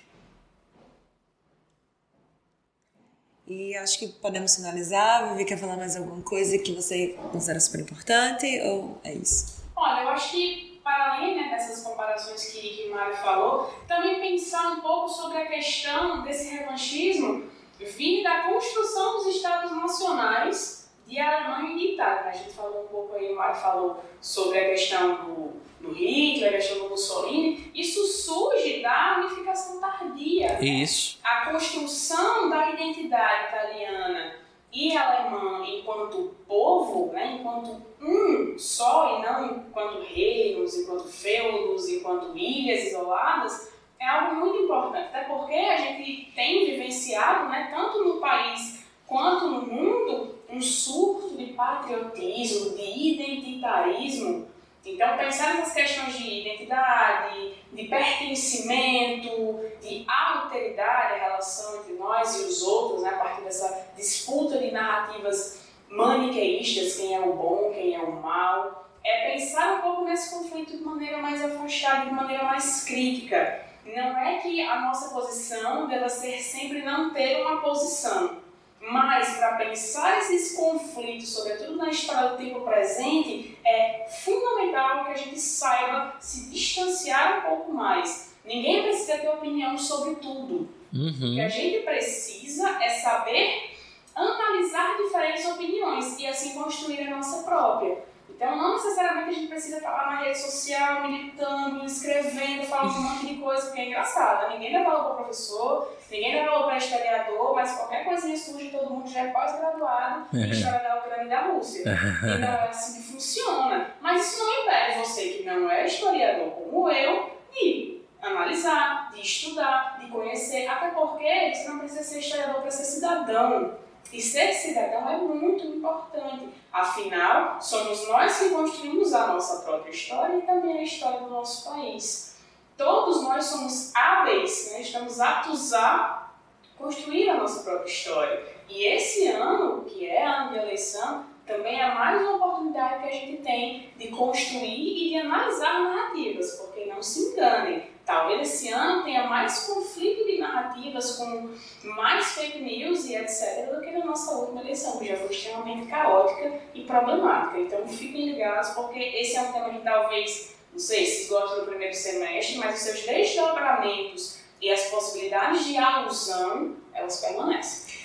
E 3.48 3.76
acho 3.78 3.98
que 3.98 4.08
podemos 4.10 4.56
finalizar. 4.56 5.30
Vivi 5.30 5.46
quer 5.46 5.58
falar 5.58 5.78
mais 5.78 5.96
alguma 5.96 6.22
coisa 6.22 6.58
que 6.58 6.74
você 6.74 7.16
considera 7.32 7.60
super 7.62 7.80
importante 7.80 8.46
ou 8.64 9.00
é 9.04 9.14
isso? 9.14 9.64
Olha, 9.74 10.02
eu 10.02 10.10
acho 10.10 10.32
que, 10.32 10.82
para 10.84 11.14
além 11.14 11.38
né, 11.38 11.47
dessas 11.68 11.84
comparações 11.84 12.46
que, 12.46 12.62
que 12.62 12.90
Mário 12.90 13.16
falou, 13.18 13.74
também 13.88 14.20
pensar 14.20 14.72
um 14.72 14.82
pouco 14.82 15.10
sobre 15.10 15.38
a 15.38 15.46
questão 15.48 16.22
desse 16.24 16.50
revanchismo 16.56 17.50
vir 17.80 18.24
da 18.24 18.44
construção 18.44 19.18
dos 19.18 19.36
Estados 19.36 19.72
nacionais 19.72 20.90
de 21.06 21.20
Alemanha 21.20 21.76
e 21.76 21.78
de 21.78 21.94
Itália. 21.94 22.30
A 22.30 22.32
gente 22.32 22.52
falou 22.52 22.86
um 22.86 22.88
pouco 22.88 23.16
aí, 23.16 23.32
o 23.32 23.36
Mário 23.36 23.56
falou 23.56 24.04
sobre 24.20 24.60
a 24.60 24.70
questão 24.70 25.26
do, 25.26 25.62
do 25.80 25.94
Hitler, 25.94 26.50
a 26.50 26.58
questão 26.58 26.80
do 26.80 26.90
Mussolini. 26.90 27.72
Isso 27.74 28.06
surge 28.08 28.82
da 28.82 29.20
unificação 29.20 29.80
tardia. 29.80 30.58
Isso. 30.62 31.20
Né? 31.24 31.30
A 31.30 31.52
construção 31.52 32.50
da 32.50 32.72
identidade 32.72 33.48
italiana 33.48 34.36
e 34.72 34.96
alemã 34.96 35.66
enquanto 35.66 36.36
povo, 36.48 37.12
né, 37.14 37.38
enquanto 37.40 37.82
um 38.02 38.58
só 38.58 39.18
e 39.18 39.22
não 39.24 39.46
enquanto 39.46 40.02
reinos, 40.02 40.78
enquanto 40.78 41.08
feudos, 41.08 41.88
enquanto 41.90 42.38
ilhas 42.38 42.88
isoladas, 42.88 43.74
é 44.00 44.08
algo 44.08 44.36
muito 44.36 44.64
importante. 44.64 45.08
Até 45.08 45.24
porque 45.24 45.54
a 45.54 45.78
gente 45.78 46.32
tem 46.36 46.66
vivenciado, 46.66 47.50
né, 47.50 47.70
tanto 47.72 48.04
no 48.04 48.20
país 48.20 48.86
quanto 49.06 49.48
no 49.48 49.62
mundo, 49.62 50.36
um 50.50 50.62
surto 50.62 51.36
de 51.38 51.54
patriotismo, 51.54 52.76
de 52.76 53.14
identitarismo 53.14 54.48
então, 54.88 55.18
pensar 55.18 55.56
nessas 55.56 55.74
questões 55.74 56.18
de 56.18 56.42
identidade, 56.42 57.56
de 57.74 57.84
pertencimento, 57.88 59.60
de 59.82 60.06
alteridade, 60.08 61.14
a 61.14 61.18
relação 61.18 61.80
entre 61.80 61.94
nós 61.94 62.40
e 62.40 62.46
os 62.46 62.64
outros, 62.64 63.04
né, 63.04 63.10
a 63.10 63.18
partir 63.18 63.42
dessa 63.42 63.92
disputa 63.96 64.58
de 64.58 64.72
narrativas 64.72 65.68
maniqueístas, 65.90 66.96
quem 66.96 67.14
é 67.14 67.20
o 67.20 67.34
bom, 67.34 67.72
quem 67.74 67.96
é 67.96 68.00
o 68.00 68.14
mal, 68.14 68.90
é 69.04 69.32
pensar 69.32 69.76
um 69.76 69.82
pouco 69.82 70.06
nesse 70.06 70.34
conflito 70.34 70.78
de 70.78 70.84
maneira 70.84 71.18
mais 71.18 71.44
afastada, 71.44 72.06
de 72.06 72.14
maneira 72.14 72.44
mais 72.44 72.84
crítica. 72.84 73.66
Não 73.86 74.18
é 74.18 74.40
que 74.40 74.62
a 74.62 74.82
nossa 74.82 75.14
posição 75.14 75.88
deva 75.88 76.10
ser 76.10 76.40
sempre 76.40 76.82
não 76.82 77.14
ter 77.14 77.42
uma 77.42 77.62
posição, 77.62 78.38
mas 78.82 79.38
para 79.38 79.58
pensar 79.58 80.20
esses 80.20 80.56
conflitos, 80.56 81.30
sobretudo 81.30 81.76
na 81.76 81.90
história 81.90 82.30
do 82.30 82.38
tempo 82.38 82.62
presente, 82.62 83.58
é 83.66 84.08
fundamental 84.10 85.06
que 85.06 85.12
a 85.12 85.18
gente 85.18 85.40
saiba 85.40 86.16
se 86.20 86.50
distanciar 86.50 87.40
um 87.40 87.50
pouco 87.50 87.74
mais. 87.74 88.36
Ninguém 88.46 88.84
precisa 88.84 89.18
ter 89.18 89.30
opinião 89.30 89.78
sobre 89.78 90.16
tudo. 90.16 90.70
Uhum. 90.94 91.10
O 91.10 91.36
que 91.36 91.42
a 91.42 91.50
gente 91.50 91.84
precisa 91.84 92.82
é 92.82 92.90
saber 92.90 93.78
analisar 94.16 94.98
diferentes 94.98 95.46
opiniões 95.46 96.18
e 96.18 96.26
assim 96.26 96.54
construir 96.54 97.02
a 97.02 97.16
nossa 97.16 97.44
própria. 97.44 98.04
Então, 98.38 98.56
não 98.56 98.74
necessariamente 98.74 99.30
a 99.30 99.34
gente 99.34 99.48
precisa 99.48 99.78
estar 99.78 99.90
lá 99.90 100.12
na 100.12 100.20
rede 100.20 100.38
social, 100.38 101.02
militando, 101.02 101.84
escrevendo, 101.84 102.68
falando 102.68 102.96
um 102.96 103.02
monte 103.02 103.26
de 103.26 103.42
coisa, 103.42 103.66
porque 103.66 103.82
é 103.82 103.86
engraçado. 103.88 104.54
Ninguém 104.54 104.72
dá 104.74 104.84
valor 104.84 105.06
para 105.06 105.16
professor, 105.16 105.92
ninguém 106.12 106.36
dá 106.36 106.52
valor 106.52 106.68
para 106.68 106.78
historiador, 106.78 107.56
mas 107.56 107.76
qualquer 107.76 108.06
coisinha 108.06 108.38
surge, 108.38 108.70
todo 108.70 108.92
mundo 108.92 109.10
já 109.10 109.22
é 109.22 109.32
pós-graduado 109.32 110.28
em 110.32 110.50
História 110.52 110.80
da 110.88 111.00
Ucrânia 111.00 111.26
e 111.26 111.30
da 111.30 111.42
Rússia. 111.48 111.82
Então, 111.82 112.54
é 112.54 112.70
assim 112.70 113.02
que 113.02 113.08
funciona. 113.12 113.96
Mas 114.00 114.28
isso 114.28 114.46
não 114.46 114.62
impede 114.62 115.00
você, 115.00 115.30
que 115.30 115.44
não 115.44 115.72
é 115.72 115.88
historiador 115.88 116.52
como 116.52 116.92
eu, 116.92 117.36
de 117.52 118.04
analisar, 118.22 119.12
de 119.16 119.22
estudar, 119.22 119.98
de 120.00 120.12
conhecer, 120.12 120.68
até 120.68 120.90
porque 120.90 121.56
você 121.56 121.68
não 121.70 121.80
precisa 121.80 122.04
ser 122.04 122.20
historiador 122.20 122.62
para 122.62 122.70
ser 122.70 122.84
cidadão. 122.84 123.87
E 124.12 124.22
ser 124.22 124.54
cidadão 124.54 125.10
é 125.10 125.18
muito 125.18 125.66
importante. 125.68 126.50
Afinal, 126.72 127.62
somos 127.62 128.08
nós 128.08 128.38
que 128.38 128.50
construímos 128.50 129.14
a 129.14 129.28
nossa 129.28 129.64
própria 129.64 129.92
história 129.92 130.38
e 130.38 130.42
também 130.42 130.80
a 130.80 130.84
história 130.84 131.20
do 131.20 131.30
nosso 131.30 131.70
país. 131.70 132.38
Todos 132.78 133.24
nós 133.24 133.46
somos 133.46 133.94
hábeis, 133.96 134.72
né? 134.72 134.82
estamos 134.82 135.20
aptos 135.20 135.74
a 135.74 136.32
construir 136.78 137.30
a 137.30 137.38
nossa 137.38 137.64
própria 137.64 137.90
história. 137.90 138.58
E 138.70 138.84
esse 138.84 139.28
ano, 139.28 139.84
que 139.84 140.08
é 140.08 140.26
ano 140.26 140.52
de 140.52 140.58
eleição, 140.58 141.26
também 141.48 141.80
é 141.80 141.96
mais 141.96 142.22
uma 142.22 142.36
oportunidade 142.36 143.02
que 143.02 143.10
a 143.10 143.12
gente 143.12 143.42
tem 143.42 143.90
de 143.98 144.10
construir 144.10 145.06
e 145.06 145.10
de 145.10 145.16
analisar 145.16 145.82
narrativas, 145.82 146.52
porque 146.52 146.86
não 146.86 147.02
se 147.02 147.32
enganem, 147.32 147.84
talvez 148.06 148.42
esse 148.42 148.70
ano 148.70 149.04
tenha 149.06 149.24
mais 149.28 149.66
conflito 149.66 150.26
de 150.26 150.40
narrativas 150.40 151.16
com 151.16 151.50
mais 151.96 152.34
fake 152.34 152.60
news 152.60 153.06
e 153.06 153.16
etc. 153.16 153.74
do 153.74 153.82
que 153.82 153.92
na 153.92 154.06
nossa 154.06 154.32
última 154.34 154.62
eleição, 154.62 155.00
que 155.00 155.06
já 155.06 155.16
foi 155.16 155.32
extremamente 155.32 155.88
caótica 155.88 156.60
e 156.76 156.84
problemática. 156.84 157.60
Então 157.60 157.88
fiquem 157.88 158.32
ligados, 158.32 158.72
porque 158.72 159.00
esse 159.00 159.38
é 159.38 159.42
um 159.42 159.54
tema 159.54 159.70
que 159.70 159.80
talvez, 159.80 160.56
não 160.74 160.80
sei 160.80 161.06
se 161.06 161.30
gostam 161.30 161.62
do 161.62 161.66
primeiro 161.68 161.94
semestre, 161.94 162.58
mas 162.58 162.76
os 162.76 162.82
seus 162.82 163.06
desdobramentos 163.06 164.40
e 164.62 164.70
as 164.70 164.82
possibilidades 164.88 165.64
de 165.64 165.78
alusão, 165.78 166.76
elas 166.94 167.22
permanecem. 167.22 167.97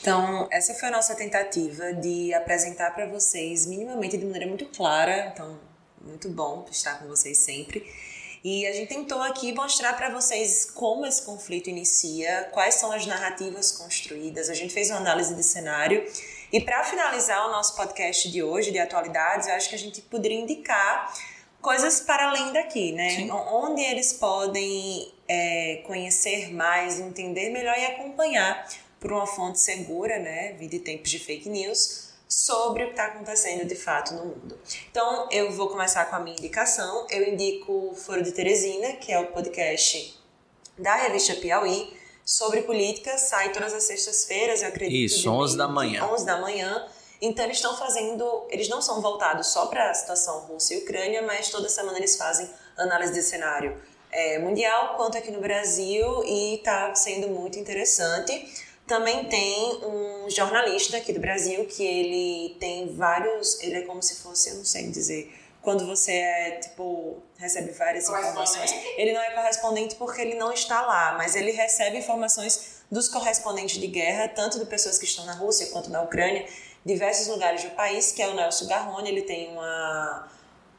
Então, 0.00 0.48
essa 0.50 0.74
foi 0.74 0.88
a 0.88 0.92
nossa 0.92 1.14
tentativa 1.14 1.92
de 1.92 2.32
apresentar 2.32 2.94
para 2.94 3.06
vocês, 3.06 3.66
minimamente 3.66 4.16
de 4.16 4.24
maneira 4.24 4.46
muito 4.46 4.66
clara. 4.66 5.32
Então, 5.32 5.58
muito 6.00 6.28
bom 6.28 6.66
estar 6.70 6.98
com 6.98 7.08
vocês 7.08 7.38
sempre. 7.38 7.84
E 8.44 8.66
a 8.66 8.72
gente 8.72 8.88
tentou 8.88 9.20
aqui 9.20 9.52
mostrar 9.52 9.94
para 9.94 10.10
vocês 10.10 10.70
como 10.70 11.04
esse 11.04 11.22
conflito 11.22 11.68
inicia, 11.68 12.48
quais 12.52 12.76
são 12.76 12.92
as 12.92 13.04
narrativas 13.04 13.72
construídas. 13.72 14.48
A 14.48 14.54
gente 14.54 14.72
fez 14.72 14.90
uma 14.90 14.98
análise 14.98 15.34
de 15.34 15.42
cenário. 15.42 16.04
E 16.52 16.60
para 16.60 16.84
finalizar 16.84 17.46
o 17.48 17.50
nosso 17.50 17.76
podcast 17.76 18.30
de 18.30 18.42
hoje, 18.42 18.70
de 18.70 18.78
atualidades, 18.78 19.48
eu 19.48 19.54
acho 19.54 19.68
que 19.68 19.74
a 19.74 19.78
gente 19.78 20.00
poderia 20.02 20.38
indicar 20.38 21.12
coisas 21.60 22.00
para 22.00 22.28
além 22.28 22.52
daqui, 22.52 22.92
né? 22.92 23.10
Sim. 23.10 23.30
Onde 23.30 23.82
eles 23.82 24.12
podem 24.12 25.12
é, 25.26 25.82
conhecer 25.86 26.52
mais, 26.54 27.00
entender 27.00 27.50
melhor 27.50 27.76
e 27.76 27.84
acompanhar 27.86 28.66
por 29.00 29.12
uma 29.12 29.26
fonte 29.26 29.60
segura, 29.60 30.18
né, 30.18 30.52
vida 30.54 30.78
tempos 30.78 31.10
de 31.10 31.18
fake 31.18 31.48
news, 31.48 32.08
sobre 32.28 32.82
o 32.82 32.86
que 32.86 32.92
está 32.92 33.06
acontecendo 33.06 33.66
de 33.66 33.74
fato 33.74 34.12
no 34.14 34.26
mundo. 34.26 34.58
Então, 34.90 35.28
eu 35.30 35.50
vou 35.50 35.68
começar 35.68 36.04
com 36.06 36.16
a 36.16 36.20
minha 36.20 36.36
indicação. 36.36 37.06
Eu 37.10 37.26
indico 37.26 37.90
o 37.90 37.94
Foro 37.94 38.22
de 38.22 38.32
Teresina, 38.32 38.94
que 38.94 39.10
é 39.10 39.18
o 39.18 39.28
podcast 39.28 40.18
da 40.76 40.94
revista 40.94 41.34
Piauí, 41.36 41.96
sobre 42.24 42.60
política, 42.62 43.16
sai 43.16 43.52
todas 43.52 43.72
as 43.72 43.84
sextas-feiras, 43.84 44.60
eu 44.60 44.68
acredito. 44.68 45.12
Isso, 45.12 45.30
11 45.30 45.56
da 45.56 45.66
manhã. 45.66 46.04
11 46.12 46.26
da 46.26 46.38
manhã. 46.38 46.86
Então, 47.22 47.44
eles 47.46 47.56
estão 47.56 47.74
fazendo, 47.76 48.46
eles 48.50 48.68
não 48.68 48.82
são 48.82 49.00
voltados 49.00 49.46
só 49.46 49.66
para 49.66 49.90
a 49.90 49.94
situação 49.94 50.40
Rússia 50.40 50.74
e 50.74 50.82
Ucrânia, 50.82 51.22
mas 51.22 51.48
toda 51.48 51.68
semana 51.68 51.96
eles 51.96 52.16
fazem 52.16 52.48
análise 52.76 53.14
de 53.14 53.22
cenário 53.22 53.80
é, 54.12 54.38
mundial, 54.38 54.94
quanto 54.96 55.16
aqui 55.16 55.30
no 55.30 55.40
Brasil, 55.40 56.22
e 56.24 56.56
está 56.56 56.94
sendo 56.94 57.28
muito 57.28 57.58
interessante. 57.58 58.67
Também 58.88 59.26
tem 59.26 59.84
um 59.84 60.30
jornalista 60.30 60.96
aqui 60.96 61.12
do 61.12 61.20
Brasil 61.20 61.66
que 61.66 61.84
ele 61.84 62.56
tem 62.58 62.90
vários. 62.94 63.60
Ele 63.60 63.76
é 63.76 63.82
como 63.82 64.02
se 64.02 64.22
fosse, 64.22 64.48
eu 64.48 64.54
não 64.56 64.64
sei 64.64 64.90
dizer. 64.90 65.30
Quando 65.60 65.86
você 65.86 66.12
é, 66.12 66.50
tipo, 66.52 67.22
recebe 67.36 67.70
várias 67.72 68.08
informações. 68.08 68.72
Ele 68.96 69.12
não 69.12 69.20
é 69.20 69.30
correspondente 69.32 69.94
porque 69.96 70.22
ele 70.22 70.36
não 70.36 70.50
está 70.50 70.80
lá, 70.80 71.14
mas 71.18 71.36
ele 71.36 71.50
recebe 71.50 71.98
informações 71.98 72.82
dos 72.90 73.10
correspondentes 73.10 73.78
de 73.78 73.86
guerra, 73.88 74.26
tanto 74.26 74.58
de 74.58 74.64
pessoas 74.64 74.96
que 74.96 75.04
estão 75.04 75.26
na 75.26 75.34
Rússia 75.34 75.66
quanto 75.66 75.90
na 75.90 76.00
Ucrânia, 76.00 76.46
diversos 76.82 77.26
lugares 77.26 77.62
do 77.62 77.70
país, 77.72 78.10
que 78.10 78.22
é 78.22 78.28
o 78.28 78.34
Nelson 78.34 78.68
Garrone. 78.68 79.10
Ele 79.10 79.22
tem 79.22 79.50
uma, 79.52 80.28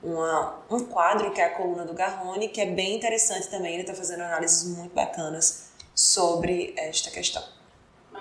uma, 0.02 0.64
um 0.72 0.84
quadro 0.86 1.32
que 1.32 1.40
é 1.40 1.44
a 1.44 1.52
coluna 1.52 1.86
do 1.86 1.94
Garrone, 1.94 2.50
que 2.50 2.60
é 2.60 2.66
bem 2.66 2.96
interessante 2.96 3.48
também. 3.50 3.74
Ele 3.74 3.84
está 3.84 3.94
fazendo 3.94 4.24
análises 4.24 4.64
muito 4.76 4.96
bacanas 4.96 5.66
sobre 5.94 6.74
esta 6.76 7.12
questão. 7.12 7.59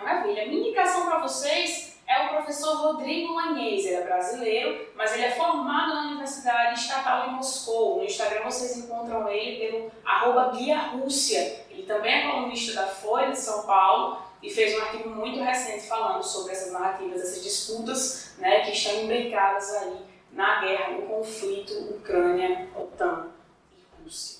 Maravilha. 0.02 0.46
Minha 0.46 0.68
indicação 0.68 1.06
para 1.06 1.18
vocês 1.20 1.98
é 2.06 2.26
o 2.26 2.28
professor 2.30 2.76
Rodrigo 2.76 3.34
Lanhês. 3.34 3.84
Ele 3.84 3.96
é 3.96 4.02
brasileiro, 4.02 4.88
mas 4.96 5.12
ele 5.12 5.24
é 5.24 5.32
formado 5.32 5.94
na 5.94 6.06
Universidade 6.08 6.80
Estatal 6.80 7.28
de 7.28 7.34
Moscou. 7.34 7.98
No 7.98 8.04
Instagram 8.04 8.44
vocês 8.44 8.76
encontram 8.78 9.28
ele 9.28 9.58
pelo 9.58 9.92
arroba. 10.04 10.52
Ele 10.58 11.82
também 11.86 12.12
é 12.12 12.30
colunista 12.30 12.74
da 12.74 12.86
Folha 12.86 13.30
de 13.30 13.38
São 13.38 13.66
Paulo 13.66 14.22
e 14.42 14.50
fez 14.50 14.76
um 14.76 14.82
artigo 14.82 15.10
muito 15.10 15.40
recente 15.40 15.86
falando 15.86 16.22
sobre 16.22 16.52
essas 16.52 16.72
narrativas, 16.72 17.20
essas 17.20 17.42
disputas 17.42 18.34
né, 18.38 18.60
que 18.60 18.72
estão 18.72 19.02
imbricadas 19.02 19.70
aí 19.74 19.96
na 20.32 20.60
guerra, 20.60 20.92
no 20.92 21.02
conflito 21.02 21.72
Ucrânia-OTAN 21.96 23.28
e 23.72 24.02
Rússia. 24.02 24.38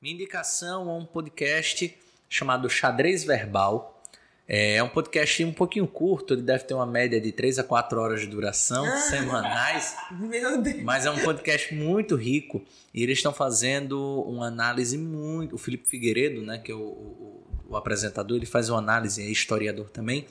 Minha 0.00 0.14
indicação 0.14 0.88
é 0.88 0.92
um 0.92 1.04
podcast 1.04 1.98
chamado 2.28 2.68
Xadrez 2.70 3.24
Verbal, 3.24 3.97
é, 4.48 4.76
é 4.76 4.82
um 4.82 4.88
podcast 4.88 5.44
um 5.44 5.52
pouquinho 5.52 5.86
curto, 5.86 6.32
ele 6.32 6.40
deve 6.40 6.64
ter 6.64 6.72
uma 6.72 6.86
média 6.86 7.20
de 7.20 7.30
3 7.30 7.58
a 7.58 7.64
4 7.64 8.00
horas 8.00 8.20
de 8.22 8.26
duração 8.26 8.86
ah, 8.86 8.96
semanais. 8.96 9.94
Meu 10.10 10.62
Deus! 10.62 10.82
Mas 10.82 11.04
é 11.04 11.10
um 11.10 11.18
podcast 11.18 11.74
muito 11.74 12.16
rico 12.16 12.64
e 12.94 13.02
eles 13.02 13.18
estão 13.18 13.32
fazendo 13.32 14.22
uma 14.22 14.46
análise 14.46 14.96
muito. 14.96 15.54
O 15.54 15.58
Felipe 15.58 15.86
Figueiredo, 15.86 16.40
né, 16.40 16.56
que 16.56 16.72
é 16.72 16.74
o, 16.74 16.78
o, 16.78 17.46
o 17.68 17.76
apresentador, 17.76 18.38
ele 18.38 18.46
faz 18.46 18.70
uma 18.70 18.78
análise, 18.78 19.22
é 19.22 19.26
historiador 19.28 19.90
também, 19.90 20.24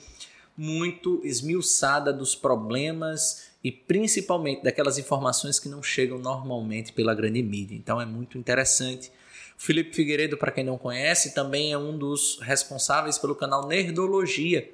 muito 0.56 1.20
esmiuçada 1.22 2.12
dos 2.12 2.34
problemas 2.34 3.46
e 3.62 3.70
principalmente 3.70 4.64
daquelas 4.64 4.98
informações 4.98 5.60
que 5.60 5.68
não 5.68 5.80
chegam 5.80 6.18
normalmente 6.18 6.92
pela 6.92 7.14
grande 7.14 7.40
mídia. 7.40 7.76
Então 7.76 8.00
é 8.00 8.06
muito 8.06 8.36
interessante. 8.36 9.12
Felipe 9.58 9.94
Figueiredo, 9.94 10.38
para 10.38 10.52
quem 10.52 10.62
não 10.62 10.78
conhece, 10.78 11.34
também 11.34 11.72
é 11.72 11.76
um 11.76 11.98
dos 11.98 12.38
responsáveis 12.40 13.18
pelo 13.18 13.34
canal 13.34 13.66
Nerdologia, 13.66 14.70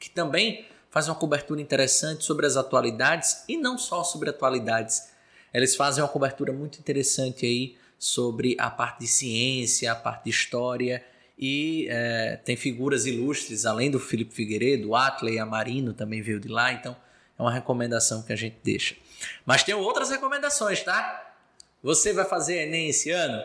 que 0.00 0.08
também 0.08 0.66
faz 0.90 1.06
uma 1.06 1.14
cobertura 1.14 1.60
interessante 1.60 2.24
sobre 2.24 2.46
as 2.46 2.56
atualidades 2.56 3.44
e 3.46 3.58
não 3.58 3.76
só 3.76 4.02
sobre 4.02 4.30
atualidades. 4.30 5.10
Eles 5.52 5.76
fazem 5.76 6.02
uma 6.02 6.08
cobertura 6.08 6.54
muito 6.54 6.78
interessante 6.78 7.44
aí 7.44 7.76
sobre 7.98 8.56
a 8.58 8.70
parte 8.70 9.00
de 9.00 9.06
ciência, 9.06 9.92
a 9.92 9.94
parte 9.94 10.24
de 10.24 10.30
história 10.30 11.04
e 11.38 11.86
é, 11.90 12.40
tem 12.44 12.56
figuras 12.56 13.04
ilustres, 13.04 13.66
além 13.66 13.90
do 13.90 14.00
Felipe 14.00 14.34
Figueiredo, 14.34 14.94
Atley 14.94 15.38
Amarino 15.38 15.92
também 15.92 16.22
veio 16.22 16.40
de 16.40 16.48
lá, 16.48 16.72
então 16.72 16.96
é 17.38 17.42
uma 17.42 17.52
recomendação 17.52 18.22
que 18.22 18.32
a 18.32 18.36
gente 18.36 18.56
deixa. 18.64 18.96
Mas 19.44 19.62
tem 19.62 19.74
outras 19.74 20.10
recomendações, 20.10 20.82
tá? 20.82 21.36
Você 21.82 22.14
vai 22.14 22.24
fazer 22.24 22.62
Enem 22.62 22.88
esse 22.88 23.10
ano? 23.10 23.40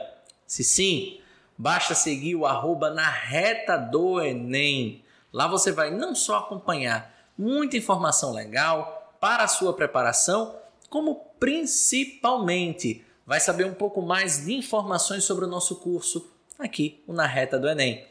Se 0.47 0.63
sim, 0.63 1.19
basta 1.57 1.95
seguir 1.95 2.35
o 2.35 2.45
arroba 2.45 2.89
na 2.89 3.09
reta 3.09 3.77
do 3.77 4.21
Enem. 4.21 5.03
Lá 5.31 5.47
você 5.47 5.71
vai 5.71 5.91
não 5.91 6.13
só 6.13 6.37
acompanhar 6.37 7.13
muita 7.37 7.77
informação 7.77 8.31
legal 8.31 9.15
para 9.19 9.43
a 9.43 9.47
sua 9.47 9.73
preparação, 9.73 10.55
como 10.89 11.15
principalmente 11.39 13.03
vai 13.25 13.39
saber 13.39 13.65
um 13.65 13.73
pouco 13.73 14.01
mais 14.01 14.45
de 14.45 14.53
informações 14.53 15.23
sobre 15.23 15.45
o 15.45 15.47
nosso 15.47 15.77
curso 15.77 16.31
aqui, 16.59 17.03
o 17.07 17.13
Na 17.13 17.25
Reta 17.25 17.57
do 17.57 17.67
Enem. 17.67 18.05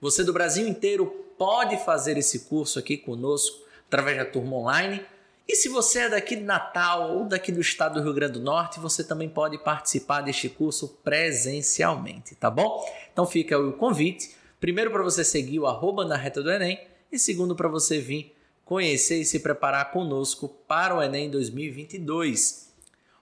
Você 0.00 0.22
do 0.22 0.32
Brasil 0.32 0.68
inteiro 0.68 1.06
pode 1.36 1.76
fazer 1.84 2.16
esse 2.16 2.40
curso 2.40 2.78
aqui 2.78 2.96
conosco 2.96 3.64
através 3.86 4.16
da 4.16 4.24
turma 4.24 4.56
online. 4.56 5.04
E 5.48 5.56
se 5.56 5.70
você 5.70 6.00
é 6.00 6.08
daqui 6.10 6.36
de 6.36 6.42
Natal 6.42 7.16
ou 7.16 7.24
daqui 7.24 7.50
do 7.50 7.62
estado 7.62 7.94
do 7.94 8.02
Rio 8.02 8.12
Grande 8.12 8.34
do 8.34 8.40
Norte, 8.40 8.78
você 8.78 9.02
também 9.02 9.30
pode 9.30 9.56
participar 9.56 10.20
deste 10.20 10.46
curso 10.46 10.88
presencialmente, 11.02 12.34
tá 12.34 12.50
bom? 12.50 12.86
Então 13.10 13.24
fica 13.24 13.58
o 13.58 13.72
convite, 13.72 14.36
primeiro 14.60 14.90
para 14.90 15.02
você 15.02 15.24
seguir 15.24 15.58
o 15.58 15.66
arroba 15.66 16.04
na 16.04 16.16
reta 16.16 16.42
do 16.42 16.52
Enem 16.52 16.78
e 17.10 17.18
segundo 17.18 17.56
para 17.56 17.66
você 17.66 17.98
vir 17.98 18.36
conhecer 18.62 19.22
e 19.22 19.24
se 19.24 19.40
preparar 19.40 19.90
conosco 19.90 20.50
para 20.68 20.94
o 20.94 21.02
Enem 21.02 21.30
2022. 21.30 22.68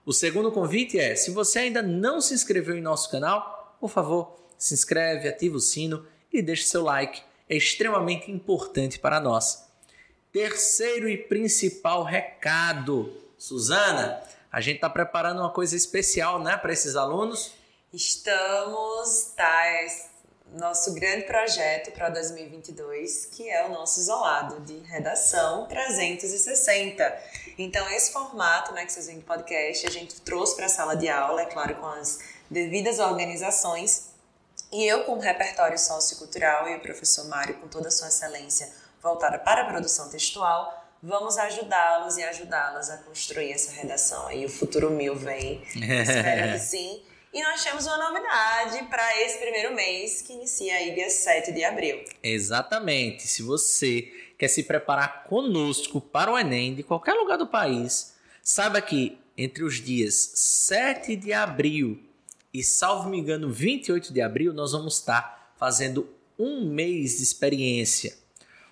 O 0.05 0.11
segundo 0.11 0.51
convite 0.51 0.99
é, 0.99 1.15
se 1.15 1.31
você 1.31 1.59
ainda 1.59 1.81
não 1.81 2.19
se 2.19 2.33
inscreveu 2.33 2.77
em 2.77 2.81
nosso 2.81 3.09
canal, 3.09 3.77
por 3.79 3.89
favor, 3.89 4.37
se 4.57 4.73
inscreve, 4.73 5.29
ativa 5.29 5.55
o 5.55 5.61
sino 5.61 6.05
e 6.33 6.41
deixe 6.41 6.63
seu 6.63 6.83
like. 6.83 7.21
É 7.47 7.55
extremamente 7.55 8.29
importante 8.29 8.99
para 8.99 9.21
nós. 9.21 9.66
Terceiro 10.37 11.09
e 11.09 11.17
principal 11.17 12.03
recado. 12.03 13.11
Suzana, 13.39 14.21
a 14.51 14.61
gente 14.61 14.75
está 14.75 14.87
preparando 14.87 15.39
uma 15.39 15.49
coisa 15.49 15.75
especial 15.75 16.39
né, 16.39 16.55
para 16.55 16.71
esses 16.71 16.95
alunos? 16.95 17.55
Estamos, 17.91 19.31
tá? 19.35 19.65
É 19.65 19.87
nosso 20.53 20.93
grande 20.93 21.25
projeto 21.25 21.91
para 21.91 22.09
2022, 22.09 23.25
que 23.31 23.49
é 23.49 23.65
o 23.65 23.69
nosso 23.69 23.99
isolado 23.99 24.59
de 24.59 24.77
redação 24.81 25.65
360. 25.65 27.19
Então, 27.57 27.89
esse 27.89 28.13
formato 28.13 28.75
né, 28.75 28.85
que 28.85 28.93
vocês 28.93 29.07
veem 29.07 29.17
de 29.17 29.25
podcast, 29.25 29.87
a 29.87 29.89
gente 29.89 30.21
trouxe 30.21 30.55
para 30.55 30.67
a 30.67 30.69
sala 30.69 30.95
de 30.95 31.09
aula, 31.09 31.41
é 31.41 31.45
claro, 31.47 31.73
com 31.77 31.87
as 31.87 32.19
devidas 32.47 32.99
organizações, 32.99 34.09
e 34.71 34.85
eu, 34.85 35.03
com 35.05 35.13
o 35.13 35.19
repertório 35.19 35.79
sociocultural, 35.79 36.69
e 36.69 36.75
o 36.75 36.79
professor 36.79 37.25
Mário, 37.25 37.55
com 37.55 37.67
toda 37.67 37.87
a 37.87 37.91
sua 37.91 38.09
excelência 38.09 38.71
voltada 39.01 39.39
para 39.39 39.61
a 39.61 39.65
produção 39.65 40.09
textual, 40.09 40.85
vamos 41.01 41.37
ajudá-los 41.37 42.17
e 42.17 42.23
ajudá-las 42.23 42.89
a 42.89 42.97
construir 42.97 43.51
essa 43.51 43.71
redação. 43.71 44.27
Aí 44.27 44.45
o 44.45 44.49
futuro 44.49 44.89
mil 44.89 45.15
vem, 45.15 45.61
espero 45.75 46.53
que 46.53 46.59
sim. 46.59 47.01
E 47.33 47.43
nós 47.43 47.63
temos 47.63 47.85
uma 47.85 47.97
novidade 47.97 48.83
para 48.89 49.21
esse 49.21 49.37
primeiro 49.37 49.75
mês, 49.75 50.21
que 50.21 50.33
inicia 50.33 50.73
aí 50.75 50.95
dia 50.95 51.09
7 51.09 51.51
de 51.51 51.63
abril. 51.63 52.03
Exatamente. 52.23 53.27
Se 53.27 53.43
você 53.43 54.11
quer 54.37 54.47
se 54.47 54.63
preparar 54.63 55.25
conosco 55.25 55.99
para 55.99 56.31
o 56.31 56.37
Enem 56.37 56.73
de 56.73 56.83
qualquer 56.83 57.13
lugar 57.13 57.37
do 57.37 57.45
país, 57.45 58.15
saiba 58.41 58.81
que 58.81 59.19
entre 59.37 59.63
os 59.63 59.75
dias 59.75 60.31
7 60.35 61.15
de 61.15 61.31
abril 61.31 62.01
e, 62.53 62.63
salvo 62.63 63.09
me 63.09 63.19
engano, 63.19 63.51
28 63.51 64.11
de 64.11 64.21
abril, 64.21 64.53
nós 64.53 64.71
vamos 64.71 64.95
estar 64.95 65.53
fazendo 65.57 66.09
um 66.39 66.65
mês 66.65 67.17
de 67.17 67.23
experiência. 67.23 68.17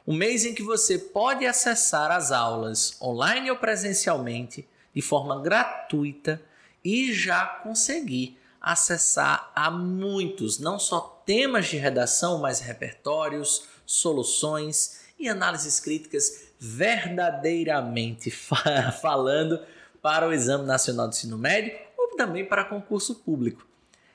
Um 0.07 0.15
mês 0.15 0.45
em 0.45 0.53
que 0.53 0.61
você 0.61 0.99
pode 0.99 1.47
acessar 1.47 2.11
as 2.11 2.31
aulas 2.31 2.95
online 3.01 3.49
ou 3.49 3.57
presencialmente 3.57 4.67
de 4.93 5.01
forma 5.01 5.41
gratuita 5.41 6.39
e 6.83 7.11
já 7.11 7.45
conseguir 7.45 8.37
acessar 8.61 9.51
a 9.55 9.71
muitos, 9.71 10.59
não 10.59 10.77
só 10.77 11.21
temas 11.25 11.67
de 11.67 11.77
redação, 11.77 12.39
mas 12.39 12.59
repertórios, 12.59 13.63
soluções 13.85 15.01
e 15.19 15.27
análises 15.27 15.79
críticas 15.79 16.49
verdadeiramente 16.59 18.29
falando 19.01 19.59
para 20.01 20.27
o 20.27 20.33
Exame 20.33 20.65
Nacional 20.65 21.07
do 21.07 21.15
Ensino 21.15 21.37
Médio 21.37 21.75
ou 21.97 22.15
também 22.15 22.45
para 22.45 22.63
concurso 22.63 23.15
público. 23.15 23.67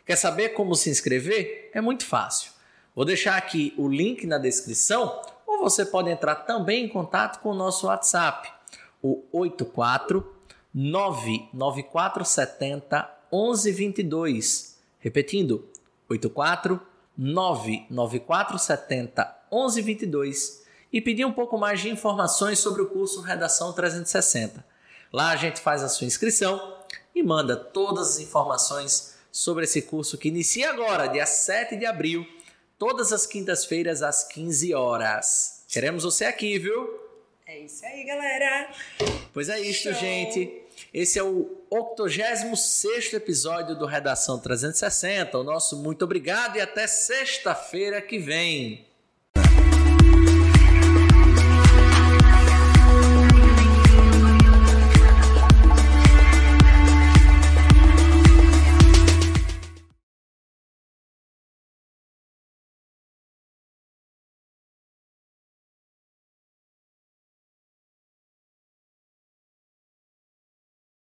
Quer 0.07 0.16
saber 0.16 0.51
como 0.51 0.74
se 0.74 0.88
inscrever? 0.88 1.70
É 1.74 1.80
muito 1.80 2.07
fácil. 2.07 2.53
Vou 2.95 3.05
deixar 3.05 3.36
aqui 3.36 3.74
o 3.76 3.88
link 3.88 4.26
na 4.26 4.38
descrição 4.38 5.20
você 5.61 5.84
pode 5.84 6.11
entrar 6.11 6.36
também 6.36 6.84
em 6.84 6.88
contato 6.88 7.40
com 7.40 7.50
o 7.50 7.54
nosso 7.54 7.86
WhatsApp, 7.86 8.50
o 9.02 9.24
84 9.32 10.24
99470 10.74 13.08
1122. 13.32 14.78
Repetindo, 14.98 15.64
84 16.08 16.80
99470 17.16 19.36
1122 19.52 20.64
e 20.92 21.00
pedir 21.00 21.24
um 21.24 21.32
pouco 21.32 21.56
mais 21.56 21.80
de 21.80 21.88
informações 21.88 22.58
sobre 22.58 22.82
o 22.82 22.86
curso 22.86 23.20
Redação 23.20 23.72
360. 23.72 24.64
Lá 25.12 25.30
a 25.30 25.36
gente 25.36 25.61
faz 25.61 25.82
a 25.82 25.88
sua 25.88 26.06
inscrição 26.06 26.76
e 27.14 27.22
manda 27.22 27.56
todas 27.56 28.11
as 28.11 28.20
informações 28.20 29.18
sobre 29.30 29.64
esse 29.64 29.82
curso 29.82 30.18
que 30.18 30.28
inicia 30.28 30.70
agora, 30.70 31.06
dia 31.06 31.26
7 31.26 31.76
de 31.76 31.86
abril, 31.86 32.26
todas 32.81 33.12
as 33.12 33.26
quintas-feiras 33.26 34.03
às 34.03 34.24
15 34.24 34.72
horas. 34.72 35.64
Queremos 35.68 36.03
você 36.03 36.24
aqui, 36.24 36.59
viu? 36.59 36.99
É 37.47 37.59
isso 37.59 37.85
aí, 37.85 38.05
galera. 38.05 38.70
Pois 39.35 39.51
é 39.51 39.61
isso, 39.61 39.83
Show. 39.83 39.93
gente. 39.93 40.62
Esse 40.93 41.18
é 41.18 41.22
o 41.22 41.59
86 41.68 43.12
episódio 43.12 43.76
do 43.76 43.85
Redação 43.85 44.39
360. 44.39 45.37
O 45.39 45.45
nosso 45.45 45.76
muito 45.76 46.07
obrigado 46.07 46.57
e 46.57 46.61
até 46.61 46.87
sexta-feira 46.87 48.01
que 48.01 48.18
vem. 48.18 48.87